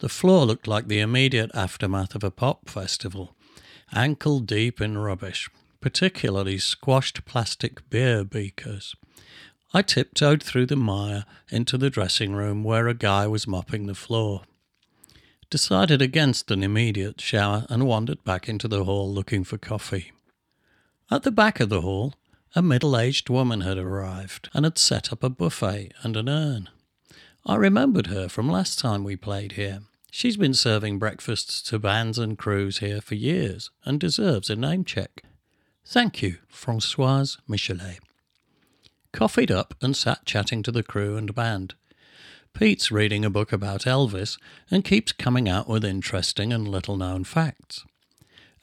The 0.01 0.09
floor 0.09 0.45
looked 0.45 0.67
like 0.67 0.87
the 0.87 0.99
immediate 0.99 1.51
aftermath 1.53 2.15
of 2.15 2.23
a 2.23 2.31
pop 2.31 2.69
festival, 2.69 3.35
ankle 3.93 4.39
deep 4.41 4.81
in 4.81 4.97
rubbish, 4.97 5.49
particularly 5.79 6.57
squashed 6.57 7.25
plastic 7.25 7.89
beer 7.89 8.23
beakers. 8.23 8.95
I 9.73 9.81
tiptoed 9.81 10.43
through 10.43 10.67
the 10.67 10.75
mire 10.75 11.25
into 11.49 11.77
the 11.77 11.89
dressing 11.89 12.33
room 12.33 12.63
where 12.63 12.87
a 12.87 12.93
guy 12.93 13.27
was 13.27 13.47
mopping 13.47 13.87
the 13.87 13.95
floor. 13.95 14.43
Decided 15.49 16.01
against 16.01 16.51
an 16.51 16.63
immediate 16.63 17.21
shower 17.21 17.65
and 17.69 17.85
wandered 17.85 18.23
back 18.23 18.49
into 18.49 18.67
the 18.67 18.83
hall 18.83 19.13
looking 19.13 19.43
for 19.43 19.57
coffee. 19.57 20.11
At 21.11 21.23
the 21.23 21.31
back 21.31 21.59
of 21.59 21.69
the 21.69 21.81
hall, 21.81 22.15
a 22.55 22.61
middle 22.61 22.97
aged 22.97 23.29
woman 23.29 23.61
had 23.61 23.77
arrived 23.77 24.49
and 24.53 24.65
had 24.65 24.77
set 24.77 25.11
up 25.11 25.23
a 25.23 25.29
buffet 25.29 25.91
and 26.03 26.17
an 26.17 26.29
urn. 26.29 26.69
I 27.47 27.57
remembered 27.57 28.07
her 28.07 28.27
from 28.27 28.49
last 28.49 28.79
time 28.79 29.03
we 29.03 29.15
played 29.15 29.51
here. 29.51 29.81
She's 30.09 30.35
been 30.35 30.55
serving 30.55 30.97
breakfasts 30.97 31.61
to 31.63 31.77
bands 31.77 32.17
and 32.17 32.39
crews 32.39 32.79
here 32.79 33.01
for 33.01 33.13
years 33.13 33.69
and 33.83 33.99
deserves 33.99 34.49
a 34.49 34.55
name 34.55 34.83
check. 34.83 35.21
Thank 35.85 36.23
you, 36.23 36.37
Francoise 36.47 37.37
Michelet. 37.47 37.99
Coffeed 39.11 39.51
up 39.51 39.75
and 39.79 39.95
sat 39.95 40.25
chatting 40.25 40.63
to 40.63 40.71
the 40.71 40.81
crew 40.81 41.17
and 41.17 41.35
band. 41.35 41.75
Pete's 42.53 42.91
reading 42.91 43.23
a 43.23 43.29
book 43.29 43.53
about 43.53 43.81
Elvis 43.81 44.39
and 44.71 44.83
keeps 44.83 45.11
coming 45.11 45.47
out 45.47 45.69
with 45.69 45.85
interesting 45.85 46.51
and 46.51 46.67
little 46.67 46.97
known 46.97 47.23
facts. 47.23 47.85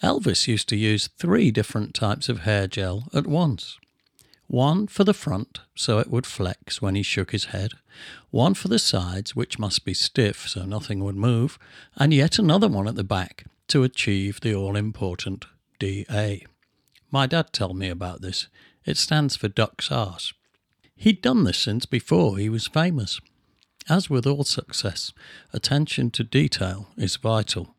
Elvis 0.02 0.48
used 0.48 0.68
to 0.70 0.76
use 0.76 1.08
three 1.18 1.52
different 1.52 1.94
types 1.94 2.28
of 2.28 2.40
hair 2.40 2.66
gel 2.66 3.04
at 3.14 3.28
once 3.28 3.78
one 4.52 4.86
for 4.86 5.02
the 5.02 5.14
front, 5.14 5.60
so 5.74 5.98
it 5.98 6.10
would 6.10 6.26
flex 6.26 6.82
when 6.82 6.94
he 6.94 7.02
shook 7.02 7.30
his 7.30 7.46
head, 7.46 7.72
one 8.30 8.52
for 8.52 8.68
the 8.68 8.78
sides, 8.78 9.34
which 9.34 9.58
must 9.58 9.82
be 9.82 9.94
stiff 9.94 10.46
so 10.46 10.66
nothing 10.66 11.02
would 11.02 11.16
move, 11.16 11.58
and 11.96 12.12
yet 12.12 12.38
another 12.38 12.68
one 12.68 12.86
at 12.86 12.94
the 12.94 13.02
back 13.02 13.44
to 13.68 13.82
achieve 13.82 14.40
the 14.42 14.54
all 14.54 14.76
important 14.76 15.46
DA. 15.78 16.44
My 17.10 17.26
dad 17.26 17.54
told 17.54 17.78
me 17.78 17.88
about 17.88 18.20
this. 18.20 18.48
It 18.84 18.98
stands 18.98 19.36
for 19.36 19.48
duck's 19.48 19.90
arse. 19.90 20.34
He'd 20.96 21.22
done 21.22 21.44
this 21.44 21.58
since 21.58 21.86
before 21.86 22.36
he 22.36 22.50
was 22.50 22.66
famous. 22.66 23.20
As 23.88 24.10
with 24.10 24.26
all 24.26 24.44
success, 24.44 25.14
attention 25.54 26.10
to 26.10 26.24
detail 26.24 26.88
is 26.98 27.16
vital. 27.16 27.74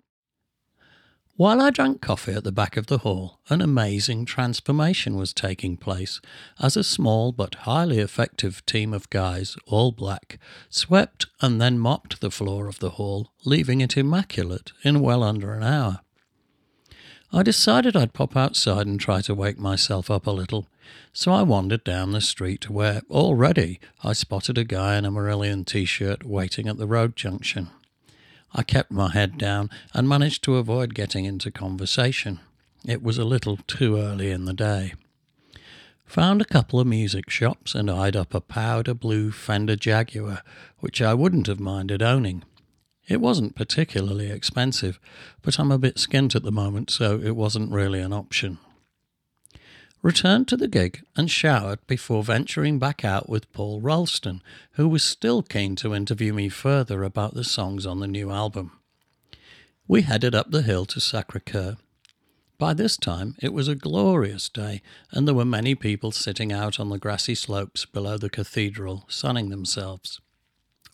While 1.36 1.62
I 1.62 1.72
drank 1.72 2.00
coffee 2.00 2.34
at 2.34 2.44
the 2.44 2.52
back 2.52 2.78
of 2.78 2.86
the 2.86 3.00
hall, 3.00 3.40
an 3.50 3.60
amazing 3.60 4.26
transformation 4.26 5.16
was 5.16 5.34
taking 5.34 5.78
place 5.78 6.22
as 6.60 6.78
a 6.78 6.84
small 6.84 7.32
but 7.32 7.56
highly 7.56 7.98
effective 7.98 8.64
team 8.68 8.94
of 8.94 9.10
guys, 9.10 9.58
all 9.66 9.92
black, 9.92 10.38
swept 10.70 11.26
and 11.42 11.60
then 11.60 11.80
mopped 11.80 12.22
the 12.22 12.30
floor 12.30 12.68
of 12.68 12.78
the 12.78 12.92
hall, 12.92 13.32
leaving 13.46 13.82
it 13.82 13.98
immaculate 13.98 14.74
in 14.84 15.00
well 15.02 15.24
under 15.24 15.56
an 15.56 15.64
hour. 15.64 16.02
I 17.32 17.42
decided 17.42 17.96
I'd 17.96 18.14
pop 18.14 18.38
outside 18.38 18.86
and 18.86 19.00
try 19.00 19.22
to 19.22 19.34
wake 19.34 19.58
myself 19.58 20.12
up 20.12 20.28
a 20.28 20.32
little, 20.32 20.68
so 21.14 21.32
I 21.32 21.42
wandered 21.42 21.84
down 21.84 22.12
the 22.12 22.22
street 22.22 22.70
where 22.70 23.02
already 23.10 23.80
I 24.04 24.14
spotted 24.14 24.60
a 24.60 24.64
guy 24.64 24.98
in 24.98 25.06
a 25.06 25.10
Marillion 25.12 25.66
t 25.66 25.86
shirt 25.86 26.24
waiting 26.24 26.68
at 26.68 26.78
the 26.78 26.86
road 26.86 27.16
junction. 27.16 27.72
I 28.54 28.64
kept 28.64 28.92
my 28.92 29.12
head 29.12 29.38
down 29.38 29.70
and 29.94 30.08
managed 30.08 30.44
to 30.44 30.58
avoid 30.58 30.94
getting 30.94 31.26
into 31.26 31.52
conversation. 31.52 32.40
It 32.86 33.02
was 33.02 33.18
a 33.18 33.26
little 33.26 33.58
too 33.68 33.98
early 33.98 34.30
in 34.30 34.46
the 34.46 34.54
day. 34.54 34.94
Found 36.06 36.42
a 36.42 36.46
couple 36.46 36.80
of 36.80 36.86
music 36.86 37.30
shops 37.30 37.74
and 37.74 37.90
eyed 37.90 38.16
up 38.16 38.36
a 38.36 38.42
powder 38.42 38.94
blue 38.94 39.32
Fender 39.32 39.76
Jaguar, 39.76 40.44
which 40.80 41.02
I 41.02 41.14
wouldn't 41.14 41.48
have 41.48 41.60
minded 41.60 42.04
owning. 42.04 42.44
It 43.08 43.20
wasn't 43.20 43.56
particularly 43.56 44.30
expensive, 44.30 45.00
but 45.42 45.60
I'm 45.60 45.72
a 45.72 45.80
bit 45.80 45.96
skint 45.96 46.36
at 46.36 46.44
the 46.44 46.52
moment, 46.52 46.92
so 46.92 47.20
it 47.20 47.36
wasn't 47.36 47.72
really 47.72 48.00
an 48.00 48.14
option. 48.14 48.60
Returned 50.04 50.50
to 50.50 50.58
the 50.58 50.68
gig 50.68 51.02
and 51.16 51.32
showered 51.32 51.80
before 51.88 52.26
venturing 52.26 52.78
back 52.78 53.06
out 53.06 53.30
with 53.30 53.52
Paul 53.54 53.80
Ralston, 53.80 54.44
who 54.74 54.90
was 54.90 55.02
still 55.02 55.42
keen 55.42 55.78
to 55.78 55.96
interview 55.96 56.34
me 56.34 56.50
further 56.50 57.06
about 57.06 57.36
the 57.36 57.46
songs 57.46 57.86
on 57.86 58.02
the 58.02 58.08
new 58.08 58.30
album. 58.30 58.74
We 59.88 60.02
headed 60.02 60.36
up 60.36 60.52
the 60.52 60.62
hill 60.62 60.86
to 60.88 61.00
Sacre 61.00 61.40
Coeur. 61.40 61.78
By 62.58 62.74
this 62.74 62.98
time, 62.98 63.38
it 63.42 63.54
was 63.54 63.70
a 63.70 63.76
glorious 63.76 64.50
day, 64.50 64.82
and 65.12 65.26
there 65.26 65.36
were 65.36 65.46
many 65.46 65.74
people 65.74 66.12
sitting 66.12 66.52
out 66.52 66.82
on 66.82 66.90
the 66.90 67.00
grassy 67.00 67.34
slopes 67.34 67.86
below 67.86 68.18
the 68.18 68.30
cathedral, 68.30 69.06
sunning 69.08 69.52
themselves. 69.52 70.20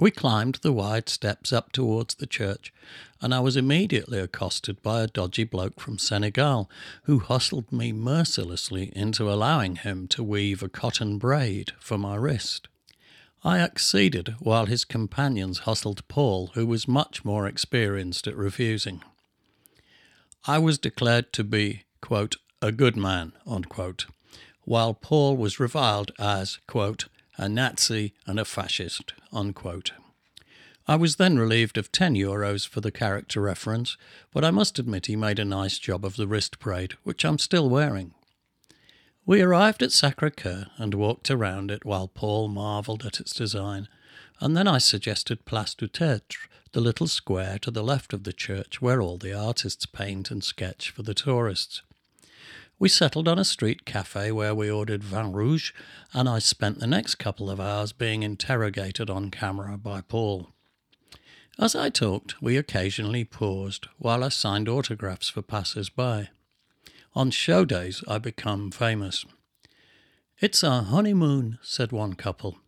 We 0.02 0.12
climbed 0.12 0.60
the 0.62 0.72
wide 0.72 1.10
steps 1.10 1.52
up 1.52 1.74
towards 1.74 2.16
the 2.16 2.26
church, 2.26 2.74
and 3.22 3.34
I 3.36 3.42
was 3.42 3.58
immediately 3.58 4.20
accosted 4.20 4.82
by 4.82 5.02
a 5.02 5.08
dodgy 5.08 5.44
bloke 5.44 5.82
from 5.82 5.98
Senegal 5.98 6.70
who 7.04 7.20
hustled 7.20 7.70
me 7.70 7.92
mercilessly 7.92 8.94
into 8.96 9.30
allowing 9.30 9.76
him 9.76 10.08
to 10.10 10.24
weave 10.24 10.64
a 10.64 10.70
cotton 10.70 11.18
braid 11.18 11.74
for 11.82 11.98
my 11.98 12.16
wrist. 12.16 12.70
I 13.44 13.60
acceded 13.60 14.36
while 14.40 14.68
his 14.68 14.86
companions 14.86 15.60
hustled 15.60 16.08
Paul, 16.08 16.52
who 16.54 16.66
was 16.66 16.88
much 16.88 17.26
more 17.26 17.46
experienced 17.46 18.26
at 18.26 18.38
refusing. 18.38 19.04
I 20.48 20.60
was 20.60 20.78
declared 20.78 21.34
to 21.34 21.44
be, 21.44 21.84
quote, 22.02 22.38
a 22.62 22.72
good 22.72 22.96
man, 22.96 23.34
unquote, 23.46 24.06
while 24.64 24.94
Paul 24.94 25.36
was 25.36 25.60
reviled 25.60 26.14
as, 26.18 26.60
quote, 26.68 27.10
a 27.38 27.50
Nazi 27.50 28.14
and 28.26 28.40
a 28.40 28.46
fascist. 28.46 29.14
Unquote. 29.32 29.92
I 30.88 30.96
was 30.96 31.18
then 31.18 31.38
relieved 31.38 31.78
of 31.78 31.92
10 31.92 32.16
euros 32.16 32.68
for 32.68 32.82
the 32.82 32.92
character 32.92 33.42
reference, 33.42 33.96
but 34.34 34.44
I 34.44 34.50
must 34.50 34.80
admit 34.80 35.06
he 35.06 35.16
made 35.16 35.38
a 35.38 35.46
nice 35.46 35.78
job 35.78 36.04
of 36.04 36.16
the 36.16 36.28
wrist 36.28 36.58
braid, 36.58 36.94
which 37.04 37.24
I'm 37.24 37.38
still 37.38 37.70
wearing. 37.70 38.16
We 39.26 39.42
arrived 39.42 39.84
at 39.84 39.92
Sacre 39.92 40.32
Coeur 40.32 40.66
and 40.78 40.96
walked 40.96 41.30
around 41.30 41.70
it 41.70 41.86
while 41.86 42.08
Paul 42.08 42.48
marvelled 42.48 43.06
at 43.06 43.20
its 43.20 43.36
design, 43.36 43.88
and 44.40 44.58
then 44.58 44.68
I 44.68 44.80
suggested 44.80 45.46
Place 45.46 45.76
du 45.76 45.88
Tertre, 45.88 46.50
the 46.72 46.82
little 46.82 47.08
square 47.08 47.60
to 47.60 47.70
the 47.70 47.84
left 47.84 48.14
of 48.14 48.24
the 48.24 48.34
church 48.34 48.82
where 48.82 49.00
all 49.00 49.20
the 49.20 49.34
artists 49.34 49.86
paint 49.86 50.32
and 50.32 50.44
sketch 50.44 50.90
for 50.90 51.04
the 51.04 51.14
tourists. 51.14 51.84
We 52.80 52.88
settled 52.88 53.28
on 53.28 53.38
a 53.38 53.44
street 53.44 53.84
cafe 53.84 54.32
where 54.32 54.56
we 54.56 54.72
ordered 54.72 55.04
vin 55.04 55.34
rouge, 55.34 55.74
and 56.14 56.30
I 56.30 56.40
spent 56.40 56.80
the 56.80 56.88
next 56.88 57.16
couple 57.16 57.50
of 57.50 57.60
hours 57.60 57.92
being 57.92 58.24
interrogated 58.24 59.10
on 59.10 59.32
camera 59.32 59.78
by 59.78 60.00
Paul. 60.00 60.54
As 61.60 61.76
I 61.76 61.90
talked, 61.90 62.42
we 62.42 62.56
occasionally 62.56 63.26
paused 63.26 63.88
while 63.98 64.24
I 64.24 64.30
signed 64.30 64.70
autographs 64.70 65.28
for 65.28 65.42
passers 65.42 65.90
by. 65.90 66.30
On 67.14 67.32
show 67.32 67.66
days, 67.66 68.02
I 68.08 68.18
become 68.18 68.72
famous. 68.72 69.26
It's 70.40 70.64
our 70.64 70.84
honeymoon, 70.84 71.60
said 71.62 71.92
one 71.92 72.14
couple. 72.14 72.60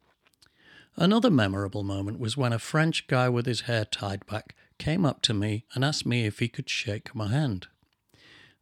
Another 0.97 1.32
memorable 1.32 1.84
moment 1.84 2.20
was 2.20 2.36
when 2.36 2.51
a 2.51 2.59
French 2.59 3.07
guy 3.07 3.30
with 3.30 3.45
his 3.45 3.62
hair 3.62 3.86
tied 3.86 4.26
back 4.26 4.55
came 4.78 5.05
up 5.05 5.22
to 5.22 5.34
me 5.34 5.64
and 5.74 5.86
asked 5.86 6.05
me 6.05 6.26
if 6.26 6.39
he 6.39 6.49
could 6.49 6.70
shake 6.70 7.16
my 7.16 7.30
hand. 7.30 7.68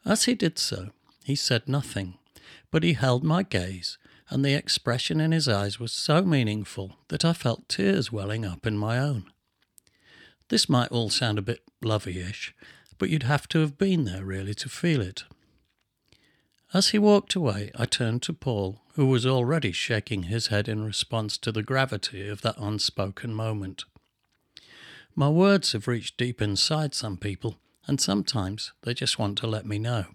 As 0.06 0.26
he 0.26 0.36
did 0.36 0.60
so, 0.60 0.90
he 1.30 1.36
said 1.36 1.70
nothing, 1.70 2.18
but 2.72 2.82
he 2.82 2.94
held 2.94 3.24
my 3.24 3.44
gaze, 3.44 4.00
and 4.32 4.44
the 4.44 4.56
expression 4.56 5.22
in 5.22 5.32
his 5.32 5.48
eyes 5.48 5.80
was 5.80 5.92
so 5.92 6.24
meaningful 6.24 6.98
that 7.10 7.24
I 7.24 7.34
felt 7.34 7.70
tears 7.70 8.12
welling 8.12 8.44
up 8.44 8.66
in 8.66 8.76
my 8.76 8.98
own. 8.98 9.26
This 10.48 10.68
might 10.68 10.92
all 10.92 11.12
sound 11.12 11.38
a 11.38 11.44
bit 11.44 11.62
lovey-ish, 11.84 12.56
but 12.98 13.12
you'd 13.12 13.30
have 13.30 13.48
to 13.50 13.60
have 13.60 13.78
been 13.78 14.06
there 14.06 14.26
really 14.26 14.56
to 14.56 14.70
feel 14.70 15.02
it. 15.02 15.26
As 16.74 16.90
he 16.90 16.98
walked 16.98 17.36
away, 17.36 17.70
I 17.78 17.86
turned 17.86 18.24
to 18.24 18.34
Paul, 18.34 18.82
who 18.96 19.06
was 19.06 19.28
already 19.28 19.72
shaking 19.72 20.24
his 20.24 20.48
head 20.48 20.68
in 20.68 20.84
response 20.84 21.38
to 21.38 21.52
the 21.52 21.62
gravity 21.62 22.28
of 22.28 22.42
that 22.42 22.58
unspoken 22.58 23.36
moment. 23.36 23.86
My 25.16 25.30
words 25.30 25.74
have 25.74 25.88
reached 25.88 26.18
deep 26.18 26.42
inside 26.42 26.96
some 26.96 27.18
people, 27.18 27.60
and 27.86 28.02
sometimes 28.02 28.74
they 28.82 28.96
just 28.96 29.20
want 29.20 29.38
to 29.38 29.48
let 29.48 29.68
me 29.68 29.78
know. 29.78 30.06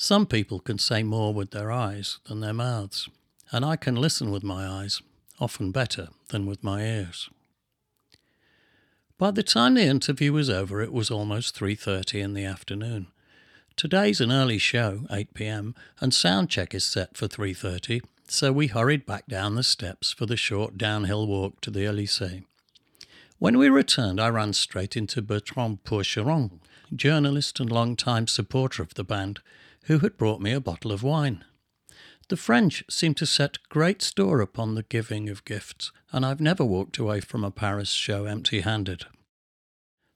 Some 0.00 0.26
people 0.26 0.60
can 0.60 0.78
say 0.78 1.02
more 1.02 1.34
with 1.34 1.50
their 1.50 1.72
eyes 1.72 2.20
than 2.26 2.38
their 2.38 2.52
mouths, 2.52 3.08
and 3.50 3.64
I 3.64 3.74
can 3.74 3.96
listen 3.96 4.30
with 4.30 4.44
my 4.44 4.64
eyes, 4.64 5.02
often 5.40 5.72
better 5.72 6.10
than 6.28 6.46
with 6.46 6.62
my 6.62 6.84
ears. 6.84 7.28
By 9.18 9.32
the 9.32 9.42
time 9.42 9.74
the 9.74 9.82
interview 9.82 10.32
was 10.32 10.48
over, 10.48 10.80
it 10.80 10.92
was 10.92 11.10
almost 11.10 11.56
3:30 11.56 12.20
in 12.20 12.34
the 12.34 12.44
afternoon. 12.44 13.08
Today's 13.74 14.20
an 14.20 14.30
early 14.30 14.58
show, 14.58 15.04
8 15.10 15.34
p.m., 15.34 15.74
and 16.00 16.14
sound 16.14 16.48
check 16.48 16.76
is 16.76 16.84
set 16.84 17.16
for 17.16 17.26
3:30, 17.26 18.00
so 18.28 18.52
we 18.52 18.68
hurried 18.68 19.04
back 19.04 19.26
down 19.26 19.56
the 19.56 19.64
steps 19.64 20.12
for 20.12 20.26
the 20.26 20.36
short 20.36 20.78
downhill 20.78 21.26
walk 21.26 21.60
to 21.62 21.72
the 21.72 21.86
Elysee. 21.86 22.44
When 23.40 23.58
we 23.58 23.68
returned, 23.68 24.20
I 24.20 24.28
ran 24.28 24.52
straight 24.52 24.96
into 24.96 25.22
Bertrand 25.22 25.82
Pourcheron, 25.82 26.60
journalist 26.94 27.58
and 27.58 27.72
long-time 27.72 28.28
supporter 28.28 28.80
of 28.84 28.94
the 28.94 29.02
band, 29.02 29.40
who 29.88 29.98
had 29.98 30.16
brought 30.16 30.40
me 30.40 30.52
a 30.52 30.60
bottle 30.60 30.92
of 30.92 31.02
wine. 31.02 31.44
The 32.28 32.36
French 32.36 32.84
seem 32.90 33.14
to 33.14 33.26
set 33.26 33.58
great 33.70 34.02
store 34.02 34.42
upon 34.42 34.74
the 34.74 34.82
giving 34.82 35.30
of 35.30 35.46
gifts, 35.46 35.92
and 36.12 36.24
I've 36.24 36.40
never 36.42 36.62
walked 36.62 36.98
away 36.98 37.20
from 37.20 37.42
a 37.42 37.50
Paris 37.50 37.90
show 37.90 38.26
empty-handed. 38.26 39.06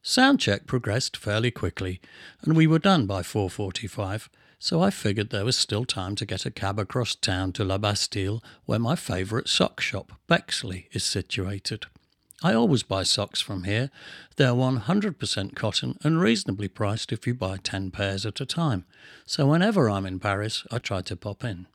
Soundcheck 0.04 0.66
progressed 0.66 1.16
fairly 1.16 1.50
quickly, 1.50 2.00
and 2.42 2.54
we 2.54 2.66
were 2.66 2.78
done 2.78 3.06
by 3.06 3.22
4:45, 3.22 4.28
so 4.58 4.82
I 4.82 4.90
figured 4.90 5.30
there 5.30 5.44
was 5.44 5.56
still 5.56 5.86
time 5.86 6.16
to 6.16 6.26
get 6.26 6.44
a 6.44 6.50
cab 6.50 6.78
across 6.78 7.14
town 7.14 7.52
to 7.52 7.64
La 7.64 7.78
Bastille, 7.78 8.42
where 8.66 8.78
my 8.78 8.94
favourite 8.94 9.48
sock 9.48 9.80
shop, 9.80 10.12
Bexley, 10.26 10.88
is 10.92 11.02
situated. 11.02 11.86
I 12.44 12.54
always 12.54 12.82
buy 12.82 13.04
socks 13.04 13.40
from 13.40 13.64
here. 13.64 13.90
They're 14.36 14.48
100% 14.48 15.54
cotton 15.54 15.98
and 16.02 16.20
reasonably 16.20 16.68
priced 16.68 17.12
if 17.12 17.26
you 17.26 17.34
buy 17.34 17.58
10 17.58 17.90
pairs 17.92 18.26
at 18.26 18.40
a 18.40 18.46
time, 18.46 18.84
so 19.24 19.46
whenever 19.46 19.88
I'm 19.88 20.06
in 20.06 20.18
Paris, 20.18 20.64
I 20.70 20.78
try 20.78 21.02
to 21.02 21.16
pop 21.16 21.44
in. 21.44 21.66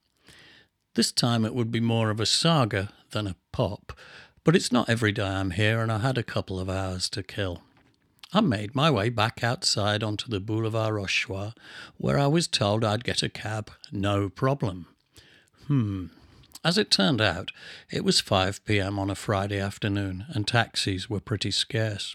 This 0.96 1.12
time 1.12 1.46
it 1.46 1.54
would 1.54 1.72
be 1.72 1.80
more 1.80 2.10
of 2.10 2.20
a 2.20 2.26
saga 2.26 2.92
than 3.12 3.28
a 3.28 3.36
pop, 3.52 3.94
but 4.44 4.56
it's 4.56 4.72
not 4.72 4.90
every 4.90 5.12
day 5.12 5.28
I'm 5.28 5.52
here, 5.52 5.82
and 5.82 5.92
I 5.92 6.00
had 6.00 6.18
a 6.18 6.24
couple 6.24 6.60
of 6.60 6.70
hours 6.70 7.10
to 7.12 7.24
kill. 7.24 7.62
I 8.34 8.42
made 8.42 8.76
my 8.76 8.92
way 8.92 9.10
back 9.10 9.44
outside 9.44 10.04
onto 10.04 10.30
the 10.30 10.42
Boulevard 10.42 10.94
Rochechouart, 10.94 11.54
where 11.98 12.20
I 12.20 12.28
was 12.28 12.48
told 12.48 12.84
I'd 12.84 13.06
get 13.06 13.24
a 13.24 13.30
cab, 13.30 13.72
no 13.92 14.28
problem. 14.28 14.88
Hmm. 15.68 16.08
As 16.68 16.78
it 16.78 16.92
turned 16.92 17.22
out, 17.22 17.54
it 17.90 18.04
was 18.04 18.20
5 18.20 18.66
pm 18.66 19.00
on 19.00 19.10
a 19.10 19.16
Friday 19.16 19.58
afternoon, 19.58 20.26
and 20.28 20.46
taxis 20.46 21.10
were 21.10 21.22
pretty 21.22 21.50
scarce. 21.50 22.14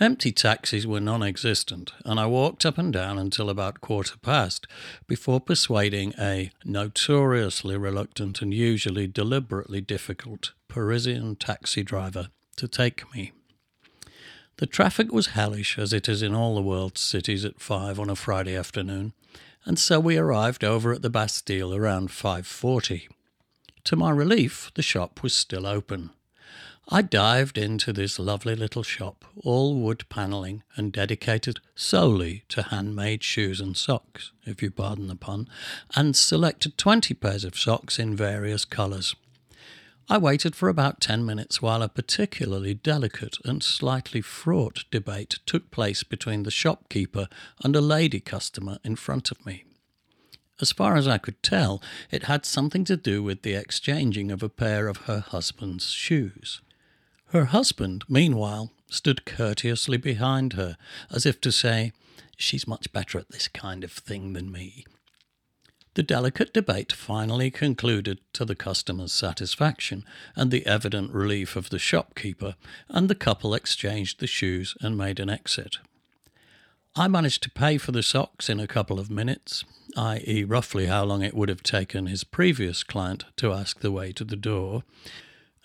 Empty 0.00 0.32
taxis 0.32 0.86
were 0.86 0.98
non 0.98 1.22
existent, 1.22 1.92
and 2.06 2.18
I 2.18 2.24
walked 2.24 2.64
up 2.64 2.78
and 2.78 2.90
down 2.90 3.18
until 3.18 3.50
about 3.50 3.82
quarter 3.82 4.16
past 4.16 4.66
before 5.06 5.40
persuading 5.42 6.14
a 6.18 6.52
notoriously 6.64 7.76
reluctant 7.76 8.40
and 8.40 8.54
usually 8.54 9.06
deliberately 9.06 9.82
difficult 9.82 10.52
Parisian 10.68 11.36
taxi 11.36 11.82
driver 11.82 12.28
to 12.56 12.66
take 12.66 13.14
me. 13.14 13.32
The 14.56 14.66
traffic 14.66 15.12
was 15.12 15.36
hellish, 15.36 15.78
as 15.78 15.92
it 15.92 16.08
is 16.08 16.22
in 16.22 16.34
all 16.34 16.54
the 16.54 16.62
world's 16.62 17.02
cities 17.02 17.44
at 17.44 17.60
five 17.60 18.00
on 18.00 18.08
a 18.08 18.16
Friday 18.16 18.56
afternoon, 18.56 19.12
and 19.66 19.78
so 19.78 20.00
we 20.00 20.16
arrived 20.16 20.64
over 20.64 20.94
at 20.94 21.02
the 21.02 21.10
Bastille 21.10 21.74
around 21.74 22.08
5.40. 22.08 23.08
To 23.84 23.96
my 23.96 24.10
relief, 24.10 24.70
the 24.74 24.82
shop 24.82 25.22
was 25.22 25.34
still 25.34 25.66
open. 25.66 26.10
I 26.88 27.02
dived 27.02 27.58
into 27.58 27.92
this 27.92 28.18
lovely 28.18 28.54
little 28.54 28.82
shop, 28.82 29.24
all 29.42 29.74
wood 29.74 30.04
panelling 30.08 30.62
and 30.76 30.92
dedicated 30.92 31.60
solely 31.74 32.44
to 32.48 32.62
handmade 32.62 33.22
shoes 33.22 33.60
and 33.60 33.76
socks, 33.76 34.32
if 34.44 34.62
you 34.62 34.70
pardon 34.70 35.08
the 35.08 35.16
pun, 35.16 35.48
and 35.94 36.16
selected 36.16 36.76
20 36.78 37.14
pairs 37.14 37.44
of 37.44 37.58
socks 37.58 37.98
in 37.98 38.16
various 38.16 38.64
colours. 38.64 39.14
I 40.08 40.18
waited 40.18 40.54
for 40.54 40.68
about 40.68 41.00
10 41.00 41.24
minutes 41.24 41.62
while 41.62 41.82
a 41.82 41.88
particularly 41.88 42.74
delicate 42.74 43.36
and 43.44 43.62
slightly 43.62 44.20
fraught 44.20 44.84
debate 44.90 45.38
took 45.46 45.70
place 45.70 46.02
between 46.02 46.42
the 46.42 46.50
shopkeeper 46.50 47.28
and 47.62 47.74
a 47.74 47.80
lady 47.80 48.20
customer 48.20 48.78
in 48.84 48.96
front 48.96 49.30
of 49.30 49.44
me. 49.46 49.64
As 50.60 50.72
far 50.72 50.96
as 50.96 51.08
I 51.08 51.18
could 51.18 51.42
tell, 51.42 51.82
it 52.10 52.24
had 52.24 52.46
something 52.46 52.84
to 52.84 52.96
do 52.96 53.22
with 53.22 53.42
the 53.42 53.54
exchanging 53.54 54.30
of 54.30 54.42
a 54.42 54.48
pair 54.48 54.86
of 54.88 55.08
her 55.08 55.20
husband's 55.20 55.90
shoes. 55.90 56.60
Her 57.26 57.46
husband, 57.46 58.04
meanwhile, 58.08 58.70
stood 58.88 59.24
courteously 59.24 59.96
behind 59.96 60.52
her, 60.52 60.76
as 61.10 61.26
if 61.26 61.40
to 61.40 61.50
say, 61.50 61.92
She's 62.36 62.66
much 62.66 62.92
better 62.92 63.18
at 63.18 63.30
this 63.30 63.48
kind 63.48 63.84
of 63.84 63.92
thing 63.92 64.32
than 64.32 64.50
me. 64.50 64.84
The 65.94 66.02
delicate 66.02 66.52
debate 66.52 66.92
finally 66.92 67.50
concluded 67.52 68.20
to 68.32 68.44
the 68.44 68.56
customer's 68.56 69.12
satisfaction 69.12 70.04
and 70.34 70.50
the 70.50 70.66
evident 70.66 71.12
relief 71.12 71.54
of 71.54 71.70
the 71.70 71.78
shopkeeper, 71.78 72.56
and 72.88 73.08
the 73.08 73.14
couple 73.14 73.54
exchanged 73.54 74.18
the 74.18 74.26
shoes 74.26 74.76
and 74.80 74.98
made 74.98 75.20
an 75.20 75.30
exit. 75.30 75.78
I 76.96 77.08
managed 77.08 77.42
to 77.42 77.50
pay 77.50 77.76
for 77.76 77.90
the 77.90 78.04
socks 78.04 78.48
in 78.48 78.60
a 78.60 78.68
couple 78.68 79.00
of 79.00 79.10
minutes, 79.10 79.64
i.e., 79.96 80.44
roughly 80.44 80.86
how 80.86 81.02
long 81.02 81.22
it 81.22 81.34
would 81.34 81.48
have 81.48 81.64
taken 81.64 82.06
his 82.06 82.22
previous 82.22 82.84
client 82.84 83.24
to 83.38 83.52
ask 83.52 83.80
the 83.80 83.90
way 83.90 84.12
to 84.12 84.22
the 84.22 84.36
door, 84.36 84.84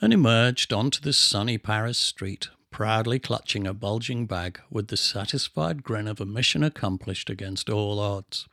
and 0.02 0.12
emerged 0.12 0.74
onto 0.74 1.00
the 1.00 1.14
sunny 1.14 1.60
Paris 1.60 2.00
street, 2.00 2.50
proudly 2.72 3.20
clutching 3.20 3.68
a 3.68 3.76
bulging 3.76 4.26
bag 4.26 4.60
with 4.72 4.88
the 4.88 4.98
satisfied 4.98 5.84
grin 5.84 6.08
of 6.08 6.20
a 6.20 6.26
mission 6.26 6.64
accomplished 6.64 7.30
against 7.30 7.70
all 7.70 8.00
odds. 8.00 8.48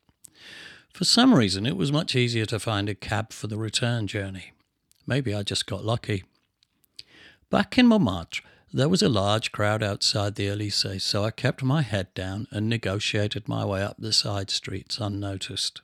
For 0.92 1.06
some 1.06 1.34
reason, 1.34 1.64
it 1.64 1.78
was 1.78 1.90
much 1.90 2.14
easier 2.14 2.44
to 2.44 2.58
find 2.58 2.90
a 2.90 2.94
cab 2.94 3.32
for 3.32 3.46
the 3.46 3.56
return 3.56 4.06
journey. 4.06 4.52
Maybe 5.06 5.32
I 5.34 5.44
just 5.44 5.64
got 5.64 5.82
lucky. 5.82 6.24
Back 7.48 7.78
in 7.78 7.86
Montmartre, 7.86 8.42
there 8.76 8.90
was 8.90 9.00
a 9.00 9.08
large 9.08 9.52
crowd 9.52 9.82
outside 9.82 10.34
the 10.34 10.48
Elysee, 10.48 10.98
so 10.98 11.24
I 11.24 11.30
kept 11.30 11.62
my 11.62 11.80
head 11.80 12.12
down 12.12 12.46
and 12.50 12.68
negotiated 12.68 13.48
my 13.48 13.64
way 13.64 13.82
up 13.82 13.96
the 13.98 14.12
side 14.12 14.50
streets 14.50 14.98
unnoticed. 14.98 15.80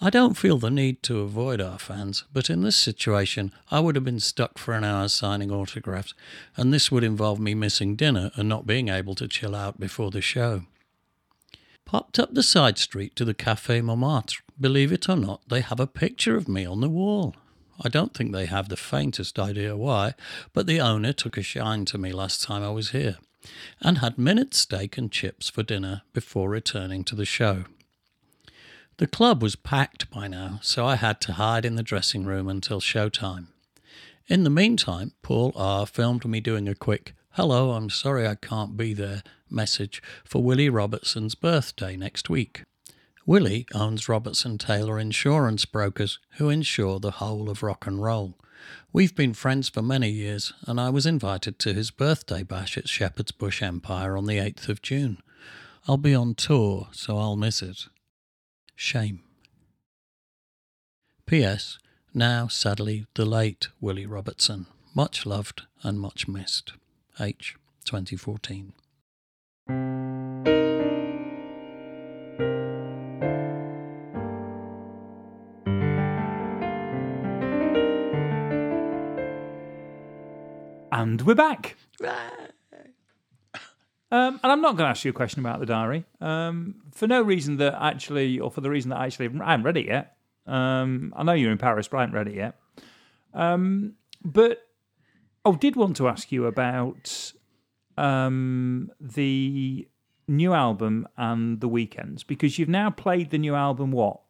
I 0.00 0.08
don't 0.08 0.38
feel 0.38 0.56
the 0.56 0.70
need 0.70 1.02
to 1.02 1.20
avoid 1.20 1.60
our 1.60 1.78
fans, 1.78 2.24
but 2.32 2.48
in 2.48 2.62
this 2.62 2.76
situation, 2.76 3.52
I 3.70 3.80
would 3.80 3.96
have 3.96 4.04
been 4.04 4.18
stuck 4.18 4.56
for 4.56 4.72
an 4.72 4.82
hour 4.82 5.08
signing 5.08 5.50
autographs, 5.50 6.14
and 6.56 6.72
this 6.72 6.90
would 6.90 7.04
involve 7.04 7.38
me 7.38 7.54
missing 7.54 7.96
dinner 7.96 8.30
and 8.34 8.48
not 8.48 8.66
being 8.66 8.88
able 8.88 9.14
to 9.16 9.28
chill 9.28 9.54
out 9.54 9.78
before 9.78 10.10
the 10.10 10.22
show. 10.22 10.62
Popped 11.84 12.18
up 12.18 12.32
the 12.32 12.42
side 12.42 12.78
street 12.78 13.14
to 13.16 13.26
the 13.26 13.34
Café 13.34 13.82
Montmartre. 13.82 14.42
Believe 14.58 14.90
it 14.90 15.06
or 15.06 15.16
not, 15.16 15.42
they 15.50 15.60
have 15.60 15.80
a 15.80 15.86
picture 15.86 16.34
of 16.34 16.48
me 16.48 16.64
on 16.64 16.80
the 16.80 16.88
wall. 16.88 17.34
I 17.82 17.88
don't 17.88 18.12
think 18.14 18.32
they 18.32 18.46
have 18.46 18.68
the 18.68 18.76
faintest 18.76 19.38
idea 19.38 19.76
why, 19.76 20.14
but 20.52 20.66
the 20.66 20.80
owner 20.80 21.12
took 21.12 21.36
a 21.36 21.42
shine 21.42 21.84
to 21.86 21.98
me 21.98 22.12
last 22.12 22.42
time 22.42 22.62
I 22.62 22.70
was 22.70 22.90
here, 22.90 23.16
and 23.80 23.98
had 23.98 24.18
minute 24.18 24.54
steak 24.54 24.98
and 24.98 25.10
chips 25.10 25.48
for 25.48 25.62
dinner 25.62 26.02
before 26.12 26.50
returning 26.50 27.04
to 27.04 27.14
the 27.14 27.24
show. 27.24 27.64
The 28.98 29.06
club 29.06 29.42
was 29.42 29.56
packed 29.56 30.10
by 30.10 30.28
now, 30.28 30.58
so 30.62 30.84
I 30.84 30.96
had 30.96 31.22
to 31.22 31.32
hide 31.32 31.64
in 31.64 31.76
the 31.76 31.82
dressing 31.82 32.24
room 32.24 32.48
until 32.48 32.80
showtime. 32.80 33.46
In 34.28 34.44
the 34.44 34.50
meantime, 34.50 35.12
Paul 35.22 35.52
R. 35.56 35.86
filmed 35.86 36.26
me 36.26 36.40
doing 36.40 36.68
a 36.68 36.74
quick, 36.74 37.14
Hello, 37.30 37.72
I'm 37.72 37.88
sorry 37.88 38.28
I 38.28 38.34
can't 38.34 38.76
be 38.76 38.92
there 38.92 39.22
message 39.48 40.02
for 40.24 40.42
Willie 40.42 40.68
Robertson's 40.68 41.34
birthday 41.34 41.96
next 41.96 42.28
week. 42.28 42.64
Willie 43.30 43.64
owns 43.72 44.08
Robertson 44.08 44.58
Taylor 44.58 44.98
Insurance 44.98 45.64
Brokers, 45.64 46.18
who 46.38 46.48
insure 46.48 46.98
the 46.98 47.12
whole 47.12 47.48
of 47.48 47.62
rock 47.62 47.86
and 47.86 48.02
roll. 48.02 48.36
We've 48.92 49.14
been 49.14 49.34
friends 49.34 49.68
for 49.68 49.82
many 49.82 50.10
years, 50.10 50.52
and 50.66 50.80
I 50.80 50.90
was 50.90 51.06
invited 51.06 51.56
to 51.60 51.72
his 51.72 51.92
birthday 51.92 52.42
bash 52.42 52.76
at 52.76 52.88
Shepherd's 52.88 53.30
Bush 53.30 53.62
Empire 53.62 54.16
on 54.16 54.26
the 54.26 54.38
8th 54.38 54.68
of 54.68 54.82
June. 54.82 55.18
I'll 55.86 55.96
be 55.96 56.12
on 56.12 56.34
tour, 56.34 56.88
so 56.90 57.18
I'll 57.18 57.36
miss 57.36 57.62
it. 57.62 57.86
Shame. 58.74 59.20
P.S. 61.24 61.78
Now, 62.12 62.48
sadly, 62.48 63.06
the 63.14 63.26
late 63.26 63.68
Willie 63.80 64.06
Robertson. 64.06 64.66
Much 64.92 65.24
loved 65.24 65.62
and 65.84 66.00
much 66.00 66.26
missed. 66.26 66.72
H. 67.20 67.54
2014. 67.84 68.72
And 81.00 81.22
we're 81.22 81.34
back. 81.34 81.76
Um, 84.12 84.40
and 84.42 84.52
I'm 84.52 84.60
not 84.60 84.76
going 84.76 84.86
to 84.86 84.90
ask 84.90 85.02
you 85.02 85.12
a 85.12 85.14
question 85.14 85.40
about 85.40 85.60
the 85.60 85.64
diary 85.64 86.04
um, 86.20 86.82
for 86.92 87.06
no 87.06 87.22
reason 87.22 87.56
that 87.56 87.74
actually, 87.80 88.38
or 88.38 88.50
for 88.50 88.60
the 88.60 88.68
reason 88.68 88.90
that 88.90 89.00
actually 89.00 89.28
I 89.40 89.52
haven't 89.52 89.64
read 89.64 89.78
it 89.78 89.86
yet. 89.86 90.16
Um, 90.46 91.14
I 91.16 91.22
know 91.22 91.32
you're 91.32 91.52
in 91.52 91.58
Paris, 91.58 91.88
but 91.88 91.98
I 91.98 92.00
haven't 92.00 92.16
read 92.16 92.28
it 92.28 92.34
yet. 92.34 92.58
Um, 93.32 93.94
but 94.22 94.58
I 95.46 95.52
did 95.52 95.74
want 95.74 95.96
to 95.96 96.08
ask 96.08 96.30
you 96.32 96.44
about 96.44 97.32
um, 97.96 98.90
the 99.00 99.88
new 100.28 100.52
album 100.52 101.08
and 101.16 101.60
the 101.60 101.68
weekends 101.68 102.24
because 102.24 102.58
you've 102.58 102.68
now 102.68 102.90
played 102.90 103.30
the 103.30 103.38
new 103.38 103.54
album 103.54 103.90
what 103.90 104.20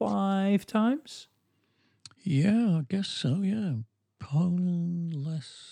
five 0.00 0.66
times? 0.66 1.28
Yeah, 2.24 2.78
I 2.78 2.82
guess 2.88 3.06
so, 3.06 3.42
yeah. 3.42 3.74
Poland, 4.22 5.14
Leicester, 5.14 5.71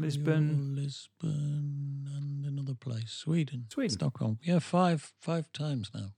Lisbon. 0.00 0.74
Lisbon, 0.76 2.08
and 2.16 2.44
another 2.46 2.74
place, 2.74 3.10
Sweden. 3.10 3.66
Sweden. 3.70 3.90
Stockholm. 3.90 4.38
Yeah, 4.42 4.58
five 4.58 5.12
five 5.20 5.52
times 5.52 5.90
now 5.94 6.12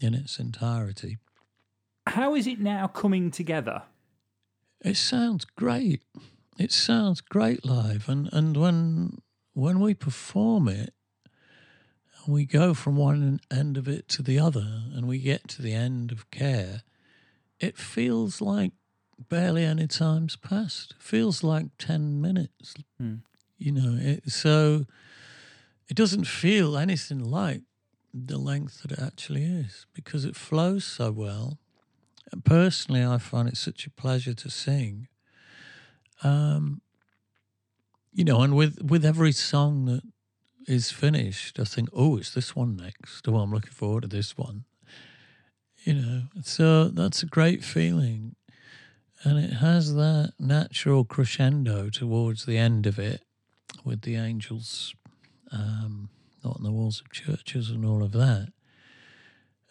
in 0.00 0.14
its 0.14 0.38
entirety. 0.38 1.18
How 2.06 2.34
is 2.34 2.46
it 2.46 2.60
now 2.60 2.86
coming 2.86 3.30
together? 3.30 3.82
It 4.82 4.96
sounds 4.96 5.44
great. 5.44 6.02
It 6.58 6.72
sounds 6.72 7.20
great 7.20 7.64
live, 7.64 8.08
and 8.08 8.28
and 8.32 8.56
when 8.56 9.18
when 9.52 9.80
we 9.80 9.94
perform 9.94 10.68
it, 10.68 10.94
and 12.24 12.34
we 12.34 12.44
go 12.44 12.74
from 12.74 12.96
one 12.96 13.40
end 13.50 13.76
of 13.76 13.88
it 13.88 14.08
to 14.08 14.22
the 14.22 14.38
other, 14.38 14.84
and 14.94 15.06
we 15.06 15.18
get 15.18 15.48
to 15.48 15.62
the 15.62 15.74
end 15.74 16.12
of 16.12 16.30
care, 16.30 16.82
it 17.58 17.76
feels 17.76 18.40
like 18.40 18.72
barely 19.28 19.64
any 19.64 19.86
time's 19.86 20.36
passed. 20.36 20.94
Feels 20.98 21.42
like 21.42 21.66
ten 21.78 22.20
minutes. 22.20 22.74
You 23.58 23.72
know, 23.72 23.98
it, 24.00 24.30
so 24.30 24.86
it 25.88 25.96
doesn't 25.96 26.24
feel 26.24 26.76
anything 26.76 27.18
like 27.18 27.62
the 28.14 28.38
length 28.38 28.82
that 28.82 28.92
it 28.92 28.98
actually 28.98 29.44
is 29.44 29.86
because 29.92 30.24
it 30.24 30.36
flows 30.36 30.84
so 30.84 31.12
well. 31.12 31.58
And 32.32 32.44
personally, 32.44 33.04
I 33.04 33.18
find 33.18 33.48
it 33.48 33.56
such 33.56 33.86
a 33.86 33.90
pleasure 33.90 34.34
to 34.34 34.50
sing. 34.50 35.08
Um, 36.22 36.80
you 38.12 38.24
know, 38.24 38.40
and 38.40 38.56
with 38.56 38.80
with 38.82 39.04
every 39.04 39.32
song 39.32 39.84
that 39.86 40.02
is 40.66 40.90
finished, 40.90 41.58
I 41.58 41.64
think, 41.64 41.88
oh, 41.92 42.16
it's 42.16 42.34
this 42.34 42.54
one 42.54 42.76
next. 42.76 43.26
Oh, 43.26 43.36
I'm 43.36 43.52
looking 43.52 43.72
forward 43.72 44.02
to 44.02 44.08
this 44.08 44.36
one. 44.36 44.64
You 45.84 45.94
know, 45.94 46.22
so 46.42 46.88
that's 46.88 47.22
a 47.22 47.26
great 47.26 47.64
feeling, 47.64 48.36
and 49.24 49.38
it 49.38 49.54
has 49.54 49.94
that 49.94 50.32
natural 50.38 51.04
crescendo 51.04 51.90
towards 51.90 52.46
the 52.46 52.56
end 52.56 52.86
of 52.86 52.98
it, 52.98 53.22
with 53.84 54.02
the 54.02 54.16
angels, 54.16 54.94
um, 55.52 56.08
not 56.44 56.56
on 56.56 56.62
the 56.62 56.72
walls 56.72 57.00
of 57.00 57.12
churches 57.12 57.70
and 57.70 57.84
all 57.84 58.02
of 58.02 58.12
that 58.12 58.52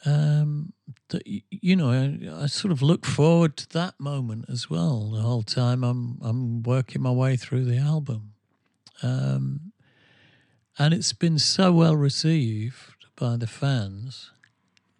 um, 0.06 0.74
that 1.10 1.24
you 1.26 1.76
know, 1.76 1.92
I, 1.92 2.44
I 2.44 2.46
sort 2.48 2.72
of 2.72 2.82
look 2.82 3.06
forward 3.06 3.58
to 3.58 3.70
that 3.70 4.00
moment 4.00 4.46
as 4.50 4.70
well. 4.70 5.12
The 5.12 5.22
whole 5.22 5.44
time 5.44 5.84
I'm 5.84 6.20
I'm 6.22 6.64
working 6.64 7.02
my 7.02 7.12
way 7.12 7.36
through 7.36 7.66
the 7.66 7.78
album, 7.78 8.34
um, 9.04 9.72
and 10.78 10.94
it's 10.94 11.14
been 11.14 11.40
so 11.40 11.72
well 11.72 11.96
received 11.96 13.06
by 13.16 13.36
the 13.36 13.48
fans. 13.48 14.32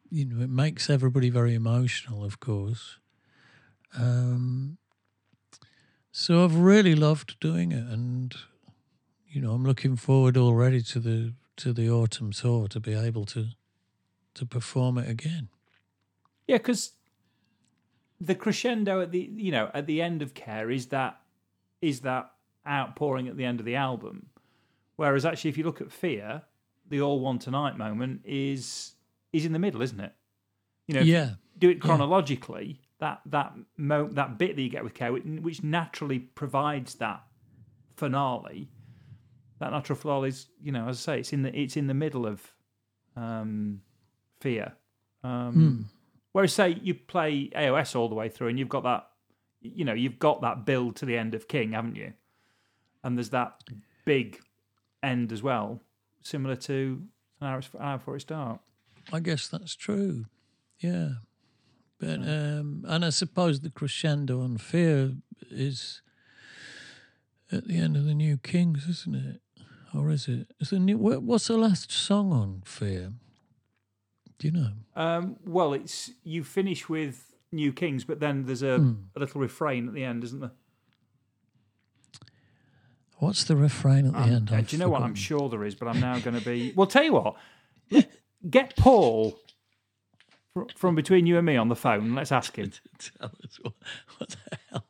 You 0.10 0.26
know, 0.26 0.44
it 0.44 0.50
makes 0.50 0.90
everybody 0.90 1.30
very 1.30 1.54
emotional, 1.54 2.24
of 2.24 2.40
course. 2.40 2.98
Um, 3.98 4.78
so 6.12 6.44
I've 6.44 6.56
really 6.56 6.96
loved 6.96 7.40
doing 7.40 7.72
it, 7.72 7.86
and 7.86 8.36
you 9.28 9.42
know, 9.42 9.52
I'm 9.52 9.66
looking 9.66 9.96
forward 9.96 10.38
already 10.38 10.82
to 10.84 11.00
the 11.00 11.34
to 11.58 11.74
the 11.74 11.90
autumn 11.90 12.32
tour 12.32 12.68
to 12.68 12.80
be 12.80 12.94
able 12.94 13.26
to 13.28 13.48
to 14.36 14.46
perform 14.46 14.98
it 14.98 15.10
again. 15.10 15.50
Yeah, 16.48 16.58
because 16.58 16.94
the 18.22 18.36
crescendo 18.36 19.02
at 19.02 19.12
the 19.12 19.30
you 19.36 19.52
know 19.52 19.70
at 19.74 19.86
the 19.88 20.02
end 20.02 20.22
of 20.22 20.34
Care 20.34 20.70
is 20.70 20.88
that 20.88 21.20
is 21.82 22.02
that 22.02 22.32
outpouring 22.68 23.28
at 23.28 23.38
the 23.38 23.46
end 23.46 23.60
of 23.60 23.66
the 23.66 23.76
album, 23.76 24.28
whereas 24.98 25.26
actually 25.26 25.50
if 25.50 25.58
you 25.58 25.64
look 25.64 25.82
at 25.82 25.92
Fear, 25.92 26.44
the 26.88 27.02
All 27.02 27.20
One 27.20 27.40
Tonight 27.40 27.78
moment 27.78 28.22
is 28.26 28.96
is 29.32 29.46
in 29.46 29.54
the 29.54 29.60
middle, 29.60 29.82
isn't 29.82 30.00
it? 30.00 30.14
You 30.88 30.96
know, 30.96 31.02
Yeah. 31.02 31.36
do 31.58 31.70
it 31.70 31.80
chronologically. 31.80 32.82
That 33.00 33.22
that 33.28 33.54
mo- 33.78 34.10
that 34.12 34.38
bit 34.38 34.56
that 34.56 34.62
you 34.62 34.70
get 34.70 34.84
with 34.84 34.94
Care, 34.94 35.14
which, 35.14 35.24
which 35.24 35.64
naturally 35.64 36.20
provides 36.20 36.96
that 36.96 37.24
finale. 37.96 38.70
That 39.60 39.72
natural 39.72 39.98
finale 39.98 40.30
is, 40.30 40.48
you 40.62 40.72
know, 40.72 40.88
as 40.88 40.98
I 41.08 41.14
say, 41.14 41.20
it's 41.20 41.34
in 41.34 41.44
the 41.44 41.58
it's 41.58 41.78
in 41.78 41.88
the 41.88 41.94
middle 41.94 42.26
of 42.26 42.42
um, 43.16 43.82
Fear. 44.40 44.74
Um, 45.24 45.90
Whereas, 46.32 46.54
say 46.54 46.78
you 46.82 46.94
play 46.94 47.50
AOS 47.56 47.96
all 47.96 48.08
the 48.08 48.16
way 48.16 48.30
through, 48.30 48.50
and 48.50 48.60
you've 48.60 48.70
got 48.70 48.84
that, 48.84 49.08
you 49.62 49.84
know, 49.84 49.94
you've 49.94 50.20
got 50.20 50.42
that 50.42 50.66
build 50.66 50.96
to 50.98 51.06
the 51.06 51.18
end 51.18 51.34
of 51.34 51.48
King, 51.48 51.72
haven't 51.72 51.96
you? 51.96 52.14
And 53.04 53.18
there's 53.18 53.32
that 53.32 53.64
big 54.06 54.40
end 55.02 55.32
as 55.32 55.42
well, 55.42 55.82
similar 56.22 56.56
to 56.56 57.02
an 57.42 57.48
hour, 57.48 57.58
an 57.58 57.82
hour 57.82 57.98
before 57.98 58.16
it 58.16 58.22
start. 58.22 58.60
I 59.12 59.20
guess 59.20 59.48
that's 59.48 59.76
true. 59.76 60.26
Yeah. 60.80 61.14
But 62.00 62.20
um 62.22 62.86
and 62.88 63.04
I 63.06 63.10
suppose 63.10 63.60
the 63.60 63.70
crescendo 63.70 64.42
on 64.42 64.58
fear 64.58 65.14
is 65.52 66.02
at 67.52 67.68
the 67.68 67.78
end 67.78 67.98
of 67.98 68.06
the 68.06 68.14
new 68.14 68.38
Kings, 68.38 68.88
isn't 68.88 69.16
it? 69.16 69.42
Or 69.94 70.12
is 70.12 70.28
it? 70.28 70.52
Is 70.60 70.70
the 70.70 70.80
new 70.80 70.98
what's 70.98 71.48
the 71.48 71.58
last 71.58 71.92
song 71.92 72.32
on 72.32 72.62
Fear? 72.64 73.14
Do 74.38 74.48
you 74.48 74.54
know? 74.54 74.72
Um, 74.96 75.36
well, 75.46 75.74
it's 75.74 76.12
you 76.24 76.44
finish 76.44 76.88
with 76.88 77.34
New 77.52 77.74
Kings, 77.74 78.06
but 78.06 78.20
then 78.20 78.46
there's 78.46 78.62
a, 78.64 78.96
a 79.16 79.20
little 79.20 79.42
refrain 79.42 79.88
at 79.88 79.94
the 79.96 80.04
end, 80.04 80.24
isn't 80.24 80.40
there? 80.40 80.52
What's 83.18 83.44
the 83.44 83.56
refrain 83.58 84.06
at 84.06 84.14
the 84.14 84.20
Um, 84.20 84.30
end? 84.30 84.52
uh, 84.54 84.62
do 84.62 84.76
you 84.76 84.80
know 84.80 84.88
what? 84.90 85.02
I'm 85.02 85.16
sure 85.16 85.50
there 85.50 85.66
is, 85.66 85.76
but 85.76 85.88
I'm 85.90 86.00
now 86.00 86.20
going 86.20 86.40
to 86.40 86.46
be. 86.46 86.72
Well, 86.76 86.88
tell 86.88 87.04
you 87.04 87.14
what. 87.14 87.36
Get 88.50 88.78
Paul 88.78 89.38
from 90.76 90.96
between 90.96 91.26
you 91.26 91.38
and 91.38 91.46
me 91.46 91.56
on 91.58 91.70
the 91.70 91.76
phone. 91.76 92.16
Let's 92.16 92.32
ask 92.32 92.56
him. 92.58 92.72
Tell 93.00 93.32
us 93.44 93.60
what, 93.62 93.74
what 94.18 94.30
the 94.30 94.58
hell? 94.72 94.86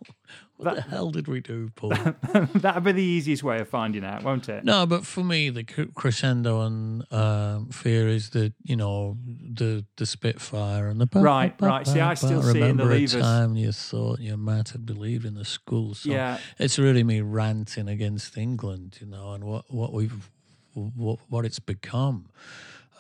What 0.58 0.76
the 0.76 0.82
hell 0.82 1.10
did 1.10 1.30
we 1.30 1.40
do, 1.40 1.70
Paul? 1.78 1.92
That'd 2.54 2.84
be 2.84 2.92
the 2.92 3.02
easiest 3.02 3.44
way 3.44 3.60
of 3.62 3.70
finding 3.70 4.04
out, 4.04 4.24
won't 4.24 4.50
it? 4.50 4.66
No, 4.66 4.86
but 4.86 5.06
for 5.06 5.24
me, 5.24 5.50
the 5.50 5.64
crescendo 5.64 6.60
on 6.60 7.04
um, 7.12 7.70
Fear 7.70 8.10
is 8.10 8.32
the 8.32 8.52
you 8.64 8.76
know 8.76 9.16
the 9.26 9.86
the 9.96 10.06
Spitfire 10.06 10.90
and 10.90 11.00
the 11.00 11.06
ba- 11.08 11.20
Right, 11.22 11.58
ba- 11.58 11.66
right. 11.66 11.88
See, 11.88 12.02
I 12.02 12.14
still 12.16 12.44
see 12.44 12.50
in 12.50 12.54
the 12.78 12.84
remember 12.84 12.86
levers. 12.88 13.14
a 13.16 13.22
time 13.22 13.56
you 13.56 13.72
thought 13.72 14.20
you 14.20 14.36
might 14.36 14.68
have 14.70 14.86
believed 14.86 15.24
in 15.24 15.36
the 15.36 15.46
school. 15.46 15.94
So 15.94 16.10
Yeah. 16.12 16.40
it's 16.58 16.78
really 16.78 17.06
me 17.06 17.22
ranting 17.22 17.88
against 17.88 18.38
England, 18.38 18.98
you 19.00 19.08
know, 19.08 19.32
and 19.32 19.46
what 19.46 19.74
what 19.74 19.94
we've 19.94 20.30
what, 20.74 21.20
what 21.30 21.46
it's 21.46 21.60
become. 21.60 22.26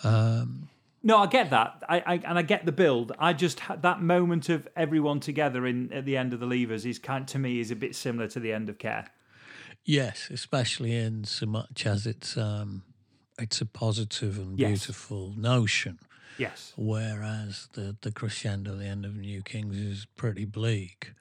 Um, 0.03 0.69
No, 1.01 1.17
I 1.17 1.27
get 1.27 1.49
that, 1.51 1.81
I, 1.87 1.99
I 2.05 2.13
and 2.25 2.37
I 2.37 2.41
get 2.41 2.65
the 2.65 2.71
build. 2.73 3.13
I 3.19 3.31
just 3.33 3.61
had 3.61 3.81
that 3.83 4.01
moment 4.01 4.49
of 4.49 4.67
everyone 4.75 5.19
together 5.21 5.65
in 5.65 5.91
at 5.93 6.03
the 6.05 6.17
end 6.17 6.33
of 6.33 6.39
the 6.41 6.45
Leavers 6.45 6.85
is 6.85 6.99
kind 6.99 7.25
to 7.29 7.39
me 7.39 7.59
is 7.61 7.71
a 7.71 7.75
bit 7.75 7.95
similar 7.95 8.27
to 8.29 8.39
the 8.39 8.51
end 8.51 8.67
of 8.69 8.77
Care. 8.77 9.05
yes, 9.85 10.29
especially 10.29 10.95
in 10.95 11.23
so 11.23 11.45
much 11.45 11.85
as 11.85 12.05
it's 12.05 12.35
um, 12.37 12.83
it's 13.37 13.61
a 13.61 13.65
positive 13.65 14.37
and 14.37 14.59
Yes. 14.59 14.67
beautiful 14.69 15.33
notion. 15.37 15.99
Yes. 16.37 16.71
whereas 16.77 17.67
the, 17.73 17.97
the 18.01 18.11
crescendo, 18.13 18.75
the 18.77 18.85
end 18.85 19.03
of 19.05 19.13
New 19.17 19.41
Kings, 19.41 19.75
is 19.77 20.05
pretty 20.15 20.45
bleak. 20.45 21.11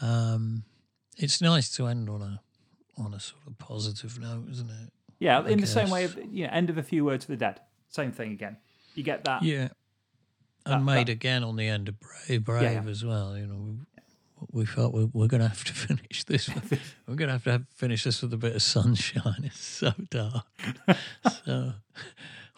Um, 0.00 0.64
it's 1.16 1.40
nice 1.40 1.68
to 1.76 1.86
end 1.86 2.08
on 2.08 2.22
a 2.22 2.40
on 2.96 3.14
a 3.14 3.20
sort 3.20 3.42
of 3.46 3.58
positive 3.58 4.18
note, 4.20 4.46
isn't 4.50 4.70
it? 4.70 4.92
Yeah, 5.18 5.40
I 5.40 5.48
in 5.50 5.60
the 5.60 5.66
same 5.66 5.90
way 5.90 6.04
of 6.04 6.16
you 6.30 6.46
know, 6.46 6.52
end 6.52 6.68
of 6.70 6.78
a 6.78 6.82
few 6.82 7.04
words 7.04 7.24
for 7.24 7.32
the 7.32 7.36
dead. 7.36 7.60
Same 7.88 8.12
thing 8.12 8.32
again. 8.32 8.56
You 8.94 9.02
get 9.02 9.24
that. 9.24 9.42
Yeah, 9.42 9.68
That- 10.64 10.74
and 10.76 10.86
made 10.86 11.06
that- 11.08 11.12
again 11.12 11.42
on 11.44 11.56
the 11.56 11.66
end 11.68 11.88
of 11.88 11.96
Brave, 12.00 12.44
Brave 12.44 12.62
yeah. 12.84 12.90
as 12.90 13.04
well. 13.04 13.36
You 13.36 13.46
know, 13.46 13.56
we, 13.56 13.76
we 14.52 14.66
felt 14.66 14.92
we, 14.94 15.04
we're 15.12 15.26
going 15.28 15.42
to 15.42 15.48
have 15.48 15.64
to 15.64 15.72
finish 15.88 16.24
this. 16.24 16.48
with- 16.48 16.94
we're 17.06 17.14
going 17.16 17.28
to 17.28 17.32
have 17.34 17.44
to 17.44 17.50
have, 17.52 17.64
finish 17.74 18.04
this 18.04 18.22
with 18.22 18.32
a 18.32 18.36
bit 18.36 18.54
of 18.56 18.62
sunshine. 18.62 19.36
It's 19.44 19.60
so 19.64 19.92
dark, 20.10 20.46
so 21.44 21.72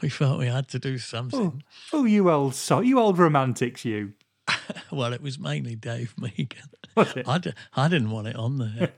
we 0.00 0.08
felt 0.08 0.38
we 0.38 0.46
had 0.46 0.68
to 0.68 0.78
do 0.78 0.98
something. 0.98 1.62
Oh, 1.92 1.98
oh 2.00 2.04
you 2.04 2.30
old 2.30 2.54
so 2.54 2.80
you 2.80 2.98
old 2.98 3.18
romantics, 3.18 3.84
you. 3.84 4.12
Well, 4.90 5.12
it 5.14 5.22
was 5.22 5.38
mainly 5.38 5.74
Dave 5.74 6.14
Meegan. 6.20 6.68
Was 6.96 7.16
it? 7.16 7.26
I, 7.26 7.38
d- 7.38 7.52
I 7.74 7.88
didn't 7.88 8.10
want 8.10 8.26
it 8.28 8.36
on 8.36 8.58
there. 8.58 8.92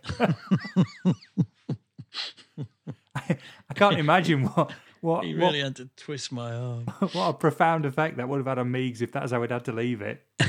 I 3.16 3.74
can't 3.74 3.98
imagine 3.98 4.44
what 4.46 4.72
what 5.04 5.24
He 5.24 5.34
what, 5.34 5.48
really 5.48 5.60
had 5.60 5.76
to 5.76 5.88
twist 5.96 6.32
my 6.32 6.54
arm. 6.54 6.86
what 7.12 7.28
a 7.28 7.34
profound 7.34 7.84
effect 7.84 8.16
that 8.16 8.26
would 8.28 8.38
have 8.38 8.46
had 8.46 8.58
on 8.58 8.72
Meigs 8.72 9.02
if 9.02 9.12
that's 9.12 9.32
how 9.32 9.42
he'd 9.42 9.50
had 9.50 9.66
to 9.66 9.72
leave 9.72 10.00
it. 10.00 10.24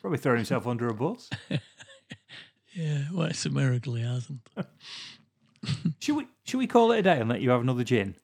Probably 0.00 0.18
throwing 0.18 0.38
himself 0.38 0.66
under 0.66 0.88
a 0.88 0.94
bus. 0.94 1.28
Yeah, 2.72 3.04
well, 3.12 3.26
it's 3.26 3.44
a 3.44 3.50
miracle 3.50 3.94
he 3.94 4.02
hasn't. 4.02 4.40
Should 5.98 6.16
we 6.16 6.26
should 6.44 6.58
we 6.58 6.68
call 6.68 6.92
it 6.92 7.00
a 7.00 7.02
day 7.02 7.18
and 7.18 7.28
let 7.28 7.40
you 7.40 7.50
have 7.50 7.60
another 7.60 7.82
gin? 7.82 8.14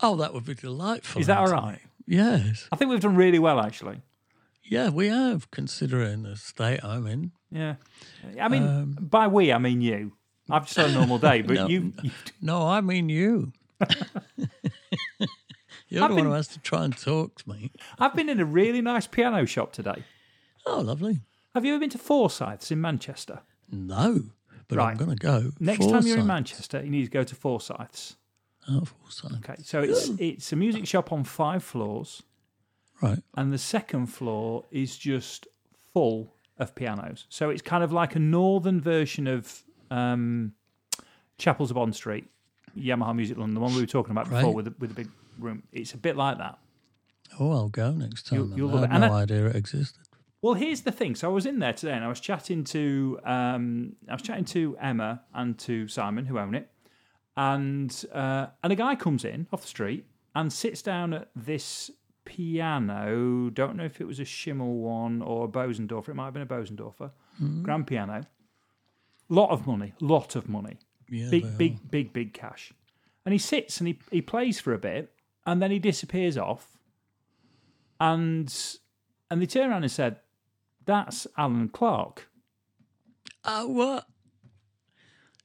Oh, 0.00 0.16
that 0.16 0.32
would 0.32 0.46
be 0.46 0.54
delightful. 0.54 1.20
Is 1.20 1.26
that 1.26 1.36
all 1.36 1.50
right? 1.50 1.78
Yes. 2.06 2.66
I 2.72 2.76
think 2.76 2.90
we've 2.90 3.00
done 3.00 3.14
really 3.14 3.38
well 3.38 3.60
actually. 3.60 4.00
Yeah, 4.64 4.88
we 4.88 5.08
have, 5.08 5.50
considering 5.50 6.22
the 6.22 6.36
state 6.36 6.82
I'm 6.82 7.06
in. 7.06 7.32
Yeah. 7.50 7.74
I 8.40 8.48
mean 8.48 8.62
um, 8.66 8.96
by 8.98 9.26
we 9.28 9.52
I 9.52 9.58
mean 9.58 9.82
you. 9.82 10.12
I've 10.50 10.64
just 10.66 10.76
had 10.76 10.90
a 10.90 10.92
normal 10.92 11.18
day, 11.18 11.42
but 11.42 11.54
No, 11.56 11.66
you, 11.68 11.92
you 12.02 12.10
No, 12.42 12.66
I 12.66 12.80
mean 12.80 13.08
you. 13.08 13.52
You're 15.88 16.02
I've 16.02 16.10
the 16.10 16.16
been- 16.16 16.24
one 16.24 16.26
who 16.26 16.32
has 16.32 16.48
to 16.48 16.58
try 16.60 16.84
and 16.84 16.96
talk 16.96 17.36
to 17.42 17.48
me. 17.50 17.70
I've 17.98 18.14
been 18.14 18.28
in 18.28 18.40
a 18.40 18.44
really 18.44 18.80
nice 18.80 19.06
piano 19.06 19.44
shop 19.44 19.72
today. 19.72 20.02
Oh, 20.66 20.80
lovely. 20.80 21.20
Have 21.54 21.64
you 21.64 21.72
ever 21.74 21.80
been 21.80 21.90
to 21.90 21.98
Forsyths 21.98 22.70
in 22.70 22.80
Manchester? 22.80 23.40
No, 23.70 24.20
but 24.68 24.78
I'm 24.80 24.96
going 24.96 25.10
to 25.10 25.16
go. 25.16 25.52
Next 25.60 25.88
time 25.88 26.04
you're 26.06 26.18
in 26.18 26.26
Manchester, 26.26 26.82
you 26.82 26.90
need 26.90 27.04
to 27.04 27.10
go 27.10 27.22
to 27.22 27.34
Forsyths. 27.34 28.16
Oh, 28.68 28.84
Forsyth's. 28.84 29.34
Okay, 29.36 29.56
so 29.62 29.82
it's 29.82 30.08
it's 30.18 30.52
a 30.52 30.56
music 30.56 30.86
shop 30.86 31.12
on 31.12 31.22
five 31.22 31.62
floors, 31.62 32.22
Right. 33.02 33.18
and 33.36 33.52
the 33.52 33.58
second 33.58 34.06
floor 34.06 34.64
is 34.70 34.96
just 34.96 35.46
full 35.92 36.34
of 36.58 36.74
pianos. 36.74 37.26
So 37.28 37.50
it's 37.50 37.62
kind 37.62 37.84
of 37.84 37.92
like 37.92 38.16
a 38.16 38.18
northern 38.18 38.80
version 38.80 39.26
of 39.26 39.62
um, 39.94 40.52
Chappell's 41.38 41.70
of 41.70 41.76
Bond 41.76 41.94
Street, 41.94 42.26
Yamaha 42.76 43.14
Music 43.14 43.36
London, 43.38 43.54
the 43.54 43.60
one 43.60 43.74
we 43.74 43.80
were 43.80 43.86
talking 43.86 44.12
about 44.12 44.28
before 44.30 44.52
with 44.54 44.66
the, 44.66 44.74
with 44.78 44.90
the 44.90 44.94
big 45.02 45.08
room. 45.38 45.62
It's 45.72 45.94
a 45.94 45.96
bit 45.98 46.16
like 46.16 46.38
that. 46.38 46.58
Oh, 47.40 47.50
I'll 47.52 47.68
go 47.68 47.92
next 47.92 48.26
time. 48.26 48.38
You'll- 48.38 48.48
then. 48.48 48.58
you'll 48.58 48.78
I 48.84 48.86
had. 48.86 49.00
No 49.00 49.12
I- 49.12 49.22
idea 49.22 49.46
it 49.46 49.56
existed. 49.56 50.00
Well, 50.42 50.54
here's 50.54 50.82
the 50.82 50.92
thing. 50.92 51.14
So 51.14 51.30
I 51.30 51.32
was 51.32 51.46
in 51.46 51.58
there 51.58 51.72
today, 51.72 51.92
and 51.94 52.04
I 52.04 52.08
was 52.08 52.20
chatting 52.20 52.64
to 52.64 53.18
um, 53.24 53.96
I 54.08 54.12
was 54.12 54.20
chatting 54.20 54.44
to 54.46 54.76
Emma 54.78 55.22
and 55.32 55.58
to 55.60 55.88
Simon, 55.88 56.26
who 56.26 56.38
own 56.38 56.54
it, 56.54 56.70
and 57.36 58.04
uh, 58.12 58.48
and 58.62 58.70
a 58.72 58.76
guy 58.76 58.94
comes 58.94 59.24
in 59.24 59.46
off 59.54 59.62
the 59.62 59.68
street 59.68 60.04
and 60.34 60.52
sits 60.52 60.82
down 60.82 61.14
at 61.14 61.30
this 61.34 61.90
piano. 62.26 63.50
Don't 63.50 63.76
know 63.76 63.84
if 63.84 64.00
it 64.02 64.06
was 64.06 64.20
a 64.20 64.24
Schimmel 64.24 64.74
one 64.80 65.22
or 65.22 65.46
a 65.46 65.48
Bosendorfer. 65.48 66.10
It 66.10 66.14
might 66.14 66.26
have 66.26 66.34
been 66.34 66.42
a 66.42 66.46
Bosendorfer 66.46 67.10
grand 67.62 67.86
piano. 67.86 68.26
Lot 69.28 69.50
of 69.50 69.66
money, 69.66 69.94
lot 70.00 70.36
of 70.36 70.48
money, 70.48 70.78
Yeah, 71.08 71.30
big, 71.30 71.56
big, 71.58 71.90
big, 71.90 72.12
big 72.12 72.34
cash. 72.34 72.72
And 73.24 73.32
he 73.32 73.38
sits 73.38 73.78
and 73.78 73.88
he, 73.88 73.98
he 74.10 74.20
plays 74.20 74.60
for 74.60 74.74
a 74.74 74.78
bit, 74.78 75.12
and 75.46 75.62
then 75.62 75.70
he 75.70 75.78
disappears 75.78 76.36
off. 76.36 76.78
And 78.00 78.52
and 79.30 79.40
they 79.40 79.46
turn 79.46 79.70
around 79.70 79.82
and 79.84 79.90
said, 79.92 80.16
"That's 80.84 81.26
Alan 81.38 81.68
Clark." 81.68 82.28
Oh, 83.44 83.68
what? 83.68 84.06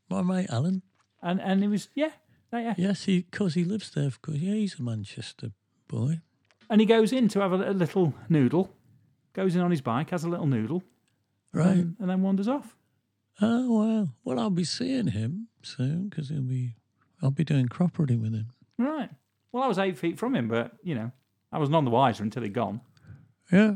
My 0.09 0.21
mate 0.21 0.47
Alan. 0.49 0.81
And 1.21 1.39
and 1.41 1.63
it 1.63 1.67
was 1.67 1.89
yeah, 1.95 2.11
yeah, 2.51 2.59
yeah. 2.59 2.73
Yes, 2.77 3.03
he 3.05 3.21
because 3.21 3.53
he 3.53 3.63
lives 3.63 3.91
there. 3.91 4.07
Of 4.07 4.21
course, 4.21 4.37
yeah, 4.39 4.53
he's 4.55 4.79
a 4.79 4.83
Manchester 4.83 5.51
boy. 5.87 6.21
And 6.69 6.81
he 6.81 6.85
goes 6.87 7.11
in 7.13 7.27
to 7.29 7.39
have 7.39 7.53
a, 7.53 7.71
a 7.71 7.73
little 7.73 8.13
noodle, 8.29 8.73
goes 9.33 9.55
in 9.55 9.61
on 9.61 9.71
his 9.71 9.81
bike, 9.81 10.09
has 10.11 10.23
a 10.23 10.29
little 10.29 10.45
noodle, 10.47 10.83
Right. 11.53 11.67
and, 11.77 11.95
and 11.99 12.09
then 12.09 12.21
wanders 12.21 12.47
off. 12.47 12.75
Oh 13.41 13.77
well. 13.79 14.15
Well, 14.23 14.39
I'll 14.39 14.49
be 14.49 14.63
seeing 14.63 15.07
him 15.07 15.47
soon 15.63 16.09
because 16.09 16.29
he'll 16.29 16.41
be. 16.41 16.75
I'll 17.21 17.31
be 17.31 17.43
doing 17.43 17.67
property 17.67 18.15
with 18.15 18.33
him. 18.33 18.47
Right. 18.77 19.09
Well, 19.51 19.63
I 19.63 19.67
was 19.67 19.77
eight 19.79 19.97
feet 19.97 20.17
from 20.17 20.35
him, 20.35 20.47
but 20.47 20.73
you 20.83 20.95
know, 20.95 21.11
I 21.51 21.57
was 21.57 21.69
none 21.69 21.83
the 21.85 21.91
wiser 21.91 22.23
until 22.23 22.43
he'd 22.43 22.53
gone. 22.53 22.81
Yeah. 23.51 23.75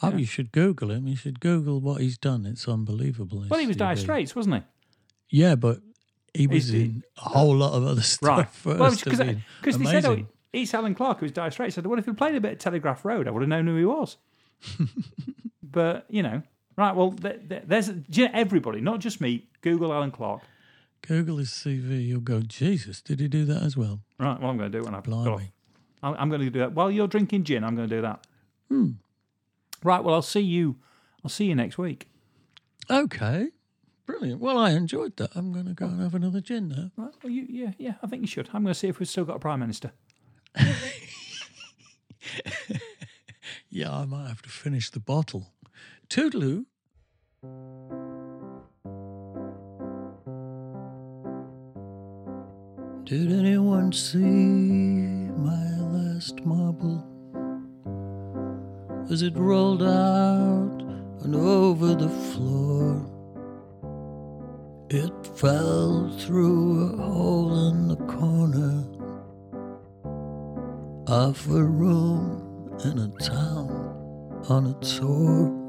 Oh, 0.00 0.14
you 0.16 0.26
should 0.26 0.52
Google 0.52 0.92
him. 0.92 1.08
You 1.08 1.16
should 1.16 1.40
Google 1.40 1.80
what 1.80 2.00
he's 2.00 2.18
done. 2.18 2.46
It's 2.46 2.68
unbelievable. 2.68 3.44
Well, 3.48 3.58
he 3.58 3.66
was 3.66 3.76
Dire. 3.76 3.96
Straits, 3.96 4.36
wasn't 4.36 4.56
he? 4.56 4.62
Yeah, 5.40 5.56
but 5.56 5.80
he 6.34 6.46
was 6.46 6.70
in 6.72 7.02
a 7.16 7.28
whole 7.30 7.56
lot 7.56 7.72
of 7.72 7.84
other 7.84 8.02
stuff 8.14 8.28
Right. 8.28 8.48
first. 8.48 8.78
well, 8.78 8.92
I 8.92 8.94
because 9.60 9.76
mean, 9.78 9.84
they 9.88 10.00
said, 10.00 10.04
"Oh, 10.04 10.26
he's 10.52 10.72
Alan 10.72 10.94
Clark, 10.94 11.18
who 11.18 11.24
was 11.24 11.32
Dire 11.32 11.50
Straits." 11.50 11.74
I 11.74 11.76
said, 11.76 11.86
"What 11.86 11.98
if 11.98 12.04
he 12.06 12.12
played 12.12 12.36
a 12.36 12.40
bit 12.40 12.52
of 12.52 12.58
Telegraph 12.58 13.04
Road? 13.04 13.26
I 13.26 13.32
would 13.32 13.42
have 13.42 13.48
known 13.48 13.66
who 13.66 13.76
he 13.76 13.84
was." 13.84 14.16
but 15.62 16.06
you 16.08 16.22
know, 16.22 16.42
right? 16.78 16.94
Well, 16.94 17.10
th- 17.10 17.48
th- 17.48 17.62
there's 17.66 17.88
do 17.88 18.22
you 18.22 18.28
know, 18.28 18.32
everybody, 18.34 18.80
not 18.80 19.00
just 19.00 19.20
me. 19.20 19.48
Google 19.60 19.92
Alan 19.92 20.12
Clark. 20.12 20.42
Google 21.06 21.36
his 21.36 21.50
CV. 21.50 22.06
You'll 22.06 22.20
go, 22.20 22.40
Jesus, 22.40 23.02
did 23.02 23.20
he 23.20 23.28
do 23.28 23.44
that 23.44 23.62
as 23.62 23.76
well? 23.76 24.00
Right. 24.18 24.40
Well, 24.40 24.50
I'm 24.50 24.56
going 24.56 24.70
to 24.72 24.78
do 24.78 24.82
it 24.82 24.84
when 24.86 24.94
I've 24.94 25.04
got 25.04 25.12
off. 25.12 25.24
Blimey. 25.24 25.52
I'm, 26.02 26.14
I'm 26.14 26.28
going 26.28 26.40
to 26.40 26.50
do 26.50 26.60
that 26.60 26.72
while 26.72 26.90
you're 26.90 27.08
drinking 27.08 27.44
gin. 27.44 27.64
I'm 27.64 27.74
going 27.76 27.88
to 27.88 27.96
do 27.96 28.02
that. 28.02 28.26
Hmm. 28.68 28.90
Right. 29.82 30.02
Well, 30.02 30.14
I'll 30.14 30.22
see 30.22 30.40
you. 30.40 30.76
I'll 31.24 31.30
see 31.30 31.44
you 31.46 31.54
next 31.54 31.76
week. 31.78 32.08
Okay. 32.88 33.48
Brilliant. 34.06 34.40
Well, 34.40 34.56
I 34.56 34.70
enjoyed 34.70 35.16
that. 35.18 35.30
I'm 35.34 35.52
going 35.52 35.66
to 35.66 35.74
go 35.74 35.86
and 35.86 36.00
have 36.00 36.14
another 36.14 36.40
gin 36.40 36.68
now. 36.68 36.90
Right. 36.96 37.12
Well, 37.22 37.32
you, 37.32 37.46
yeah, 37.48 37.72
yeah. 37.78 37.94
I 38.02 38.06
think 38.06 38.22
you 38.22 38.28
should. 38.28 38.48
I'm 38.54 38.62
going 38.62 38.72
to 38.72 38.78
see 38.78 38.88
if 38.88 38.98
we've 38.98 39.08
still 39.08 39.24
got 39.24 39.36
a 39.36 39.40
prime 39.40 39.60
minister. 39.60 39.92
Yeah, 43.70 43.94
I 43.94 44.06
might 44.06 44.28
have 44.28 44.42
to 44.42 44.48
finish 44.48 44.90
the 44.90 45.00
bottle. 45.00 45.52
Toodaloo. 46.08 46.64
Did 53.04 53.32
anyone 53.32 53.92
see 53.92 54.18
my 54.18 55.78
last 55.80 56.44
marble? 56.44 57.04
As 59.10 59.22
it 59.22 59.36
rolled 59.36 59.82
out 59.82 60.82
and 61.22 61.34
over 61.34 61.94
the 61.94 62.10
floor, 62.10 63.06
it 64.90 65.12
fell 65.36 66.10
through 66.18 66.94
a 66.94 67.02
hole 67.02 67.68
in 67.70 67.88
the 67.88 67.96
corner 67.96 68.84
of 71.06 71.50
a 71.50 71.62
room 71.62 72.78
in 72.84 72.98
a 72.98 73.08
town 73.18 74.44
on 74.48 74.66
a 74.66 74.74
tour. 74.84 75.67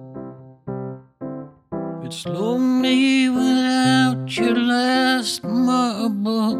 It's 2.10 2.26
lonely 2.26 3.30
without 3.30 4.36
your 4.36 4.56
last 4.56 5.44
marble. 5.44 6.58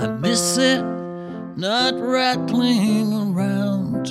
I 0.00 0.06
miss 0.18 0.56
it 0.56 0.82
not 1.58 1.92
rattling 2.00 3.12
around 3.12 4.06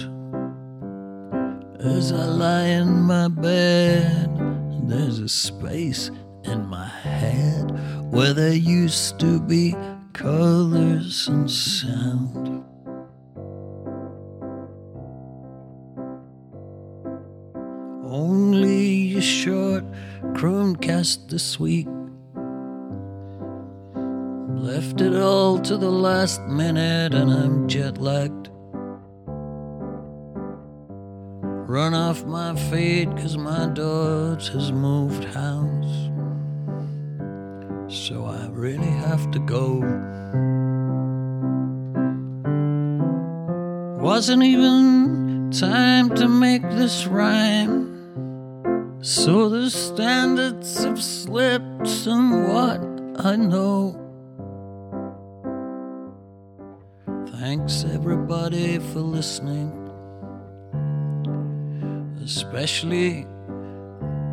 as 1.79 2.11
I 2.11 2.25
lie 2.25 2.67
in 2.79 3.01
my 3.01 3.27
bed. 3.27 4.29
There's 4.87 5.17
a 5.17 5.27
space 5.29 6.11
in 6.43 6.67
my 6.67 6.87
head 6.87 7.71
where 8.11 8.35
there 8.35 8.53
used 8.53 9.19
to 9.21 9.39
be 9.39 9.75
colors 10.13 11.27
and 11.27 11.49
sound. 11.49 12.63
Short 19.45 19.83
Chromecast 20.33 21.29
this 21.29 21.59
week. 21.59 21.87
Left 24.59 24.99
it 25.01 25.15
all 25.15 25.59
to 25.59 25.77
the 25.77 25.91
last 25.91 26.41
minute 26.41 27.13
and 27.13 27.31
I'm 27.31 27.67
jet 27.67 27.99
lagged. 27.99 28.49
Run 31.69 31.93
off 31.93 32.25
my 32.25 32.55
feed 32.55 33.11
cause 33.17 33.37
my 33.37 33.67
daughter 33.67 34.51
has 34.53 34.71
moved 34.71 35.25
house. 35.25 36.09
so 37.87 38.25
I 38.25 38.47
really 38.49 38.93
have 39.05 39.29
to 39.29 39.39
go. 39.39 39.67
Wasn't 44.01 44.41
even 44.41 45.51
time 45.51 46.15
to 46.15 46.27
make 46.27 46.63
this 46.63 47.05
rhyme. 47.05 47.94
So 49.05 49.49
the 49.49 49.69
standards 49.69 50.83
have 50.83 50.99
slipped 50.99 51.87
somewhat, 51.87 52.81
I 53.19 53.35
know. 53.35 54.01
Thanks 57.37 57.85
everybody 57.93 58.79
for 58.79 59.01
listening, 59.01 59.69
especially 62.23 63.27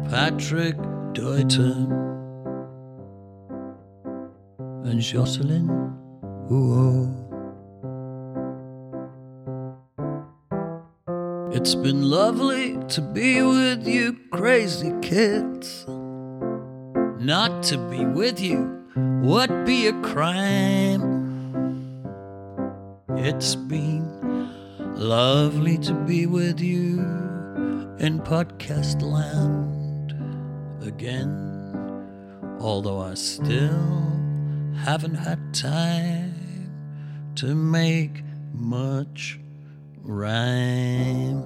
Patrick 0.09 0.79
Deuter 1.13 1.77
and 4.87 5.01
Jocelyn 5.03 5.69
Huo. 6.49 7.22
It's 11.55 11.75
been 11.75 12.09
lovely 12.09 12.79
to 12.89 13.03
be 13.03 13.43
with 13.43 13.87
you, 13.87 14.17
crazy 14.31 14.91
kids. 15.03 15.85
Not 15.87 17.63
to 17.65 17.77
be 17.91 18.07
with 18.07 18.41
you 18.41 18.87
would 19.23 19.67
be 19.67 19.87
a 19.87 19.93
crime. 20.01 21.03
It's 23.11 23.55
been 23.55 24.49
lovely 24.97 25.77
to 25.77 25.93
be 25.93 26.25
with 26.25 26.59
you 26.59 27.01
in 27.99 28.23
podcast 28.25 29.03
land 29.03 30.15
again. 30.83 31.37
Although 32.61 33.03
I 33.03 33.13
still 33.13 34.11
haven't 34.75 35.17
had 35.17 35.53
time 35.53 36.33
to 37.35 37.55
make 37.55 38.25
much 38.55 39.39
rhyme. 40.03 41.45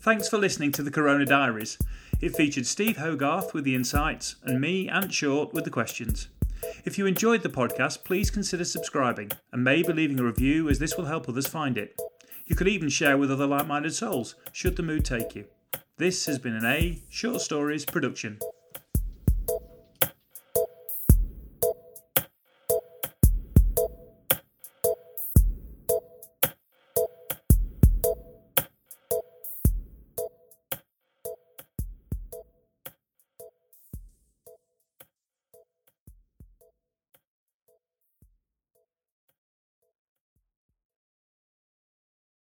Thanks 0.00 0.28
for 0.28 0.36
listening 0.36 0.72
to 0.72 0.82
the 0.82 0.90
Corona 0.90 1.24
Diaries. 1.24 1.78
It 2.20 2.34
featured 2.34 2.66
Steve 2.66 2.96
Hogarth 2.96 3.54
with 3.54 3.62
the 3.62 3.76
insights 3.76 4.34
and 4.42 4.60
me, 4.60 4.88
Ant 4.88 5.12
Short, 5.12 5.54
with 5.54 5.62
the 5.62 5.70
questions. 5.70 6.28
If 6.84 6.98
you 6.98 7.06
enjoyed 7.06 7.42
the 7.42 7.48
podcast, 7.48 8.02
please 8.02 8.30
consider 8.30 8.64
subscribing 8.64 9.30
and 9.52 9.62
maybe 9.62 9.92
leaving 9.92 10.18
a 10.18 10.24
review 10.24 10.68
as 10.68 10.80
this 10.80 10.96
will 10.96 11.04
help 11.04 11.28
others 11.28 11.46
find 11.46 11.78
it. 11.78 11.96
You 12.52 12.56
could 12.56 12.68
even 12.68 12.90
share 12.90 13.16
with 13.16 13.32
other 13.32 13.46
like 13.46 13.66
minded 13.66 13.94
souls, 13.94 14.34
should 14.52 14.76
the 14.76 14.82
mood 14.82 15.06
take 15.06 15.34
you. 15.34 15.46
This 15.96 16.26
has 16.26 16.38
been 16.38 16.54
an 16.54 16.66
A 16.66 16.98
Short 17.08 17.40
Stories 17.40 17.86
production. 17.86 18.40